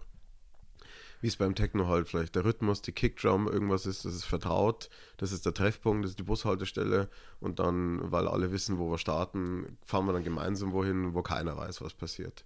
Wie 1.22 1.28
es 1.28 1.36
beim 1.36 1.54
Techno 1.54 1.86
halt 1.86 2.08
vielleicht 2.08 2.34
der 2.34 2.44
Rhythmus, 2.44 2.82
die 2.82 2.92
Kickdrum, 2.92 3.48
irgendwas 3.48 3.86
ist, 3.86 4.04
das 4.04 4.14
ist 4.14 4.24
vertraut, 4.24 4.90
das 5.16 5.32
ist 5.32 5.46
der 5.46 5.54
Treffpunkt, 5.54 6.04
das 6.04 6.10
ist 6.10 6.18
die 6.18 6.24
Bushaltestelle 6.24 7.08
und 7.40 7.58
dann, 7.58 8.10
weil 8.12 8.28
alle 8.28 8.52
wissen, 8.52 8.78
wo 8.78 8.90
wir 8.90 8.98
starten, 8.98 9.78
fahren 9.84 10.06
wir 10.06 10.12
dann 10.12 10.24
gemeinsam 10.24 10.72
wohin, 10.72 11.14
wo 11.14 11.22
keiner 11.22 11.56
weiß, 11.56 11.80
was 11.80 11.94
passiert. 11.94 12.44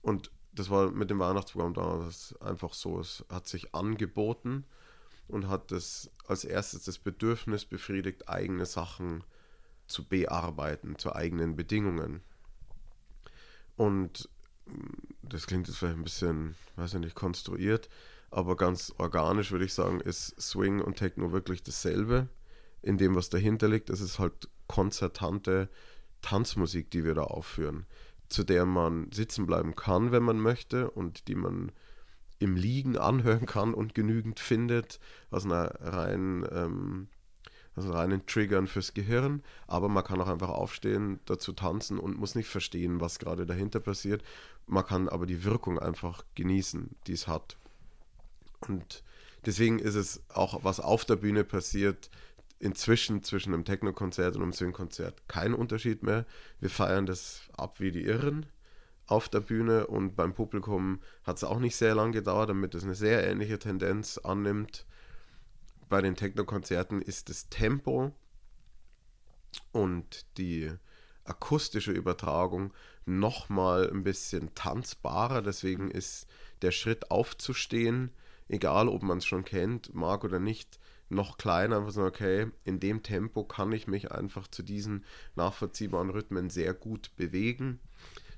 Und 0.00 0.30
das 0.52 0.70
war 0.70 0.90
mit 0.90 1.10
dem 1.10 1.18
Weihnachtsprogramm 1.18 1.74
damals 1.74 2.34
einfach 2.40 2.72
so. 2.72 3.00
Es 3.00 3.24
hat 3.28 3.48
sich 3.48 3.74
angeboten 3.74 4.64
und 5.28 5.48
hat 5.48 5.70
das 5.72 6.10
als 6.26 6.44
erstes 6.44 6.84
das 6.84 6.98
Bedürfnis 6.98 7.64
befriedigt, 7.64 8.28
eigene 8.28 8.66
Sachen 8.66 9.24
zu 9.86 10.04
bearbeiten, 10.04 10.98
zu 10.98 11.14
eigenen 11.14 11.56
Bedingungen. 11.56 12.22
Und 13.76 14.28
mm, 14.66 14.92
das 15.22 15.46
klingt 15.46 15.68
jetzt 15.68 15.78
vielleicht 15.78 15.98
ein 15.98 16.04
bisschen, 16.04 16.54
weiß 16.76 16.94
ich 16.94 17.00
nicht, 17.00 17.14
konstruiert, 17.14 17.88
aber 18.34 18.56
ganz 18.56 18.92
organisch 18.98 19.52
würde 19.52 19.64
ich 19.64 19.74
sagen, 19.74 20.00
ist 20.00 20.40
Swing 20.40 20.80
und 20.80 20.96
Techno 20.96 21.32
wirklich 21.32 21.62
dasselbe. 21.62 22.28
In 22.82 22.98
dem, 22.98 23.14
was 23.14 23.30
dahinter 23.30 23.68
liegt, 23.68 23.88
es 23.88 24.00
ist 24.00 24.18
halt 24.18 24.48
konzertante 24.66 25.70
Tanzmusik, 26.20 26.90
die 26.90 27.04
wir 27.04 27.14
da 27.14 27.22
aufführen 27.22 27.86
zu 28.28 28.44
der 28.44 28.66
man 28.66 29.10
sitzen 29.12 29.46
bleiben 29.46 29.76
kann, 29.76 30.12
wenn 30.12 30.22
man 30.22 30.38
möchte 30.38 30.90
und 30.90 31.28
die 31.28 31.34
man 31.34 31.72
im 32.38 32.56
Liegen 32.56 32.98
anhören 32.98 33.46
kann 33.46 33.74
und 33.74 33.94
genügend 33.94 34.40
findet, 34.40 34.98
aus 35.30 35.44
einer 35.44 35.72
rein 35.80 36.46
ähm, 36.50 37.08
also 37.76 37.90
reinen 37.90 38.24
Triggern 38.26 38.68
fürs 38.68 38.94
Gehirn, 38.94 39.42
aber 39.66 39.88
man 39.88 40.04
kann 40.04 40.20
auch 40.20 40.28
einfach 40.28 40.48
aufstehen, 40.48 41.18
dazu 41.24 41.52
tanzen 41.52 41.98
und 41.98 42.16
muss 42.16 42.36
nicht 42.36 42.48
verstehen, 42.48 43.00
was 43.00 43.18
gerade 43.18 43.46
dahinter 43.46 43.80
passiert. 43.80 44.22
Man 44.66 44.86
kann 44.86 45.08
aber 45.08 45.26
die 45.26 45.42
Wirkung 45.42 45.80
einfach 45.80 46.24
genießen, 46.36 46.94
die 47.08 47.12
es 47.12 47.26
hat. 47.26 47.56
Und 48.68 49.02
deswegen 49.46 49.78
ist 49.78 49.94
es 49.94 50.22
auch, 50.28 50.64
was 50.64 50.80
auf 50.80 51.04
der 51.04 51.16
Bühne 51.16 51.44
passiert, 51.44 52.10
inzwischen 52.58 53.22
zwischen 53.22 53.52
einem 53.52 53.64
Techno-Konzert 53.64 54.36
und 54.36 54.42
einem 54.42 54.52
Swing-Konzert 54.52 55.28
kein 55.28 55.54
Unterschied 55.54 56.02
mehr. 56.02 56.24
Wir 56.60 56.70
feiern 56.70 57.06
das 57.06 57.48
ab 57.56 57.80
wie 57.80 57.90
die 57.90 58.04
Irren 58.04 58.46
auf 59.06 59.28
der 59.28 59.40
Bühne 59.40 59.86
und 59.86 60.16
beim 60.16 60.34
Publikum 60.34 61.00
hat 61.24 61.36
es 61.36 61.44
auch 61.44 61.58
nicht 61.58 61.76
sehr 61.76 61.94
lange 61.94 62.12
gedauert, 62.12 62.48
damit 62.48 62.74
es 62.74 62.84
eine 62.84 62.94
sehr 62.94 63.28
ähnliche 63.28 63.58
Tendenz 63.58 64.18
annimmt. 64.18 64.86
Bei 65.88 66.00
den 66.00 66.16
Techno-Konzerten 66.16 67.02
ist 67.02 67.28
das 67.28 67.48
Tempo 67.50 68.12
und 69.72 70.26
die 70.38 70.72
akustische 71.24 71.92
Übertragung 71.92 72.72
nochmal 73.04 73.90
ein 73.90 74.04
bisschen 74.04 74.54
tanzbarer. 74.54 75.42
Deswegen 75.42 75.90
ist 75.90 76.26
der 76.62 76.70
Schritt 76.70 77.10
aufzustehen, 77.10 78.10
egal 78.48 78.88
ob 78.88 79.02
man 79.02 79.18
es 79.18 79.26
schon 79.26 79.44
kennt, 79.44 79.94
mag 79.94 80.24
oder 80.24 80.38
nicht, 80.38 80.78
noch 81.08 81.38
kleiner. 81.38 81.78
Einfach 81.78 81.92
so, 81.92 82.02
okay, 82.04 82.48
in 82.64 82.80
dem 82.80 83.02
Tempo 83.02 83.44
kann 83.44 83.72
ich 83.72 83.86
mich 83.86 84.12
einfach 84.12 84.48
zu 84.48 84.62
diesen 84.62 85.04
nachvollziehbaren 85.36 86.10
Rhythmen 86.10 86.50
sehr 86.50 86.74
gut 86.74 87.14
bewegen. 87.16 87.80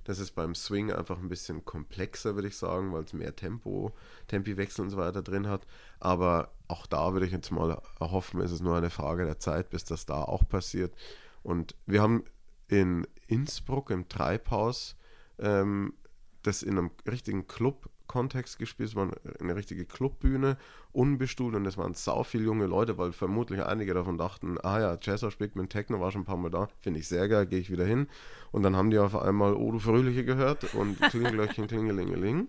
Das 0.04 0.20
ist 0.20 0.32
beim 0.32 0.54
Swing 0.54 0.92
einfach 0.92 1.18
ein 1.18 1.28
bisschen 1.28 1.64
komplexer, 1.64 2.36
würde 2.36 2.46
ich 2.46 2.56
sagen, 2.56 2.92
weil 2.92 3.02
es 3.02 3.12
mehr 3.12 3.34
Tempo, 3.34 3.92
Tempiwechsel 4.28 4.84
und 4.84 4.90
so 4.90 4.96
weiter 4.96 5.20
drin 5.20 5.48
hat. 5.48 5.66
Aber 5.98 6.52
auch 6.68 6.86
da 6.86 7.12
würde 7.12 7.26
ich 7.26 7.32
jetzt 7.32 7.50
mal 7.50 7.82
hoffen, 7.98 8.40
ist 8.40 8.52
es 8.52 8.60
nur 8.60 8.76
eine 8.76 8.90
Frage 8.90 9.24
der 9.24 9.40
Zeit, 9.40 9.70
bis 9.70 9.84
das 9.84 10.06
da 10.06 10.22
auch 10.22 10.48
passiert. 10.48 10.94
Und 11.42 11.74
wir 11.86 12.02
haben 12.02 12.24
in 12.68 13.06
Innsbruck 13.26 13.90
im 13.90 14.08
Treibhaus 14.08 14.96
ähm, 15.40 15.94
das 16.42 16.62
in 16.62 16.78
einem 16.78 16.90
richtigen 17.10 17.48
Club 17.48 17.90
Kontext 18.06 18.58
gespielt. 18.58 18.90
Es 18.90 18.96
war 18.96 19.10
eine 19.40 19.56
richtige 19.56 19.84
Clubbühne, 19.84 20.56
unbestuhlt 20.92 21.54
und 21.54 21.66
es 21.66 21.76
waren 21.76 21.94
sau 21.94 22.22
viele 22.22 22.44
junge 22.44 22.66
Leute, 22.66 22.98
weil 22.98 23.12
vermutlich 23.12 23.62
einige 23.62 23.94
davon 23.94 24.18
dachten, 24.18 24.58
ah 24.62 24.80
ja, 24.80 24.98
Jazz 25.00 25.24
spielt 25.32 25.56
mit 25.56 25.70
Techno, 25.70 26.00
war 26.00 26.10
schon 26.10 26.22
ein 26.22 26.26
paar 26.26 26.36
Mal 26.36 26.50
da, 26.50 26.68
finde 26.80 27.00
ich 27.00 27.08
sehr 27.08 27.28
geil, 27.28 27.46
gehe 27.46 27.60
ich 27.60 27.70
wieder 27.70 27.84
hin. 27.84 28.08
Und 28.52 28.62
dann 28.62 28.76
haben 28.76 28.90
die 28.90 28.98
auf 28.98 29.14
einmal 29.16 29.54
du 29.54 29.78
Fröhliche 29.78 30.24
gehört 30.24 30.74
und 30.74 31.00
Klingelglöckchen, 31.10 31.66
Klingelingeling. 31.66 32.48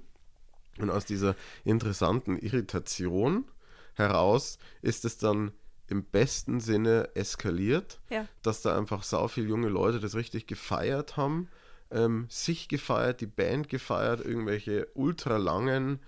Und 0.79 0.89
aus 0.89 1.05
dieser 1.05 1.35
interessanten 1.63 2.37
Irritation 2.37 3.45
heraus 3.95 4.59
ist 4.81 5.05
es 5.05 5.17
dann 5.17 5.51
im 5.89 6.03
besten 6.03 6.59
Sinne 6.59 7.09
eskaliert, 7.15 7.99
ja. 8.09 8.27
dass 8.43 8.61
da 8.61 8.77
einfach 8.77 9.03
sau 9.03 9.27
viele 9.27 9.47
junge 9.47 9.69
Leute 9.69 9.99
das 9.99 10.15
richtig 10.15 10.45
gefeiert 10.45 11.17
haben 11.17 11.49
ähm, 11.91 12.27
sich 12.29 12.67
gefeiert, 12.67 13.21
die 13.21 13.27
Band 13.27 13.69
gefeiert, 13.69 14.23
irgendwelche 14.23 14.87
ultralangen 14.93 15.99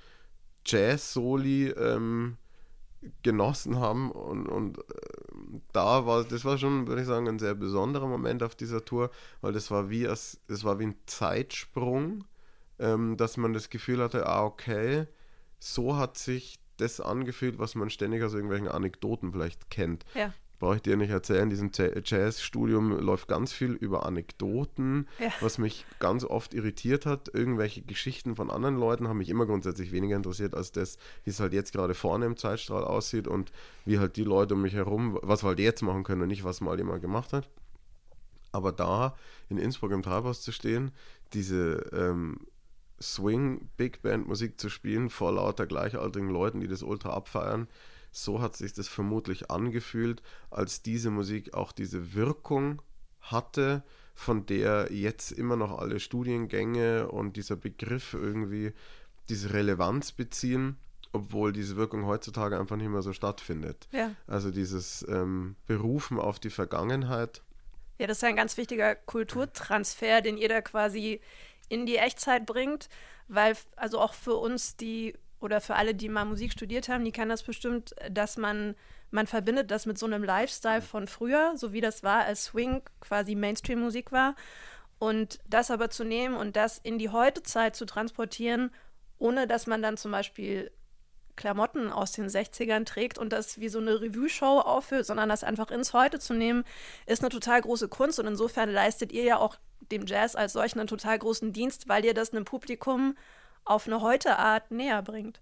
Jazz-Soli 0.65 1.69
ähm, 1.69 2.37
genossen 3.23 3.79
haben 3.79 4.11
und, 4.11 4.47
und 4.47 4.79
äh, 4.79 4.81
da 5.71 6.05
war, 6.05 6.23
das 6.23 6.43
war 6.43 6.57
schon, 6.57 6.87
würde 6.87 7.01
ich 7.01 7.07
sagen, 7.07 7.27
ein 7.27 7.39
sehr 7.39 7.55
besonderer 7.55 8.07
Moment 8.07 8.43
auf 8.43 8.55
dieser 8.55 8.83
Tour, 8.83 9.09
weil 9.41 9.53
das 9.53 9.71
war 9.71 9.89
wie, 9.89 10.03
das 10.03 10.39
war 10.47 10.79
wie 10.79 10.87
ein 10.87 10.97
Zeitsprung, 11.05 12.25
ähm, 12.77 13.15
dass 13.15 13.37
man 13.37 13.53
das 13.53 13.69
Gefühl 13.69 14.01
hatte, 14.01 14.27
ah, 14.27 14.43
okay, 14.43 15.07
so 15.59 15.95
hat 15.95 16.17
sich 16.17 16.59
das 16.77 16.99
angefühlt, 16.99 17.57
was 17.57 17.75
man 17.75 17.89
ständig 17.89 18.23
aus 18.23 18.33
irgendwelchen 18.33 18.67
Anekdoten 18.67 19.31
vielleicht 19.31 19.69
kennt. 19.69 20.05
Ja 20.13 20.33
brauche 20.59 20.75
ich 20.75 20.81
dir 20.81 20.97
nicht 20.97 21.09
erzählen, 21.09 21.43
in 21.43 21.49
diesem 21.49 21.71
Jazzstudium 21.73 22.99
läuft 22.99 23.27
ganz 23.27 23.53
viel 23.53 23.71
über 23.71 24.05
Anekdoten, 24.05 25.07
ja. 25.17 25.31
was 25.39 25.57
mich 25.57 25.85
ganz 25.99 26.25
oft 26.25 26.53
irritiert 26.53 27.05
hat. 27.05 27.33
Irgendwelche 27.33 27.81
Geschichten 27.81 28.35
von 28.35 28.51
anderen 28.51 28.75
Leuten 28.75 29.07
haben 29.07 29.17
mich 29.17 29.29
immer 29.29 29.45
grundsätzlich 29.45 29.91
weniger 29.91 30.17
interessiert 30.17 30.53
als 30.53 30.71
das, 30.71 30.97
wie 31.23 31.29
es 31.29 31.39
halt 31.39 31.53
jetzt 31.53 31.71
gerade 31.71 31.93
vorne 31.93 32.25
im 32.25 32.37
Zeitstrahl 32.37 32.83
aussieht 32.83 33.27
und 33.27 33.51
wie 33.85 33.99
halt 33.99 34.17
die 34.17 34.23
Leute 34.23 34.53
um 34.55 34.61
mich 34.61 34.73
herum, 34.73 35.17
was 35.21 35.43
wir 35.43 35.49
halt 35.49 35.59
jetzt 35.59 35.81
machen 35.81 36.03
können 36.03 36.21
und 36.21 36.27
nicht, 36.27 36.43
was 36.43 36.61
mal 36.61 36.77
jemand 36.77 37.01
gemacht 37.01 37.31
hat. 37.31 37.49
Aber 38.51 38.71
da 38.71 39.15
in 39.47 39.57
Innsbruck 39.57 39.91
im 39.91 40.03
Treibhaus 40.03 40.41
zu 40.41 40.51
stehen, 40.51 40.91
diese 41.33 41.89
ähm, 41.93 42.39
Swing 43.01 43.69
Big 43.77 44.01
Band 44.01 44.27
Musik 44.27 44.59
zu 44.59 44.69
spielen 44.69 45.09
vor 45.09 45.31
lauter 45.31 45.65
gleichaltrigen 45.65 46.29
Leuten, 46.29 46.59
die 46.59 46.67
das 46.67 46.83
ultra 46.83 47.11
abfeiern, 47.11 47.67
so 48.11 48.41
hat 48.41 48.55
sich 48.55 48.73
das 48.73 48.87
vermutlich 48.87 49.51
angefühlt, 49.51 50.21
als 50.49 50.81
diese 50.81 51.11
Musik 51.11 51.53
auch 51.53 51.71
diese 51.71 52.13
Wirkung 52.13 52.81
hatte, 53.21 53.83
von 54.15 54.45
der 54.45 54.91
jetzt 54.91 55.31
immer 55.31 55.55
noch 55.55 55.77
alle 55.77 55.99
Studiengänge 55.99 57.07
und 57.09 57.37
dieser 57.37 57.55
Begriff 57.55 58.13
irgendwie 58.13 58.73
diese 59.29 59.53
Relevanz 59.53 60.11
beziehen, 60.11 60.77
obwohl 61.13 61.53
diese 61.53 61.75
Wirkung 61.75 62.05
heutzutage 62.05 62.59
einfach 62.59 62.75
nicht 62.75 62.89
mehr 62.89 63.01
so 63.01 63.13
stattfindet. 63.13 63.87
Ja. 63.91 64.11
Also 64.27 64.51
dieses 64.51 65.05
ähm, 65.07 65.55
Berufen 65.67 66.19
auf 66.19 66.39
die 66.39 66.49
Vergangenheit. 66.49 67.41
Ja, 67.97 68.07
das 68.07 68.17
ist 68.17 68.23
ein 68.23 68.35
ganz 68.35 68.57
wichtiger 68.57 68.95
Kulturtransfer, 68.95 70.21
den 70.21 70.37
ihr 70.37 70.49
da 70.49 70.61
quasi 70.61 71.21
in 71.67 71.85
die 71.85 71.97
Echtzeit 71.97 72.45
bringt, 72.45 72.89
weil 73.27 73.55
also 73.75 73.99
auch 73.99 74.13
für 74.13 74.35
uns, 74.35 74.75
die 74.75 75.13
oder 75.39 75.61
für 75.61 75.75
alle, 75.75 75.95
die 75.95 76.09
mal 76.09 76.25
Musik 76.25 76.51
studiert 76.51 76.89
haben, 76.89 77.05
die 77.05 77.11
kennen 77.11 77.29
das 77.29 77.43
bestimmt, 77.43 77.95
dass 78.09 78.37
man, 78.37 78.75
man 79.11 79.27
verbindet 79.27 79.71
das 79.71 79.85
mit 79.85 79.97
so 79.97 80.05
einem 80.05 80.23
Lifestyle 80.23 80.81
von 80.81 81.07
früher, 81.07 81.53
so 81.55 81.73
wie 81.73 81.81
das 81.81 82.03
war, 82.03 82.25
als 82.25 82.45
Swing 82.45 82.81
quasi 82.99 83.35
Mainstream-Musik 83.35 84.11
war. 84.11 84.35
Und 84.99 85.39
das 85.47 85.71
aber 85.71 85.89
zu 85.89 86.03
nehmen 86.03 86.35
und 86.35 86.57
das 86.57 86.77
in 86.77 86.99
die 86.99 87.09
Heutezeit 87.09 87.75
zu 87.75 87.85
transportieren, 87.85 88.71
ohne 89.17 89.47
dass 89.47 89.65
man 89.65 89.81
dann 89.81 89.95
zum 89.95 90.11
Beispiel 90.11 90.71
Klamotten 91.37 91.89
aus 91.89 92.11
den 92.11 92.27
60ern 92.27 92.83
trägt 92.83 93.17
und 93.17 93.31
das 93.31 93.61
wie 93.61 93.69
so 93.69 93.79
eine 93.79 94.01
Revue-Show 94.01 94.59
aufführt, 94.59 95.05
sondern 95.05 95.29
das 95.29 95.45
einfach 95.45 95.71
ins 95.71 95.93
Heute 95.93 96.19
zu 96.19 96.33
nehmen, 96.33 96.65
ist 97.05 97.23
eine 97.23 97.29
total 97.29 97.61
große 97.61 97.87
Kunst. 97.87 98.19
Und 98.19 98.27
insofern 98.27 98.69
leistet 98.69 99.13
ihr 99.13 99.23
ja 99.23 99.37
auch 99.37 99.55
dem 99.89 100.05
Jazz 100.05 100.35
als 100.35 100.51
solchen 100.51 100.79
einen 100.79 100.87
total 100.87 101.17
großen 101.17 101.53
Dienst, 101.53 101.87
weil 101.87 102.03
ihr 102.03 102.13
das 102.13 102.33
einem 102.33 102.43
Publikum 102.43 103.15
auf 103.69 103.87
eine 103.87 104.01
Heute-Art 104.01 104.71
näher 104.71 105.01
bringt. 105.01 105.41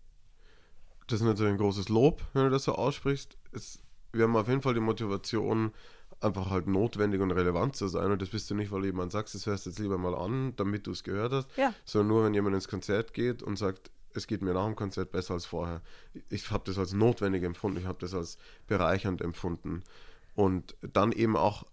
Das 1.08 1.22
ist 1.22 1.26
natürlich 1.26 1.54
ein 1.54 1.58
großes 1.58 1.90
Lob, 1.90 2.22
wenn 2.34 2.44
du 2.44 2.50
das 2.50 2.66
so 2.66 2.74
aussprichst. 2.76 3.38
Es, 3.54 3.80
wir 4.12 4.24
haben 4.24 4.36
auf 4.36 4.48
jeden 4.48 4.62
Fall 4.62 4.74
die 4.74 4.82
Motivation, 4.82 5.72
einfach 6.20 6.50
halt 6.50 6.68
notwendig 6.68 7.22
und 7.22 7.32
relevant 7.32 7.76
zu 7.76 7.88
sein. 7.88 8.12
Und 8.12 8.22
das 8.22 8.30
bist 8.30 8.50
du 8.50 8.56
nicht, 8.56 8.72
weil 8.72 8.86
jemand 8.86 9.12
sagt, 9.12 9.34
das 9.34 9.46
hörst 9.46 9.66
du 9.66 9.70
jetzt 9.70 9.80
lieber 9.80 9.98
mal 9.98 10.16
an, 10.16 10.54
damit 10.56 10.88
du 10.88 10.92
es 10.92 11.04
gehört 11.04 11.32
hast, 11.32 11.48
ja. 11.58 11.74
sondern 11.86 12.08
nur, 12.08 12.26
wenn 12.26 12.34
jemand 12.34 12.56
ins 12.56 12.68
Konzert 12.68 13.14
geht 13.14 13.44
und 13.44 13.58
sagt, 13.58 13.92
es 14.14 14.26
geht 14.26 14.42
mir 14.42 14.54
nach 14.54 14.66
dem 14.66 14.76
Konzert 14.76 15.12
besser 15.12 15.36
als 15.36 15.46
vorher. 15.46 15.82
Ich 16.30 16.50
habe 16.50 16.64
das 16.66 16.78
als 16.78 16.94
notwendig 16.94 17.44
empfunden, 17.44 17.78
ich 17.78 17.86
habe 17.86 18.00
das 18.00 18.14
als 18.14 18.38
bereichernd 18.66 19.22
empfunden. 19.22 19.84
Und 20.34 20.76
dann 20.82 21.12
eben 21.12 21.38
auch 21.38 21.66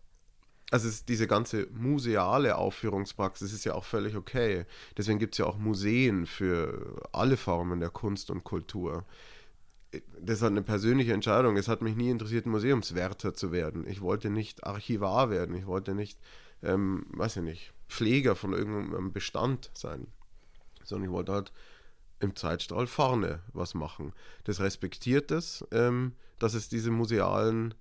also 0.71 0.89
es, 0.89 1.05
diese 1.05 1.27
ganze 1.27 1.69
museale 1.73 2.57
Aufführungspraxis 2.57 3.53
ist 3.53 3.65
ja 3.65 3.75
auch 3.75 3.85
völlig 3.85 4.17
okay. 4.17 4.65
Deswegen 4.97 5.19
gibt 5.19 5.35
es 5.35 5.39
ja 5.39 5.47
auch 5.47 5.59
Museen 5.59 6.27
für 6.27 7.09
alle 7.13 7.37
Formen 7.37 7.81
der 7.81 7.91
Kunst 7.91 8.31
und 8.31 8.45
Kultur. 8.45 9.05
Das 10.21 10.39
ist 10.39 10.43
halt 10.43 10.53
eine 10.53 10.63
persönliche 10.63 11.13
Entscheidung. 11.13 11.57
Es 11.57 11.69
hat 11.69 11.83
mich 11.83 11.95
nie 11.95 12.11
interessiert, 12.11 12.47
Museumswärter 12.47 13.35
zu 13.35 13.53
werden. 13.53 13.87
Ich 13.87 14.01
wollte 14.01 14.31
nicht 14.31 14.65
Archivar 14.65 15.31
werden. 15.31 15.55
Ich 15.55 15.67
wollte 15.67 15.95
nicht, 15.95 16.19
ähm, 16.63 17.07
weiß 17.11 17.37
ich 17.37 17.43
nicht, 17.43 17.73
Pfleger 17.89 18.35
von 18.35 18.53
irgendeinem 18.53 19.13
Bestand 19.13 19.71
sein. 19.75 20.09
Sondern 20.83 21.09
ich 21.09 21.13
wollte 21.13 21.33
halt 21.33 21.53
im 22.21 22.35
Zeitstrahl 22.35 22.87
vorne 22.87 23.41
was 23.53 23.75
machen. 23.75 24.13
Das 24.45 24.61
respektiert 24.61 25.31
es, 25.31 25.65
ähm, 25.71 26.13
dass 26.39 26.55
es 26.55 26.69
diese 26.69 26.91
musealen 26.91 27.75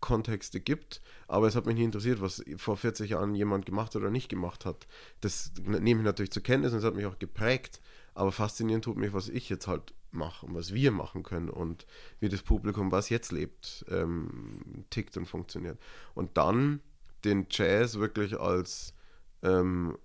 Kontexte 0.00 0.60
gibt, 0.60 1.02
aber 1.26 1.46
es 1.46 1.56
hat 1.56 1.66
mich 1.66 1.74
nicht 1.74 1.84
interessiert, 1.84 2.20
was 2.20 2.44
vor 2.56 2.76
40 2.76 3.10
Jahren 3.10 3.34
jemand 3.34 3.66
gemacht 3.66 3.96
oder 3.96 4.10
nicht 4.10 4.28
gemacht 4.28 4.64
hat. 4.64 4.86
Das 5.20 5.52
nehme 5.64 6.00
ich 6.00 6.04
natürlich 6.04 6.30
zur 6.30 6.42
Kenntnis 6.42 6.72
und 6.72 6.78
es 6.78 6.84
hat 6.84 6.94
mich 6.94 7.06
auch 7.06 7.18
geprägt, 7.18 7.80
aber 8.14 8.32
faszinierend 8.32 8.84
tut 8.84 8.96
mich, 8.96 9.12
was 9.12 9.28
ich 9.28 9.48
jetzt 9.48 9.66
halt 9.66 9.94
mache 10.10 10.46
und 10.46 10.54
was 10.54 10.72
wir 10.72 10.90
machen 10.90 11.22
können 11.22 11.50
und 11.50 11.86
wie 12.20 12.28
das 12.28 12.42
Publikum, 12.42 12.92
was 12.92 13.08
jetzt 13.08 13.32
lebt, 13.32 13.84
ähm, 13.88 14.84
tickt 14.90 15.16
und 15.16 15.26
funktioniert. 15.26 15.78
Und 16.14 16.36
dann 16.36 16.80
den 17.24 17.46
Jazz 17.50 17.98
wirklich 17.98 18.38
als, 18.38 18.94
ähm, 19.42 19.98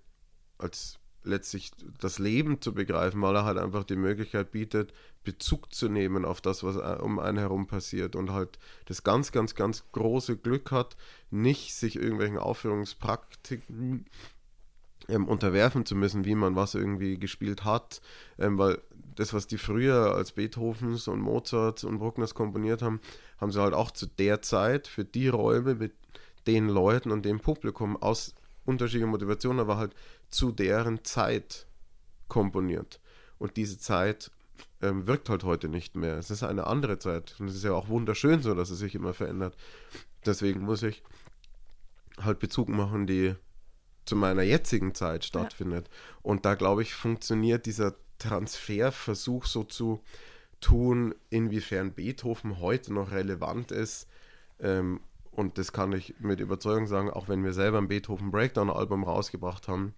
als 0.58 0.98
letztlich 1.24 1.72
das 2.00 2.18
Leben 2.18 2.60
zu 2.60 2.72
begreifen, 2.74 3.20
weil 3.22 3.36
er 3.36 3.44
halt 3.44 3.58
einfach 3.58 3.84
die 3.84 3.96
Möglichkeit 3.96 4.52
bietet, 4.52 4.92
Bezug 5.24 5.72
zu 5.74 5.88
nehmen 5.88 6.24
auf 6.24 6.40
das, 6.40 6.62
was 6.62 6.76
äh, 6.76 7.02
um 7.02 7.18
einen 7.18 7.38
herum 7.38 7.66
passiert 7.66 8.14
und 8.14 8.30
halt 8.30 8.58
das 8.86 9.02
ganz, 9.02 9.32
ganz, 9.32 9.54
ganz 9.54 9.84
große 9.92 10.36
Glück 10.36 10.70
hat, 10.70 10.96
nicht 11.30 11.74
sich 11.74 11.96
irgendwelchen 11.96 12.38
Aufführungspraktiken 12.38 14.06
ähm, 15.08 15.28
unterwerfen 15.28 15.84
zu 15.86 15.96
müssen, 15.96 16.24
wie 16.24 16.34
man 16.34 16.56
was 16.56 16.74
irgendwie 16.74 17.18
gespielt 17.18 17.64
hat, 17.64 18.00
ähm, 18.38 18.58
weil 18.58 18.80
das, 19.16 19.32
was 19.32 19.46
die 19.46 19.58
früher 19.58 20.14
als 20.14 20.32
Beethovens 20.32 21.08
und 21.08 21.20
Mozarts 21.20 21.84
und 21.84 21.98
Bruckners 21.98 22.34
komponiert 22.34 22.82
haben, 22.82 23.00
haben 23.40 23.52
sie 23.52 23.60
halt 23.60 23.74
auch 23.74 23.90
zu 23.90 24.06
der 24.06 24.42
Zeit 24.42 24.86
für 24.86 25.04
die 25.04 25.28
Räume 25.28 25.74
mit 25.74 25.92
den 26.46 26.68
Leuten 26.68 27.10
und 27.10 27.24
dem 27.24 27.40
Publikum 27.40 27.96
aus 27.96 28.34
unterschiedlicher 28.64 29.10
Motivation, 29.10 29.60
aber 29.60 29.76
halt 29.76 29.94
zu 30.28 30.52
deren 30.52 31.04
Zeit 31.04 31.66
komponiert. 32.28 33.00
Und 33.38 33.56
diese 33.56 33.78
Zeit 33.78 34.30
ähm, 34.80 35.06
wirkt 35.06 35.28
halt 35.28 35.44
heute 35.44 35.68
nicht 35.68 35.96
mehr. 35.96 36.16
Es 36.18 36.30
ist 36.30 36.42
eine 36.42 36.66
andere 36.66 36.98
Zeit. 36.98 37.36
Und 37.38 37.48
es 37.48 37.56
ist 37.56 37.64
ja 37.64 37.72
auch 37.72 37.88
wunderschön 37.88 38.42
so, 38.42 38.54
dass 38.54 38.70
es 38.70 38.78
sich 38.78 38.94
immer 38.94 39.14
verändert. 39.14 39.56
Deswegen 40.24 40.62
muss 40.62 40.82
ich 40.82 41.02
halt 42.20 42.38
Bezug 42.38 42.68
machen, 42.68 43.06
die 43.06 43.34
zu 44.04 44.16
meiner 44.16 44.42
jetzigen 44.42 44.94
Zeit 44.94 45.24
stattfindet. 45.24 45.88
Ja. 45.88 45.94
Und 46.22 46.44
da, 46.44 46.54
glaube 46.54 46.82
ich, 46.82 46.94
funktioniert 46.94 47.66
dieser 47.66 47.94
Transferversuch 48.18 49.46
so 49.46 49.64
zu 49.64 50.00
tun, 50.60 51.14
inwiefern 51.30 51.92
Beethoven 51.92 52.60
heute 52.60 52.92
noch 52.92 53.10
relevant 53.10 53.70
ist. 53.72 54.08
Ähm, 54.60 55.00
und 55.34 55.58
das 55.58 55.72
kann 55.72 55.92
ich 55.92 56.14
mit 56.20 56.40
Überzeugung 56.40 56.86
sagen, 56.86 57.10
auch 57.10 57.28
wenn 57.28 57.44
wir 57.44 57.52
selber 57.52 57.78
ein 57.78 57.88
Beethoven 57.88 58.30
Breakdown 58.30 58.70
Album 58.70 59.04
rausgebracht 59.04 59.68
haben, 59.68 59.94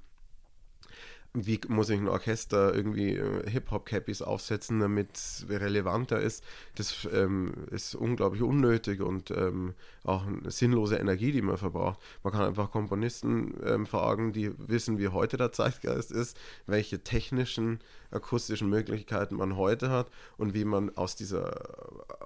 wie 1.44 1.60
muss 1.68 1.90
ich 1.90 1.98
ein 1.98 2.08
Orchester 2.08 2.74
irgendwie 2.74 3.16
äh, 3.16 3.50
Hip-Hop-Cappies 3.50 4.22
aufsetzen, 4.22 4.80
damit 4.80 5.14
es 5.14 5.46
relevanter 5.50 6.18
ist. 6.18 6.42
Das 6.76 7.06
ähm, 7.12 7.52
ist 7.70 7.94
unglaublich 7.94 8.42
unnötig 8.42 9.02
und 9.02 9.30
ähm, 9.30 9.74
auch 10.02 10.26
eine 10.26 10.50
sinnlose 10.50 10.96
Energie, 10.96 11.32
die 11.32 11.42
man 11.42 11.58
verbraucht. 11.58 12.00
Man 12.22 12.32
kann 12.32 12.42
einfach 12.42 12.70
Komponisten 12.70 13.54
ähm, 13.64 13.86
fragen, 13.86 14.32
die 14.32 14.50
wissen, 14.56 14.98
wie 14.98 15.08
heute 15.08 15.36
der 15.36 15.52
Zeitgeist 15.52 16.10
ist, 16.10 16.38
welche 16.66 17.00
technischen, 17.00 17.80
akustischen 18.10 18.70
Möglichkeiten 18.70 19.36
man 19.36 19.56
heute 19.56 19.90
hat 19.90 20.10
und 20.38 20.54
wie 20.54 20.64
man 20.64 20.96
aus 20.96 21.16
dieser 21.16 21.60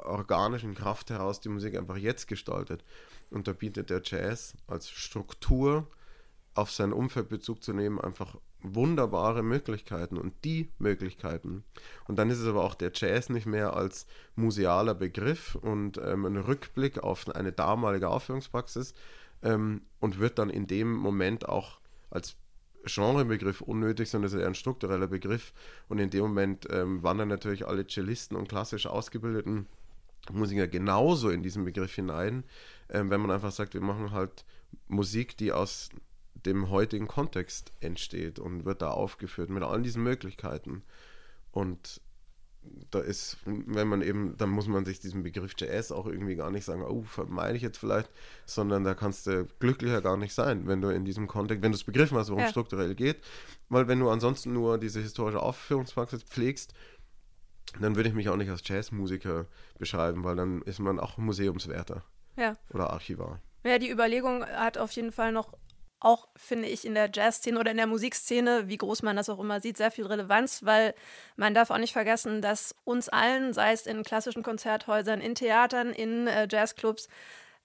organischen 0.05 0.75
Kraft 0.75 1.11
heraus 1.11 1.41
die 1.41 1.49
Musik 1.49 1.77
einfach 1.77 1.97
jetzt 1.97 2.29
gestaltet. 2.29 2.85
Und 3.31 3.49
da 3.49 3.53
bietet 3.53 3.91
der 3.91 4.03
Jazz 4.05 4.55
als 4.69 4.89
Struktur 4.89 5.87
auf 6.61 6.71
sein 6.71 6.93
Umfeld 6.93 7.29
Bezug 7.29 7.63
zu 7.63 7.73
nehmen, 7.73 8.01
einfach 8.01 8.37
wunderbare 8.63 9.43
Möglichkeiten 9.43 10.19
und 10.19 10.35
die 10.45 10.69
Möglichkeiten. 10.79 11.65
Und 12.07 12.19
dann 12.19 12.31
ist 12.31 12.39
es 12.39 12.47
aber 12.47 12.63
auch 12.65 12.75
der 12.75 12.93
Jazz 12.95 13.31
nicht 13.31 13.47
mehr 13.47 13.75
als 13.75 14.07
musealer 14.37 14.95
Begriff 14.95 15.55
und 15.55 15.99
ähm, 15.99 16.27
ein 16.27 16.37
Rückblick 16.37 16.99
auf 17.03 17.29
eine 17.29 17.53
damalige 17.53 18.09
Aufführungspraxis 18.09 18.95
ähm, 19.43 19.83
und 19.99 20.19
wird 20.19 20.39
dann 20.39 20.51
in 20.51 20.67
dem 20.67 20.93
Moment 20.93 21.49
auch 21.49 21.81
als 22.11 22.37
Genrebegriff 22.85 23.61
unnötig, 23.61 24.11
sondern 24.11 24.27
es 24.27 24.35
ist 24.35 24.41
eher 24.41 24.47
ein 24.47 24.55
struktureller 24.55 25.07
Begriff. 25.07 25.53
Und 25.89 25.99
in 25.99 26.11
dem 26.11 26.23
Moment 26.23 26.67
ähm, 26.71 27.03
wandern 27.03 27.29
natürlich 27.29 27.67
alle 27.67 27.87
Cellisten 27.87 28.37
und 28.37 28.49
klassisch 28.49 28.87
ausgebildeten 28.87 29.67
Musiker 30.31 30.69
genauso 30.69 31.31
in 31.31 31.43
diesen 31.43 31.65
Begriff 31.65 31.95
hinein, 31.95 32.45
ähm, 32.91 33.11
wenn 33.11 33.21
man 33.21 33.31
einfach 33.31 33.53
sagt, 33.53 33.75
wir 33.75 33.81
machen 33.81 34.13
halt 34.13 34.45
Musik, 34.89 35.37
die 35.37 35.53
aus 35.53 35.91
dem 36.47 36.70
heutigen 36.70 37.09
Kontext 37.09 37.72
entsteht 37.80 38.38
und 38.38 38.64
wird 38.64 38.82
da 38.82 38.91
aufgeführt 38.91 39.51
mit 39.51 39.62
all 39.62 39.82
diesen 39.82 40.03
Möglichkeiten. 40.03 40.82
Und 41.53 42.01
da 42.91 43.01
ist, 43.01 43.38
wenn 43.45 43.88
man 43.88 44.03
eben, 44.03 44.36
dann 44.36 44.51
muss 44.51 44.68
man 44.68 44.84
sich 44.84 45.01
diesen 45.01 45.22
Begriff 45.22 45.55
Jazz 45.57 45.93
auch 45.93 46.07
irgendwie 46.07 46.36
gar 46.36 46.51
nicht 46.51 46.64
sagen, 46.64 46.82
oh, 46.82 47.05
meine 47.26 47.57
ich 47.57 47.62
jetzt 47.62 47.78
vielleicht, 47.78 48.11
sondern 48.45 48.84
da 48.84 48.95
kannst 48.95 49.26
du 49.26 49.47
glücklicher 49.59 50.03
gar 50.03 50.16
nicht 50.16 50.34
sein, 50.34 50.66
wenn 50.66 50.80
du 50.80 50.88
in 50.88 51.05
diesem 51.05 51.26
Kontext, 51.26 51.62
wenn 51.62 51.72
du 51.72 51.76
es 51.76 51.84
begriffen 51.84 52.18
hast, 52.18 52.28
worum 52.28 52.45
es 52.45 52.51
strukturell 52.51 52.95
geht, 52.95 53.22
weil 53.68 53.88
wenn 53.88 54.01
du 54.01 54.11
ansonsten 54.11 54.53
nur 54.53 54.78
diese 54.78 55.01
historische 55.01 55.41
Aufführungspraxis 55.41 56.22
pflegst, 56.22 56.74
dann 57.80 57.97
würde 57.97 58.09
ich 58.09 58.14
mich 58.14 58.28
auch 58.28 58.36
nicht 58.36 58.51
als 58.51 58.66
Jazzmusiker 58.66 59.47
beschreiben, 59.78 60.24
weil 60.24 60.36
dann 60.36 60.62
ist 60.62 60.80
man 60.80 60.99
auch 60.99 61.16
Museumswärter 61.16 62.03
ja. 62.36 62.57
oder 62.74 62.91
Archivar. 62.91 63.41
Ja, 63.64 63.78
die 63.78 63.91
Überlegung 63.91 64.45
hat 64.45 64.76
auf 64.76 64.93
jeden 64.93 65.12
Fall 65.12 65.32
noch 65.32 65.55
auch, 66.01 66.28
finde 66.36 66.68
ich, 66.68 66.84
in 66.84 66.94
der 66.94 67.11
Jazzszene 67.12 67.59
oder 67.59 67.70
in 67.70 67.76
der 67.76 67.86
Musikszene, 67.86 68.68
wie 68.68 68.78
groß 68.78 69.03
man 69.03 69.16
das 69.16 69.28
auch 69.28 69.38
immer 69.38 69.61
sieht, 69.61 69.76
sehr 69.76 69.90
viel 69.90 70.07
Relevanz, 70.07 70.64
weil 70.64 70.94
man 71.36 71.55
darf 71.55 71.70
auch 71.70 71.78
nicht 71.78 71.92
vergessen, 71.92 72.42
dass 72.42 72.74
uns 72.84 73.09
allen, 73.09 73.53
sei 73.53 73.72
es 73.72 73.86
in 73.86 74.03
klassischen 74.03 74.42
Konzerthäusern, 74.42 75.20
in 75.20 75.34
Theatern, 75.34 75.92
in 75.92 76.26
äh, 76.26 76.48
Jazzclubs, 76.51 77.09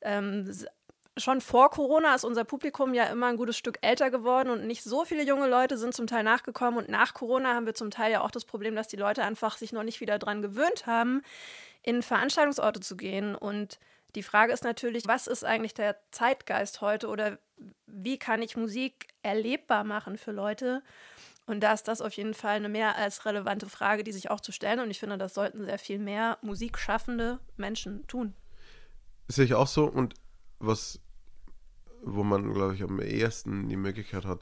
ähm, 0.01 0.51
schon 1.17 1.41
vor 1.41 1.69
Corona 1.69 2.13
ist 2.13 2.25
unser 2.25 2.43
Publikum 2.43 2.93
ja 2.93 3.05
immer 3.05 3.27
ein 3.27 3.38
gutes 3.38 3.57
Stück 3.57 3.77
älter 3.81 4.11
geworden 4.11 4.49
und 4.49 4.67
nicht 4.67 4.83
so 4.83 5.05
viele 5.05 5.23
junge 5.23 5.47
Leute 5.47 5.77
sind 5.77 5.93
zum 5.93 6.07
Teil 6.07 6.23
nachgekommen. 6.23 6.77
Und 6.77 6.89
nach 6.89 7.13
Corona 7.13 7.53
haben 7.53 7.65
wir 7.65 7.73
zum 7.73 7.89
Teil 7.89 8.11
ja 8.11 8.21
auch 8.21 8.31
das 8.31 8.45
Problem, 8.45 8.75
dass 8.75 8.88
die 8.88 8.97
Leute 8.97 9.23
einfach 9.23 9.57
sich 9.57 9.71
noch 9.71 9.83
nicht 9.83 10.01
wieder 10.01 10.19
daran 10.19 10.41
gewöhnt 10.41 10.86
haben, 10.86 11.21
in 11.83 12.01
Veranstaltungsorte 12.01 12.81
zu 12.81 12.97
gehen. 12.97 13.36
Und 13.36 13.79
die 14.15 14.23
Frage 14.23 14.51
ist 14.51 14.63
natürlich, 14.63 15.07
was 15.07 15.27
ist 15.27 15.45
eigentlich 15.45 15.73
der 15.73 15.97
Zeitgeist 16.11 16.81
heute 16.81 17.07
oder 17.07 17.38
wie 17.88 18.18
kann 18.18 18.41
ich 18.41 18.58
Musik 18.58 19.08
erlebbar 19.24 19.84
machen 19.84 20.18
für 20.18 20.32
Leute? 20.32 20.84
Und 21.47 21.62
da 21.62 21.74
ist 21.74 21.88
das 21.88 22.01
auf 22.01 22.14
jeden 22.14 22.34
Fall 22.34 22.56
eine 22.56 22.70
mehr 22.70 22.95
als 22.97 23.26
relevante 23.26 23.70
Frage, 23.70 24.03
die 24.03 24.12
sich 24.12 24.32
auch 24.32 24.41
zu 24.41 24.51
stellen. 24.51 24.80
Und 24.80 24.89
ich 24.89 24.99
finde, 24.99 25.18
das 25.18 25.34
sollten 25.34 25.64
sehr 25.64 25.78
viel 25.78 25.99
mehr 25.99 26.38
musikschaffende 26.41 27.39
Menschen 27.56 28.06
tun. 28.08 28.34
Sehe 29.28 29.45
ich 29.45 29.53
auch 29.53 29.68
so. 29.68 29.86
Und 29.86 30.16
was, 30.60 30.99
wo 32.01 32.24
man, 32.24 32.53
glaube 32.53 32.76
ich, 32.76 32.84
am 32.84 32.99
ehesten 32.99 33.70
die 33.70 33.76
Möglichkeit 33.76 34.26
hat, 34.26 34.39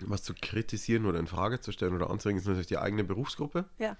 was 0.00 0.22
zu 0.22 0.34
kritisieren 0.34 1.06
oder 1.06 1.18
in 1.18 1.26
Frage 1.26 1.60
zu 1.60 1.72
stellen 1.72 1.94
oder 1.94 2.10
anzuregen, 2.10 2.38
ist 2.38 2.46
natürlich 2.46 2.68
die 2.68 2.78
eigene 2.78 3.02
Berufsgruppe. 3.02 3.68
Ja. 3.78 3.96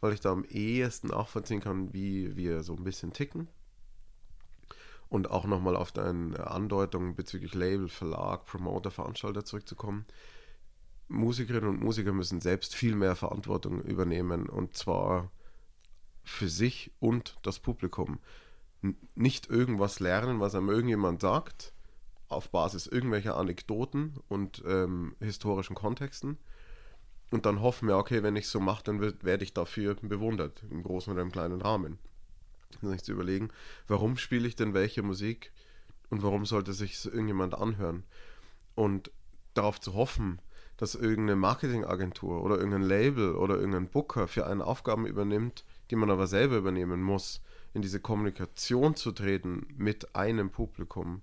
Weil 0.00 0.14
ich 0.14 0.20
da 0.20 0.30
am 0.30 0.44
ehesten 0.44 1.08
nachvollziehen 1.08 1.60
kann, 1.60 1.92
wie 1.92 2.34
wir 2.36 2.62
so 2.62 2.74
ein 2.74 2.84
bisschen 2.84 3.12
ticken 3.12 3.48
und 5.10 5.30
auch 5.30 5.44
nochmal 5.44 5.76
auf 5.76 5.92
deine 5.92 6.46
Andeutung 6.46 7.16
bezüglich 7.16 7.52
Label, 7.54 7.88
Verlag, 7.88 8.46
Promoter, 8.46 8.92
Veranstalter 8.92 9.44
zurückzukommen. 9.44 10.06
Musikerinnen 11.08 11.68
und 11.68 11.82
Musiker 11.82 12.12
müssen 12.12 12.40
selbst 12.40 12.76
viel 12.76 12.94
mehr 12.94 13.16
Verantwortung 13.16 13.82
übernehmen 13.82 14.48
und 14.48 14.76
zwar 14.76 15.30
für 16.22 16.48
sich 16.48 16.92
und 17.00 17.36
das 17.42 17.58
Publikum. 17.58 18.20
nicht 19.14 19.50
irgendwas 19.50 20.00
lernen, 20.00 20.40
was 20.40 20.54
einem 20.54 20.70
irgendjemand 20.70 21.20
sagt, 21.20 21.74
auf 22.28 22.50
Basis 22.50 22.86
irgendwelcher 22.86 23.36
Anekdoten 23.36 24.14
und 24.28 24.62
ähm, 24.64 25.16
historischen 25.20 25.74
Kontexten. 25.74 26.38
Und 27.30 27.44
dann 27.44 27.60
hoffen 27.60 27.88
wir, 27.88 27.98
okay, 27.98 28.22
wenn 28.22 28.36
ich 28.36 28.44
es 28.44 28.52
so 28.52 28.60
mache, 28.60 28.84
dann 28.84 29.00
werde 29.00 29.44
ich 29.44 29.52
dafür 29.52 29.96
bewundert, 29.96 30.62
im 30.70 30.82
großen 30.82 31.12
oder 31.12 31.22
im 31.22 31.32
kleinen 31.32 31.60
Rahmen 31.60 31.98
sich 32.82 33.02
zu 33.02 33.12
überlegen, 33.12 33.50
warum 33.88 34.16
spiele 34.16 34.46
ich 34.48 34.56
denn 34.56 34.74
welche 34.74 35.02
Musik 35.02 35.52
und 36.08 36.22
warum 36.22 36.44
sollte 36.46 36.72
sich 36.72 37.04
irgendjemand 37.04 37.54
anhören? 37.54 38.04
Und 38.74 39.10
darauf 39.54 39.80
zu 39.80 39.94
hoffen, 39.94 40.40
dass 40.76 40.94
irgendeine 40.94 41.36
Marketingagentur 41.36 42.42
oder 42.42 42.56
irgendein 42.56 42.82
Label 42.82 43.34
oder 43.34 43.56
irgendein 43.56 43.88
Booker 43.88 44.26
für 44.28 44.46
einen 44.46 44.62
Aufgaben 44.62 45.06
übernimmt, 45.06 45.64
die 45.90 45.96
man 45.96 46.10
aber 46.10 46.26
selber 46.26 46.56
übernehmen 46.56 47.02
muss, 47.02 47.42
in 47.74 47.82
diese 47.82 48.00
Kommunikation 48.00 48.96
zu 48.96 49.12
treten 49.12 49.66
mit 49.76 50.16
einem 50.16 50.50
Publikum. 50.50 51.20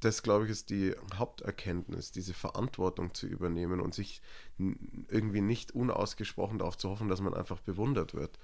Das, 0.00 0.22
glaube 0.22 0.44
ich, 0.44 0.50
ist 0.50 0.68
die 0.68 0.94
Haupterkenntnis, 1.14 2.12
diese 2.12 2.34
Verantwortung 2.34 3.14
zu 3.14 3.26
übernehmen 3.26 3.80
und 3.80 3.94
sich 3.94 4.20
irgendwie 4.58 5.40
nicht 5.40 5.74
unausgesprochen 5.74 6.58
darauf 6.58 6.76
zu 6.76 6.90
hoffen, 6.90 7.08
dass 7.08 7.22
man 7.22 7.32
einfach 7.32 7.60
bewundert 7.60 8.12
wird. 8.12 8.38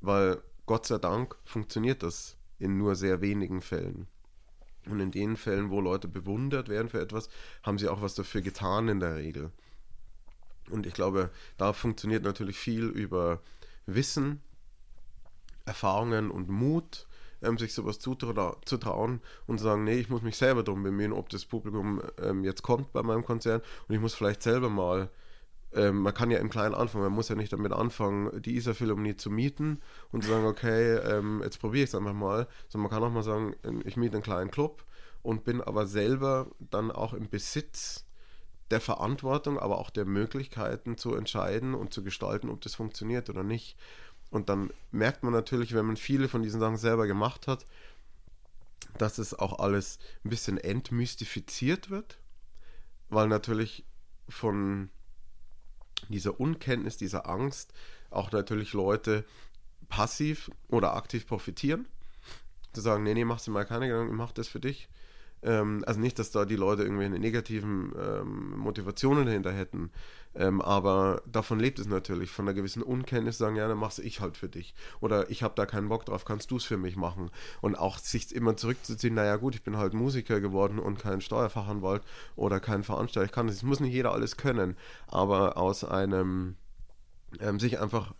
Weil 0.00 0.42
Gott 0.66 0.86
sei 0.86 0.98
Dank 0.98 1.36
funktioniert 1.44 2.02
das 2.02 2.36
in 2.58 2.76
nur 2.76 2.94
sehr 2.94 3.20
wenigen 3.20 3.60
Fällen. 3.60 4.06
Und 4.86 5.00
in 5.00 5.10
den 5.10 5.36
Fällen, 5.36 5.70
wo 5.70 5.80
Leute 5.80 6.08
bewundert 6.08 6.68
werden 6.68 6.88
für 6.88 7.00
etwas, 7.00 7.28
haben 7.62 7.78
sie 7.78 7.88
auch 7.88 8.00
was 8.00 8.14
dafür 8.14 8.40
getan 8.40 8.88
in 8.88 9.00
der 9.00 9.16
Regel. 9.16 9.50
Und 10.70 10.86
ich 10.86 10.94
glaube, 10.94 11.30
da 11.56 11.72
funktioniert 11.72 12.24
natürlich 12.24 12.58
viel 12.58 12.84
über 12.84 13.40
Wissen, 13.86 14.42
Erfahrungen 15.64 16.30
und 16.30 16.48
Mut, 16.48 17.06
ähm, 17.42 17.58
sich 17.58 17.74
sowas 17.74 17.98
zutrauen 17.98 19.20
und 19.46 19.58
sagen, 19.58 19.84
nee, 19.84 19.98
ich 19.98 20.08
muss 20.08 20.22
mich 20.22 20.36
selber 20.36 20.62
darum 20.62 20.82
bemühen, 20.82 21.12
ob 21.12 21.28
das 21.28 21.44
Publikum 21.44 22.02
ähm, 22.20 22.44
jetzt 22.44 22.62
kommt 22.62 22.92
bei 22.92 23.02
meinem 23.02 23.24
Konzert 23.24 23.64
und 23.86 23.94
ich 23.94 24.00
muss 24.00 24.14
vielleicht 24.14 24.42
selber 24.42 24.68
mal 24.68 25.10
ähm, 25.74 25.98
man 25.98 26.14
kann 26.14 26.30
ja 26.30 26.38
im 26.38 26.50
Kleinen 26.50 26.74
anfangen, 26.74 27.04
man 27.04 27.12
muss 27.12 27.28
ja 27.28 27.34
nicht 27.34 27.52
damit 27.52 27.72
anfangen, 27.72 28.42
die 28.42 28.56
Isar-Philharmonie 28.56 29.16
zu 29.16 29.30
mieten 29.30 29.80
und 30.10 30.24
zu 30.24 30.30
sagen, 30.30 30.46
okay, 30.46 30.96
ähm, 30.96 31.40
jetzt 31.42 31.60
probiere 31.60 31.84
ich 31.84 31.90
es 31.90 31.94
einfach 31.94 32.14
mal, 32.14 32.48
sondern 32.68 32.90
man 32.90 32.90
kann 32.90 33.08
auch 33.08 33.14
mal 33.14 33.22
sagen, 33.22 33.54
ähm, 33.64 33.82
ich 33.84 33.96
miete 33.96 34.14
einen 34.14 34.22
kleinen 34.22 34.50
Club 34.50 34.84
und 35.22 35.44
bin 35.44 35.60
aber 35.60 35.86
selber 35.86 36.50
dann 36.58 36.90
auch 36.90 37.12
im 37.12 37.28
Besitz 37.28 38.04
der 38.70 38.80
Verantwortung, 38.80 39.58
aber 39.58 39.78
auch 39.78 39.90
der 39.90 40.04
Möglichkeiten 40.04 40.96
zu 40.96 41.14
entscheiden 41.14 41.74
und 41.74 41.92
zu 41.92 42.02
gestalten, 42.02 42.50
ob 42.50 42.60
das 42.60 42.74
funktioniert 42.74 43.30
oder 43.30 43.42
nicht. 43.42 43.76
Und 44.30 44.50
dann 44.50 44.70
merkt 44.90 45.22
man 45.22 45.32
natürlich, 45.32 45.74
wenn 45.74 45.86
man 45.86 45.96
viele 45.96 46.28
von 46.28 46.42
diesen 46.42 46.60
Sachen 46.60 46.76
selber 46.76 47.06
gemacht 47.06 47.46
hat, 47.46 47.66
dass 48.98 49.18
es 49.18 49.32
auch 49.32 49.58
alles 49.58 49.98
ein 50.24 50.30
bisschen 50.30 50.58
entmystifiziert 50.58 51.88
wird 51.88 52.18
weil 53.08 53.28
natürlich 53.28 53.84
von 54.28 54.90
dieser 56.08 56.40
Unkenntnis, 56.40 56.96
dieser 56.96 57.28
Angst 57.28 57.72
auch 58.10 58.32
natürlich 58.32 58.72
Leute 58.72 59.24
passiv 59.88 60.50
oder 60.68 60.94
aktiv 60.94 61.26
profitieren. 61.26 61.86
Zu 62.72 62.80
sagen, 62.80 63.02
nee, 63.02 63.14
nee, 63.14 63.24
mach 63.24 63.40
dir 63.40 63.50
mal 63.50 63.64
keine 63.64 63.88
Gedanken, 63.88 64.14
mach 64.14 64.32
das 64.32 64.48
für 64.48 64.60
dich. 64.60 64.88
Ähm, 65.42 65.84
also 65.86 66.00
nicht, 66.00 66.18
dass 66.18 66.30
da 66.30 66.44
die 66.44 66.56
Leute 66.56 66.82
irgendwelche 66.82 67.18
negativen 67.18 67.92
ähm, 67.98 68.58
Motivationen 68.58 69.26
dahinter 69.26 69.52
hätten, 69.52 69.90
ähm, 70.34 70.60
aber 70.60 71.22
davon 71.26 71.58
lebt 71.58 71.78
es 71.78 71.86
natürlich, 71.86 72.30
von 72.30 72.46
einer 72.46 72.54
gewissen 72.54 72.82
Unkenntnis 72.82 73.38
sagen, 73.38 73.56
ja, 73.56 73.66
dann 73.66 73.78
mach's 73.78 73.98
ich 73.98 74.20
halt 74.20 74.36
für 74.36 74.48
dich. 74.48 74.74
Oder 75.00 75.30
ich 75.30 75.42
habe 75.42 75.54
da 75.56 75.66
keinen 75.66 75.88
Bock 75.88 76.04
drauf, 76.06 76.24
kannst 76.24 76.50
du 76.50 76.56
es 76.56 76.64
für 76.64 76.76
mich 76.76 76.96
machen. 76.96 77.30
Und 77.60 77.76
auch 77.76 77.98
sich 77.98 78.34
immer 78.34 78.56
zurückzuziehen, 78.56 79.14
naja 79.14 79.36
gut, 79.36 79.54
ich 79.54 79.62
bin 79.62 79.76
halt 79.76 79.94
Musiker 79.94 80.40
geworden 80.40 80.78
und 80.78 80.98
kein 80.98 81.20
Steuerfachanwalt 81.20 82.02
oder 82.36 82.60
kein 82.60 82.84
Veranstalter. 82.84 83.26
Ich 83.26 83.32
kann 83.32 83.46
das, 83.46 83.56
es 83.56 83.62
muss 83.62 83.80
nicht 83.80 83.92
jeder 83.92 84.12
alles 84.12 84.36
können, 84.36 84.76
aber 85.08 85.56
aus 85.56 85.84
einem 85.84 86.56
ähm, 87.40 87.58
sich 87.60 87.80
einfach 87.80 88.14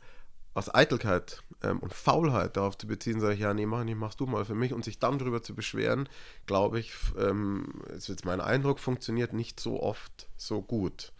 aus 0.58 0.74
Eitelkeit 0.74 1.42
ähm, 1.62 1.78
und 1.78 1.94
Faulheit 1.94 2.56
darauf 2.56 2.76
zu 2.76 2.86
beziehen, 2.86 3.20
sage 3.20 3.34
ich, 3.34 3.40
ja, 3.40 3.54
nee, 3.54 3.64
mach 3.64 3.84
nicht, 3.84 3.96
machst 3.96 4.20
du 4.20 4.26
mal 4.26 4.44
für 4.44 4.54
mich 4.54 4.72
und 4.72 4.84
sich 4.84 4.98
dann 4.98 5.18
darüber 5.18 5.42
zu 5.42 5.54
beschweren, 5.54 6.08
glaube 6.46 6.80
ich, 6.80 6.92
ähm, 7.16 7.82
ist 7.96 8.08
jetzt 8.08 8.24
mein 8.24 8.40
Eindruck, 8.40 8.80
funktioniert 8.80 9.32
nicht 9.32 9.60
so 9.60 9.80
oft 9.82 10.28
so 10.36 10.60
gut. 10.60 11.12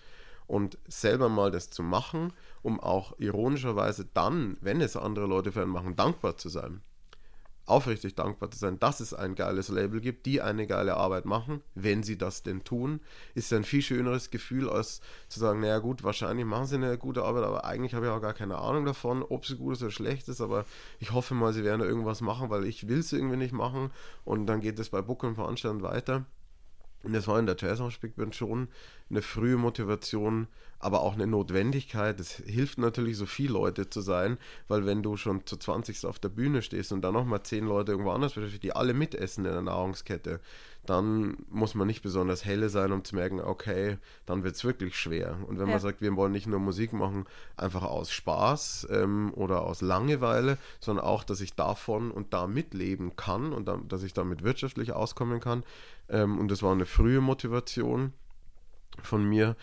Und 0.46 0.78
selber 0.88 1.28
mal 1.28 1.50
das 1.50 1.70
zu 1.70 1.82
machen, 1.82 2.32
um 2.62 2.80
auch 2.80 3.18
ironischerweise 3.18 4.06
dann, 4.12 4.56
wenn 4.60 4.80
es 4.80 4.96
andere 4.96 5.26
Leute 5.26 5.52
für 5.52 5.62
einen 5.62 5.70
machen, 5.70 5.94
dankbar 5.94 6.36
zu 6.36 6.48
sein 6.48 6.80
aufrichtig 7.68 8.14
dankbar 8.14 8.50
zu 8.50 8.58
sein, 8.58 8.78
dass 8.78 9.00
es 9.00 9.14
ein 9.14 9.34
geiles 9.34 9.68
Label 9.68 10.00
gibt, 10.00 10.26
die 10.26 10.40
eine 10.40 10.66
geile 10.66 10.96
Arbeit 10.96 11.24
machen, 11.24 11.62
wenn 11.74 12.02
sie 12.02 12.16
das 12.16 12.42
denn 12.42 12.64
tun, 12.64 13.00
ist 13.34 13.52
ein 13.52 13.64
viel 13.64 13.82
schöneres 13.82 14.30
Gefühl, 14.30 14.68
als 14.68 15.00
zu 15.28 15.40
sagen, 15.40 15.60
naja 15.60 15.78
gut, 15.78 16.04
wahrscheinlich 16.04 16.46
machen 16.46 16.66
sie 16.66 16.76
eine 16.76 16.98
gute 16.98 17.24
Arbeit, 17.24 17.44
aber 17.44 17.64
eigentlich 17.64 17.94
habe 17.94 18.06
ich 18.06 18.12
auch 18.12 18.20
gar 18.20 18.34
keine 18.34 18.58
Ahnung 18.58 18.84
davon, 18.84 19.22
ob 19.22 19.46
sie 19.46 19.56
gut 19.56 19.80
oder 19.80 19.90
schlecht 19.90 20.28
ist, 20.28 20.40
aber 20.40 20.64
ich 20.98 21.12
hoffe 21.12 21.34
mal, 21.34 21.52
sie 21.52 21.64
werden 21.64 21.82
irgendwas 21.86 22.20
machen, 22.20 22.50
weil 22.50 22.64
ich 22.64 22.88
will 22.88 22.98
es 22.98 23.12
irgendwie 23.12 23.36
nicht 23.36 23.52
machen 23.52 23.90
und 24.24 24.46
dann 24.46 24.60
geht 24.60 24.78
es 24.78 24.88
bei 24.88 25.02
Book 25.02 25.22
und 25.22 25.34
Veranstaltungen 25.34 25.82
weiter. 25.82 26.24
Und 27.04 27.12
das 27.12 27.28
war 27.28 27.38
in 27.38 27.46
der 27.46 27.56
Jazz 27.56 27.80
Big 27.98 28.16
Band 28.16 28.34
schon 28.34 28.68
eine 29.08 29.22
frühe 29.22 29.56
Motivation, 29.56 30.48
aber 30.80 31.02
auch 31.02 31.14
eine 31.14 31.26
Notwendigkeit. 31.26 32.20
Es 32.20 32.32
hilft 32.36 32.78
natürlich, 32.78 33.16
so 33.16 33.26
viele 33.26 33.54
Leute 33.54 33.90
zu 33.90 34.00
sein, 34.00 34.38
weil 34.68 34.86
wenn 34.86 35.02
du 35.02 35.16
schon 35.16 35.44
zu 35.46 35.56
20 35.56 36.06
auf 36.06 36.18
der 36.18 36.28
Bühne 36.28 36.62
stehst 36.62 36.92
und 36.92 37.02
dann 37.02 37.14
nochmal 37.14 37.42
10 37.42 37.66
Leute 37.66 37.92
irgendwo 37.92 38.12
anders 38.12 38.34
beschäftigt, 38.34 38.64
die 38.64 38.76
alle 38.76 38.94
mitessen 38.94 39.44
in 39.44 39.52
der 39.52 39.62
Nahrungskette, 39.62 40.40
dann 40.86 41.36
muss 41.50 41.74
man 41.74 41.86
nicht 41.86 42.02
besonders 42.02 42.44
helle 42.44 42.70
sein, 42.70 42.92
um 42.92 43.04
zu 43.04 43.14
merken, 43.14 43.40
okay, 43.40 43.98
dann 44.24 44.42
wird 44.42 44.54
es 44.54 44.64
wirklich 44.64 44.96
schwer. 44.96 45.36
Und 45.46 45.58
wenn 45.58 45.66
ja. 45.66 45.72
man 45.72 45.80
sagt, 45.80 46.00
wir 46.00 46.16
wollen 46.16 46.32
nicht 46.32 46.46
nur 46.46 46.60
Musik 46.60 46.92
machen, 46.92 47.26
einfach 47.56 47.82
aus 47.82 48.10
Spaß 48.10 48.88
ähm, 48.90 49.32
oder 49.34 49.64
aus 49.64 49.82
Langeweile, 49.82 50.56
sondern 50.80 51.04
auch, 51.04 51.24
dass 51.24 51.40
ich 51.40 51.54
davon 51.54 52.10
und 52.10 52.32
da 52.32 52.46
mitleben 52.46 53.16
kann 53.16 53.52
und 53.52 53.66
da, 53.66 53.78
dass 53.86 54.02
ich 54.02 54.14
damit 54.14 54.44
wirtschaftlich 54.44 54.92
auskommen 54.92 55.40
kann. 55.40 55.62
Ähm, 56.08 56.38
und 56.38 56.50
das 56.50 56.62
war 56.62 56.72
eine 56.72 56.86
frühe 56.86 57.20
Motivation 57.20 58.14
von 59.02 59.24
mir, 59.24 59.56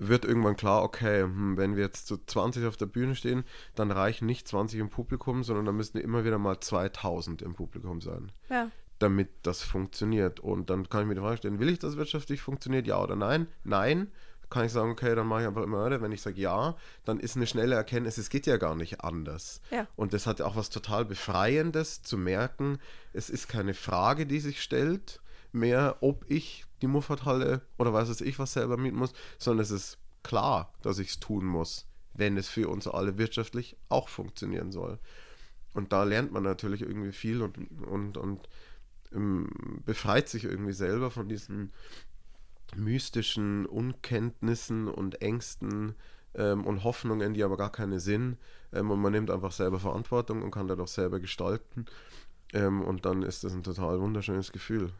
wird 0.00 0.24
irgendwann 0.24 0.56
klar, 0.56 0.82
okay, 0.82 1.22
hm, 1.22 1.56
wenn 1.56 1.76
wir 1.76 1.84
jetzt 1.84 2.06
zu 2.06 2.16
20 2.16 2.66
auf 2.66 2.76
der 2.76 2.86
Bühne 2.86 3.14
stehen, 3.14 3.44
dann 3.74 3.90
reichen 3.90 4.26
nicht 4.26 4.48
20 4.48 4.80
im 4.80 4.88
Publikum, 4.88 5.44
sondern 5.44 5.66
da 5.66 5.72
müssen 5.72 5.98
immer 5.98 6.24
wieder 6.24 6.38
mal 6.38 6.58
2000 6.58 7.42
im 7.42 7.54
Publikum 7.54 8.00
sein. 8.00 8.32
Ja 8.48 8.70
damit 9.00 9.30
das 9.42 9.62
funktioniert. 9.62 10.40
Und 10.40 10.70
dann 10.70 10.88
kann 10.88 11.02
ich 11.02 11.08
mir 11.08 11.14
die 11.14 11.20
Frage 11.20 11.38
stellen, 11.38 11.58
will 11.58 11.70
ich, 11.70 11.78
dass 11.78 11.96
wirtschaftlich 11.96 12.40
funktioniert, 12.40 12.86
ja 12.86 13.02
oder 13.02 13.16
nein? 13.16 13.48
Nein. 13.64 14.12
Kann 14.50 14.66
ich 14.66 14.72
sagen, 14.72 14.90
okay, 14.90 15.14
dann 15.14 15.26
mache 15.26 15.42
ich 15.42 15.46
einfach 15.46 15.62
immer. 15.62 16.02
Wenn 16.02 16.12
ich 16.12 16.22
sage 16.22 16.40
ja, 16.40 16.76
dann 17.04 17.20
ist 17.20 17.36
eine 17.36 17.46
schnelle 17.46 17.76
Erkenntnis, 17.76 18.18
es 18.18 18.30
geht 18.30 18.46
ja 18.46 18.56
gar 18.56 18.74
nicht 18.74 19.02
anders. 19.02 19.60
Ja. 19.70 19.86
Und 19.96 20.12
das 20.12 20.26
hat 20.26 20.40
ja 20.40 20.46
auch 20.46 20.56
was 20.56 20.70
total 20.70 21.04
Befreiendes 21.04 22.02
zu 22.02 22.18
merken, 22.18 22.78
es 23.12 23.30
ist 23.30 23.48
keine 23.48 23.74
Frage, 23.74 24.26
die 24.26 24.40
sich 24.40 24.60
stellt, 24.60 25.20
mehr, 25.52 25.98
ob 26.00 26.24
ich 26.28 26.66
die 26.82 26.86
Muffathalle 26.86 27.62
oder 27.78 27.92
weiß 27.92 28.08
es 28.08 28.20
ich 28.20 28.38
was 28.38 28.52
selber 28.52 28.76
mieten 28.76 28.96
muss, 28.96 29.12
sondern 29.38 29.62
es 29.62 29.70
ist 29.70 29.98
klar, 30.22 30.72
dass 30.82 30.98
ich 30.98 31.08
es 31.08 31.20
tun 31.20 31.44
muss, 31.44 31.86
wenn 32.14 32.36
es 32.36 32.48
für 32.48 32.68
uns 32.68 32.86
alle 32.86 33.18
wirtschaftlich 33.18 33.76
auch 33.88 34.08
funktionieren 34.08 34.72
soll. 34.72 34.98
Und 35.74 35.92
da 35.92 36.04
lernt 36.04 36.32
man 36.32 36.42
natürlich 36.42 36.82
irgendwie 36.82 37.12
viel 37.12 37.42
und, 37.42 37.56
und, 37.82 38.16
und 38.16 38.48
befreit 39.84 40.28
sich 40.28 40.44
irgendwie 40.44 40.72
selber 40.72 41.10
von 41.10 41.28
diesen 41.28 41.72
mystischen 42.76 43.66
Unkenntnissen 43.66 44.88
und 44.88 45.20
Ängsten 45.20 45.94
ähm, 46.34 46.64
und 46.64 46.84
Hoffnungen, 46.84 47.34
die 47.34 47.42
aber 47.42 47.56
gar 47.56 47.72
keine 47.72 47.98
sind. 47.98 48.38
Ähm, 48.72 48.90
und 48.90 49.00
man 49.00 49.12
nimmt 49.12 49.30
einfach 49.30 49.52
selber 49.52 49.80
Verantwortung 49.80 50.42
und 50.42 50.52
kann 50.52 50.68
dadurch 50.68 50.90
selber 50.90 51.18
gestalten. 51.18 51.86
Ähm, 52.52 52.82
und 52.82 53.04
dann 53.04 53.22
ist 53.22 53.42
das 53.42 53.52
ein 53.52 53.64
total 53.64 54.00
wunderschönes 54.00 54.52
Gefühl. 54.52 54.92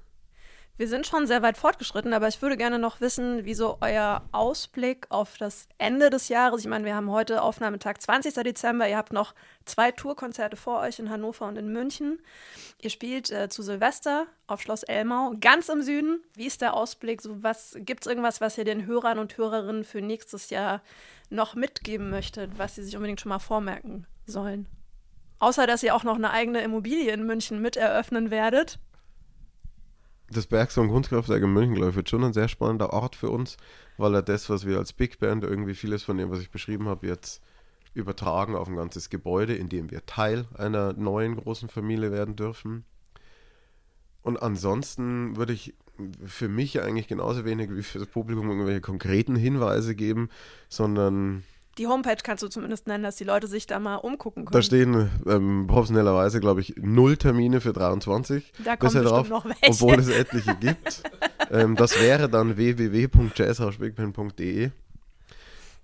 Wir 0.76 0.88
sind 0.88 1.06
schon 1.06 1.26
sehr 1.26 1.42
weit 1.42 1.58
fortgeschritten, 1.58 2.14
aber 2.14 2.26
ich 2.28 2.40
würde 2.40 2.56
gerne 2.56 2.78
noch 2.78 3.02
wissen, 3.02 3.44
wieso 3.44 3.76
euer 3.82 4.22
Ausblick 4.32 5.06
auf 5.10 5.36
das 5.36 5.68
Ende 5.76 6.08
des 6.08 6.28
Jahres. 6.28 6.62
Ich 6.62 6.68
meine, 6.68 6.86
wir 6.86 6.94
haben 6.94 7.10
heute 7.10 7.42
Aufnahmetag 7.42 7.98
20. 7.98 8.32
Dezember. 8.34 8.88
Ihr 8.88 8.96
habt 8.96 9.12
noch 9.12 9.34
zwei 9.66 9.92
Tourkonzerte 9.92 10.56
vor 10.56 10.80
euch 10.80 10.98
in 10.98 11.10
Hannover 11.10 11.46
und 11.46 11.58
in 11.58 11.70
München. 11.70 12.22
Ihr 12.80 12.88
spielt 12.88 13.30
äh, 13.30 13.50
zu 13.50 13.62
Silvester 13.62 14.26
auf 14.46 14.62
Schloss 14.62 14.82
Elmau, 14.82 15.34
ganz 15.38 15.68
im 15.68 15.82
Süden. 15.82 16.22
Wie 16.34 16.46
ist 16.46 16.62
der 16.62 16.72
Ausblick? 16.72 17.20
So, 17.20 17.42
was 17.42 17.76
gibt 17.80 18.04
es 18.04 18.06
irgendwas, 18.06 18.40
was 18.40 18.56
ihr 18.56 18.64
den 18.64 18.86
Hörern 18.86 19.18
und 19.18 19.36
Hörerinnen 19.36 19.84
für 19.84 20.00
nächstes 20.00 20.48
Jahr 20.48 20.80
noch 21.28 21.54
mitgeben 21.54 22.08
möchtet, 22.08 22.58
was 22.58 22.76
sie 22.76 22.84
sich 22.84 22.96
unbedingt 22.96 23.20
schon 23.20 23.28
mal 23.28 23.38
vormerken 23.38 24.06
sollen? 24.24 24.66
Außer 25.40 25.66
dass 25.66 25.82
ihr 25.82 25.94
auch 25.94 26.04
noch 26.04 26.16
eine 26.16 26.30
eigene 26.30 26.62
Immobilie 26.62 27.12
in 27.12 27.26
München 27.26 27.60
mit 27.60 27.76
eröffnen 27.76 28.30
werdet 28.30 28.78
das 30.31 30.47
Bergson 30.47 30.89
Kunstkraftwerk 30.89 31.43
in 31.43 31.53
München, 31.53 31.95
wird 31.95 32.09
schon 32.09 32.24
ein 32.24 32.33
sehr 32.33 32.49
spannender 32.49 32.93
Ort 32.93 33.16
für 33.16 33.31
uns, 33.31 33.57
weil 33.97 34.14
er 34.14 34.22
das, 34.22 34.49
was 34.49 34.64
wir 34.64 34.78
als 34.78 34.93
Big 34.93 35.18
Band 35.18 35.45
irgendwie 35.45 35.74
vieles 35.74 36.03
von 36.03 36.16
dem, 36.16 36.31
was 36.31 36.41
ich 36.41 36.51
beschrieben 36.51 36.89
habe, 36.89 37.07
jetzt 37.07 37.43
übertragen 37.95 38.55
auf 38.55 38.68
ein 38.68 38.76
ganzes 38.76 39.11
Gebäude, 39.11 39.55
in 39.55 39.68
dem 39.68 39.91
wir 39.91 40.07
Teil 40.07 40.47
einer 40.57 40.93
neuen 40.93 41.37
großen 41.37 41.68
Familie 41.68 42.12
werden 42.12 42.37
dürfen. 42.37 42.85
Und 44.22 44.41
ansonsten 44.41 45.37
würde 45.37 45.53
ich 45.53 45.74
für 46.24 46.49
mich 46.49 46.81
eigentlich 46.81 47.09
genauso 47.09 47.45
wenig 47.45 47.70
wie 47.70 47.83
für 47.83 47.99
das 47.99 48.09
Publikum 48.09 48.49
irgendwelche 48.49 48.81
konkreten 48.81 49.35
Hinweise 49.35 49.95
geben, 49.95 50.28
sondern 50.68 51.43
die 51.81 51.87
Homepage 51.87 52.18
kannst 52.22 52.43
du 52.43 52.49
zumindest 52.49 52.87
nennen, 52.87 53.03
dass 53.03 53.16
die 53.16 53.24
Leute 53.24 53.47
sich 53.47 53.66
da 53.66 53.81
mal 53.81 53.97
umgucken 53.97 54.45
können. 54.45 54.53
Da 54.53 54.61
stehen 54.61 55.09
ähm, 55.26 55.66
professionellerweise, 55.66 56.39
glaube 56.39 56.61
ich, 56.61 56.74
null 56.76 57.16
Termine 57.16 57.62
für 57.62 57.72
23. 57.72 58.53
Da 58.62 58.76
kommen 58.76 58.93
bestimmt 58.93 59.11
drauf, 59.11 59.31
noch 59.31 59.47
welche. 59.47 59.70
Obwohl 59.70 59.95
es 59.95 60.11
etliche 60.11 60.55
gibt. 60.57 61.03
ähm, 61.51 61.76
das 61.76 61.99
wäre 61.99 62.28
dann 62.28 62.59
www.jazzhausbigman.de. 62.59 64.72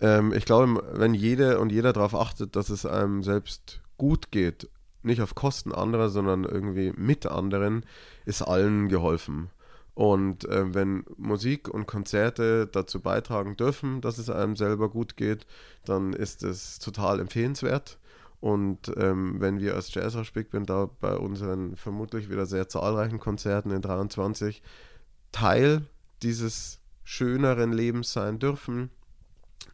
Ähm, 0.02 0.34
ich 0.34 0.44
glaube, 0.44 0.84
wenn 0.92 1.14
jede 1.14 1.58
und 1.60 1.72
jeder 1.72 1.94
darauf 1.94 2.14
achtet, 2.14 2.56
dass 2.56 2.68
es 2.68 2.84
einem 2.84 3.22
selbst 3.22 3.80
gut 3.96 4.30
geht, 4.30 4.68
nicht 5.02 5.22
auf 5.22 5.34
Kosten 5.34 5.72
anderer, 5.72 6.10
sondern 6.10 6.44
irgendwie 6.44 6.92
mit 6.94 7.24
anderen, 7.24 7.86
ist 8.26 8.42
allen 8.42 8.90
geholfen. 8.90 9.48
Und 9.96 10.44
äh, 10.44 10.74
wenn 10.74 11.06
Musik 11.16 11.70
und 11.70 11.86
Konzerte 11.86 12.66
dazu 12.66 13.00
beitragen 13.00 13.56
dürfen, 13.56 14.02
dass 14.02 14.18
es 14.18 14.28
einem 14.28 14.54
selber 14.54 14.90
gut 14.90 15.16
geht, 15.16 15.46
dann 15.86 16.12
ist 16.12 16.44
es 16.44 16.78
total 16.78 17.18
empfehlenswert. 17.18 17.98
Und 18.40 18.92
ähm, 18.98 19.40
wenn 19.40 19.58
wir 19.58 19.74
als 19.74 19.94
Jazz 19.94 20.14
Big 20.32 20.50
Band 20.50 20.68
da 20.68 20.90
bei 21.00 21.16
unseren 21.16 21.76
vermutlich 21.76 22.28
wieder 22.28 22.44
sehr 22.44 22.68
zahlreichen 22.68 23.18
Konzerten 23.18 23.70
in 23.70 23.80
23 23.80 24.62
Teil 25.32 25.86
dieses 26.22 26.78
schöneren 27.02 27.72
Lebens 27.72 28.12
sein 28.12 28.38
dürfen, 28.38 28.90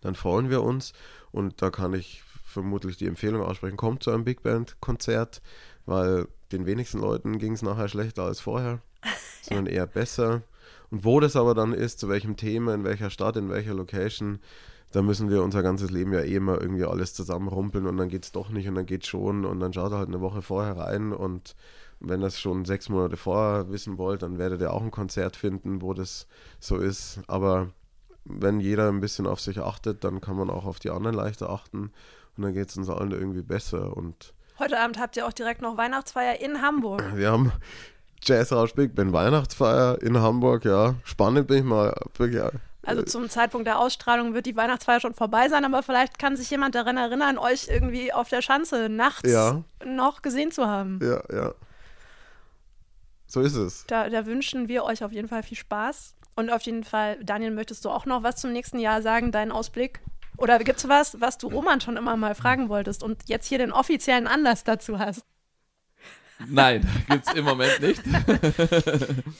dann 0.02 0.14
freuen 0.14 0.50
wir 0.50 0.62
uns. 0.62 0.92
Und 1.32 1.60
da 1.62 1.70
kann 1.70 1.94
ich 1.94 2.22
vermutlich 2.44 2.96
die 2.96 3.08
Empfehlung 3.08 3.42
aussprechen, 3.42 3.76
kommt 3.76 4.04
zu 4.04 4.12
einem 4.12 4.22
Big 4.22 4.44
Band 4.44 4.76
Konzert, 4.80 5.42
weil 5.84 6.28
den 6.52 6.64
wenigsten 6.64 7.00
Leuten 7.00 7.40
ging 7.40 7.54
es 7.54 7.62
nachher 7.62 7.88
schlechter 7.88 8.22
als 8.22 8.38
vorher 8.38 8.82
sondern 9.42 9.66
eher 9.66 9.86
besser. 9.86 10.42
Und 10.90 11.04
wo 11.04 11.20
das 11.20 11.36
aber 11.36 11.54
dann 11.54 11.72
ist, 11.72 11.98
zu 11.98 12.08
welchem 12.08 12.36
Thema, 12.36 12.74
in 12.74 12.84
welcher 12.84 13.10
Stadt, 13.10 13.36
in 13.36 13.48
welcher 13.48 13.74
Location, 13.74 14.40
da 14.92 15.00
müssen 15.00 15.30
wir 15.30 15.42
unser 15.42 15.62
ganzes 15.62 15.90
Leben 15.90 16.12
ja 16.12 16.20
eh 16.20 16.36
immer 16.36 16.60
irgendwie 16.60 16.84
alles 16.84 17.14
zusammenrumpeln 17.14 17.86
und 17.86 17.96
dann 17.96 18.08
geht 18.08 18.24
es 18.24 18.32
doch 18.32 18.50
nicht 18.50 18.68
und 18.68 18.74
dann 18.74 18.86
geht 18.86 19.06
schon 19.06 19.46
und 19.46 19.58
dann 19.58 19.72
schaut 19.72 19.92
er 19.92 19.98
halt 19.98 20.08
eine 20.08 20.20
Woche 20.20 20.42
vorher 20.42 20.76
rein 20.76 21.12
und 21.12 21.56
wenn 21.98 22.20
das 22.20 22.38
schon 22.38 22.64
sechs 22.64 22.88
Monate 22.88 23.16
vorher 23.16 23.70
wissen 23.70 23.96
wollt, 23.96 24.22
dann 24.22 24.38
werdet 24.38 24.60
ihr 24.60 24.72
auch 24.72 24.82
ein 24.82 24.90
Konzert 24.90 25.36
finden, 25.36 25.80
wo 25.82 25.94
das 25.94 26.26
so 26.58 26.76
ist. 26.76 27.20
Aber 27.28 27.70
wenn 28.24 28.60
jeder 28.60 28.88
ein 28.88 29.00
bisschen 29.00 29.26
auf 29.26 29.40
sich 29.40 29.60
achtet, 29.60 30.04
dann 30.04 30.20
kann 30.20 30.36
man 30.36 30.50
auch 30.50 30.66
auf 30.66 30.78
die 30.78 30.90
anderen 30.90 31.16
leichter 31.16 31.48
achten 31.48 31.92
und 32.36 32.42
dann 32.42 32.52
geht 32.52 32.68
es 32.68 32.76
uns 32.76 32.90
allen 32.90 33.12
irgendwie 33.12 33.42
besser 33.42 33.96
und 33.96 34.34
Heute 34.58 34.78
Abend 34.78 35.00
habt 35.00 35.16
ihr 35.16 35.26
auch 35.26 35.32
direkt 35.32 35.62
noch 35.62 35.76
Weihnachtsfeier 35.76 36.40
in 36.40 36.60
Hamburg. 36.60 37.16
Wir 37.16 37.32
haben 37.32 37.50
Jazzrausch 38.22 38.74
Big 38.74 38.94
Ben 38.94 39.12
Weihnachtsfeier 39.12 40.00
in 40.00 40.18
Hamburg, 40.20 40.64
ja. 40.64 40.94
Spannend 41.04 41.48
bin 41.48 41.58
ich 41.58 41.64
mal 41.64 41.94
wirklich 42.16 42.42
Also 42.84 43.02
zum 43.02 43.28
Zeitpunkt 43.28 43.66
der 43.66 43.78
Ausstrahlung 43.78 44.34
wird 44.34 44.46
die 44.46 44.56
Weihnachtsfeier 44.56 45.00
schon 45.00 45.14
vorbei 45.14 45.48
sein, 45.48 45.64
aber 45.64 45.82
vielleicht 45.82 46.18
kann 46.18 46.36
sich 46.36 46.50
jemand 46.50 46.74
daran 46.74 46.96
erinnern, 46.96 47.38
euch 47.38 47.68
irgendwie 47.68 48.12
auf 48.12 48.28
der 48.28 48.42
Schanze 48.42 48.88
nachts 48.88 49.30
Ja. 49.30 49.62
noch 49.84 50.22
gesehen 50.22 50.50
zu 50.52 50.66
haben. 50.66 51.00
Ja, 51.02 51.22
ja. 51.34 51.54
So 53.26 53.40
ist 53.40 53.56
es. 53.56 53.84
Da, 53.86 54.08
da 54.10 54.26
wünschen 54.26 54.68
wir 54.68 54.84
euch 54.84 55.02
auf 55.02 55.12
jeden 55.12 55.28
Fall 55.28 55.42
viel 55.42 55.56
Spaß. 55.56 56.14
Und 56.34 56.50
auf 56.50 56.62
jeden 56.62 56.84
Fall, 56.84 57.18
Daniel, 57.22 57.50
möchtest 57.50 57.84
du 57.84 57.90
auch 57.90 58.06
noch 58.06 58.22
was 58.22 58.36
zum 58.36 58.52
nächsten 58.52 58.78
Jahr 58.78 59.02
sagen, 59.02 59.32
deinen 59.32 59.52
Ausblick? 59.52 60.00
Oder 60.38 60.58
gibt 60.58 60.78
es 60.78 60.88
was, 60.88 61.20
was 61.20 61.38
du 61.38 61.48
Roman 61.48 61.80
schon 61.80 61.96
immer 61.96 62.16
mal 62.16 62.34
fragen 62.34 62.68
wolltest 62.68 63.02
und 63.02 63.28
jetzt 63.28 63.46
hier 63.46 63.58
den 63.58 63.72
offiziellen 63.72 64.26
Anlass 64.26 64.64
dazu 64.64 64.98
hast? 64.98 65.22
Nein, 66.48 66.86
gibt 67.08 67.28
es 67.28 67.34
im 67.34 67.44
Moment 67.44 67.80
nicht. 67.80 68.02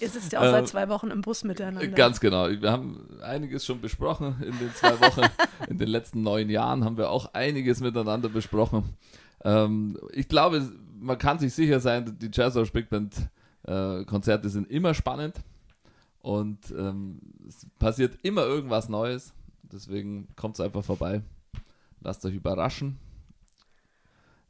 Ihr 0.00 0.08
sitzt 0.08 0.32
ja 0.32 0.40
auch 0.40 0.44
seit 0.44 0.68
zwei 0.68 0.88
Wochen 0.88 1.10
im 1.10 1.20
Bus 1.22 1.44
miteinander. 1.44 1.86
Ganz 1.88 2.20
genau. 2.20 2.48
Wir 2.48 2.70
haben 2.70 3.18
einiges 3.22 3.64
schon 3.64 3.80
besprochen 3.80 4.36
in 4.40 4.58
den 4.58 4.74
zwei 4.74 5.00
Wochen. 5.00 5.22
in 5.68 5.78
den 5.78 5.88
letzten 5.88 6.22
neun 6.22 6.50
Jahren 6.50 6.84
haben 6.84 6.96
wir 6.96 7.10
auch 7.10 7.34
einiges 7.34 7.80
miteinander 7.80 8.28
besprochen. 8.28 8.96
Ähm, 9.44 9.98
ich 10.12 10.28
glaube, 10.28 10.70
man 11.00 11.18
kann 11.18 11.38
sich 11.38 11.54
sicher 11.54 11.80
sein, 11.80 12.16
die 12.20 12.30
Jazz 12.32 12.54
House 12.54 12.70
Big 12.70 12.88
Band 12.88 13.14
äh, 13.64 14.04
Konzerte 14.04 14.48
sind 14.48 14.70
immer 14.70 14.94
spannend 14.94 15.36
und 16.20 16.70
ähm, 16.70 17.20
es 17.48 17.66
passiert 17.78 18.18
immer 18.22 18.42
irgendwas 18.42 18.88
Neues. 18.88 19.34
Deswegen 19.62 20.28
kommt 20.36 20.56
es 20.56 20.60
einfach 20.60 20.84
vorbei. 20.84 21.22
Lasst 22.00 22.24
euch 22.24 22.34
überraschen. 22.34 22.98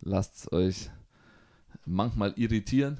Lasst 0.00 0.52
euch 0.52 0.90
manchmal 1.84 2.32
irritieren. 2.36 2.98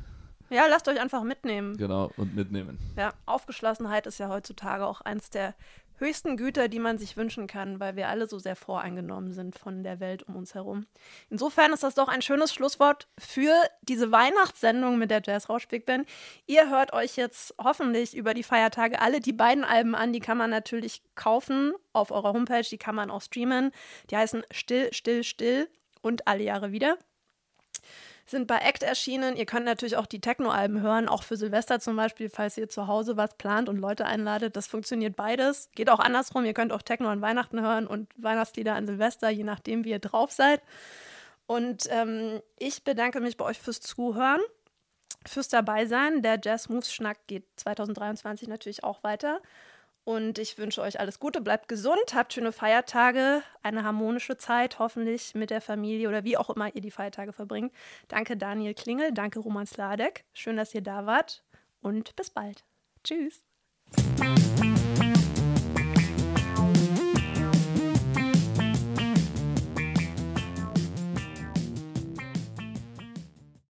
Ja, 0.50 0.66
lasst 0.66 0.86
euch 0.86 1.00
einfach 1.00 1.22
mitnehmen. 1.22 1.78
Genau, 1.78 2.10
und 2.18 2.34
mitnehmen. 2.34 2.78
Ja, 2.96 3.14
Aufgeschlossenheit 3.24 4.06
ist 4.06 4.18
ja 4.18 4.28
heutzutage 4.28 4.86
auch 4.86 5.00
eins 5.00 5.30
der 5.30 5.54
höchsten 6.02 6.36
Güter, 6.36 6.68
die 6.68 6.80
man 6.80 6.98
sich 6.98 7.16
wünschen 7.16 7.46
kann, 7.46 7.80
weil 7.80 7.96
wir 7.96 8.08
alle 8.08 8.26
so 8.26 8.38
sehr 8.38 8.56
voreingenommen 8.56 9.32
sind 9.32 9.58
von 9.58 9.82
der 9.82 10.00
Welt 10.00 10.24
um 10.24 10.36
uns 10.36 10.54
herum. 10.54 10.86
Insofern 11.30 11.72
ist 11.72 11.84
das 11.84 11.94
doch 11.94 12.08
ein 12.08 12.22
schönes 12.22 12.52
Schlusswort 12.52 13.08
für 13.18 13.54
diese 13.82 14.10
Weihnachtssendung 14.10 14.98
mit 14.98 15.10
der 15.10 15.22
Jazz 15.24 15.48
Rausch 15.48 15.68
Big 15.68 15.86
Band. 15.86 16.08
Ihr 16.46 16.68
hört 16.68 16.92
euch 16.92 17.16
jetzt 17.16 17.54
hoffentlich 17.62 18.16
über 18.16 18.34
die 18.34 18.42
Feiertage 18.42 19.00
alle 19.00 19.20
die 19.20 19.32
beiden 19.32 19.64
Alben 19.64 19.94
an, 19.94 20.12
die 20.12 20.20
kann 20.20 20.36
man 20.36 20.50
natürlich 20.50 21.02
kaufen 21.14 21.72
auf 21.92 22.10
eurer 22.10 22.32
Homepage, 22.32 22.66
die 22.68 22.78
kann 22.78 22.96
man 22.96 23.10
auch 23.10 23.22
streamen. 23.22 23.70
Die 24.10 24.16
heißen 24.16 24.42
Still, 24.50 24.92
Still, 24.92 25.22
Still 25.22 25.68
und 26.02 26.26
alle 26.26 26.42
Jahre 26.42 26.72
wieder 26.72 26.98
sind 28.26 28.46
bei 28.46 28.58
Act 28.58 28.82
erschienen. 28.82 29.36
Ihr 29.36 29.46
könnt 29.46 29.66
natürlich 29.66 29.96
auch 29.96 30.06
die 30.06 30.20
Techno-Alben 30.20 30.80
hören, 30.80 31.08
auch 31.08 31.22
für 31.22 31.36
Silvester 31.36 31.80
zum 31.80 31.96
Beispiel, 31.96 32.28
falls 32.28 32.56
ihr 32.56 32.68
zu 32.68 32.86
Hause 32.86 33.16
was 33.16 33.34
plant 33.36 33.68
und 33.68 33.78
Leute 33.78 34.06
einladet. 34.06 34.56
Das 34.56 34.66
funktioniert 34.66 35.16
beides. 35.16 35.70
Geht 35.74 35.90
auch 35.90 35.98
andersrum. 35.98 36.44
Ihr 36.44 36.54
könnt 36.54 36.72
auch 36.72 36.82
Techno 36.82 37.08
an 37.08 37.20
Weihnachten 37.20 37.60
hören 37.60 37.86
und 37.86 38.08
Weihnachtslieder 38.16 38.74
an 38.74 38.86
Silvester, 38.86 39.30
je 39.30 39.44
nachdem, 39.44 39.84
wie 39.84 39.90
ihr 39.90 39.98
drauf 39.98 40.30
seid. 40.30 40.62
Und 41.46 41.86
ähm, 41.90 42.40
ich 42.58 42.84
bedanke 42.84 43.20
mich 43.20 43.36
bei 43.36 43.44
euch 43.44 43.58
fürs 43.58 43.80
Zuhören, 43.80 44.40
fürs 45.26 45.48
Dabeisein. 45.48 46.22
Der 46.22 46.38
Jazz 46.42 46.68
Moves 46.68 46.92
Schnack 46.92 47.26
geht 47.26 47.44
2023 47.56 48.48
natürlich 48.48 48.84
auch 48.84 49.02
weiter. 49.02 49.40
Und 50.04 50.38
ich 50.38 50.58
wünsche 50.58 50.82
euch 50.82 50.98
alles 50.98 51.20
Gute, 51.20 51.40
bleibt 51.40 51.68
gesund, 51.68 52.14
habt 52.14 52.32
schöne 52.32 52.50
Feiertage, 52.50 53.42
eine 53.62 53.84
harmonische 53.84 54.36
Zeit, 54.36 54.80
hoffentlich 54.80 55.34
mit 55.34 55.50
der 55.50 55.60
Familie 55.60 56.08
oder 56.08 56.24
wie 56.24 56.36
auch 56.36 56.50
immer 56.50 56.74
ihr 56.74 56.80
die 56.80 56.90
Feiertage 56.90 57.32
verbringt. 57.32 57.72
Danke 58.08 58.36
Daniel 58.36 58.74
Klingel, 58.74 59.12
danke 59.12 59.38
Roman 59.38 59.66
Sladek, 59.66 60.24
schön, 60.32 60.56
dass 60.56 60.74
ihr 60.74 60.82
da 60.82 61.06
wart 61.06 61.44
und 61.80 62.16
bis 62.16 62.30
bald. 62.30 62.64
Tschüss. 63.04 63.42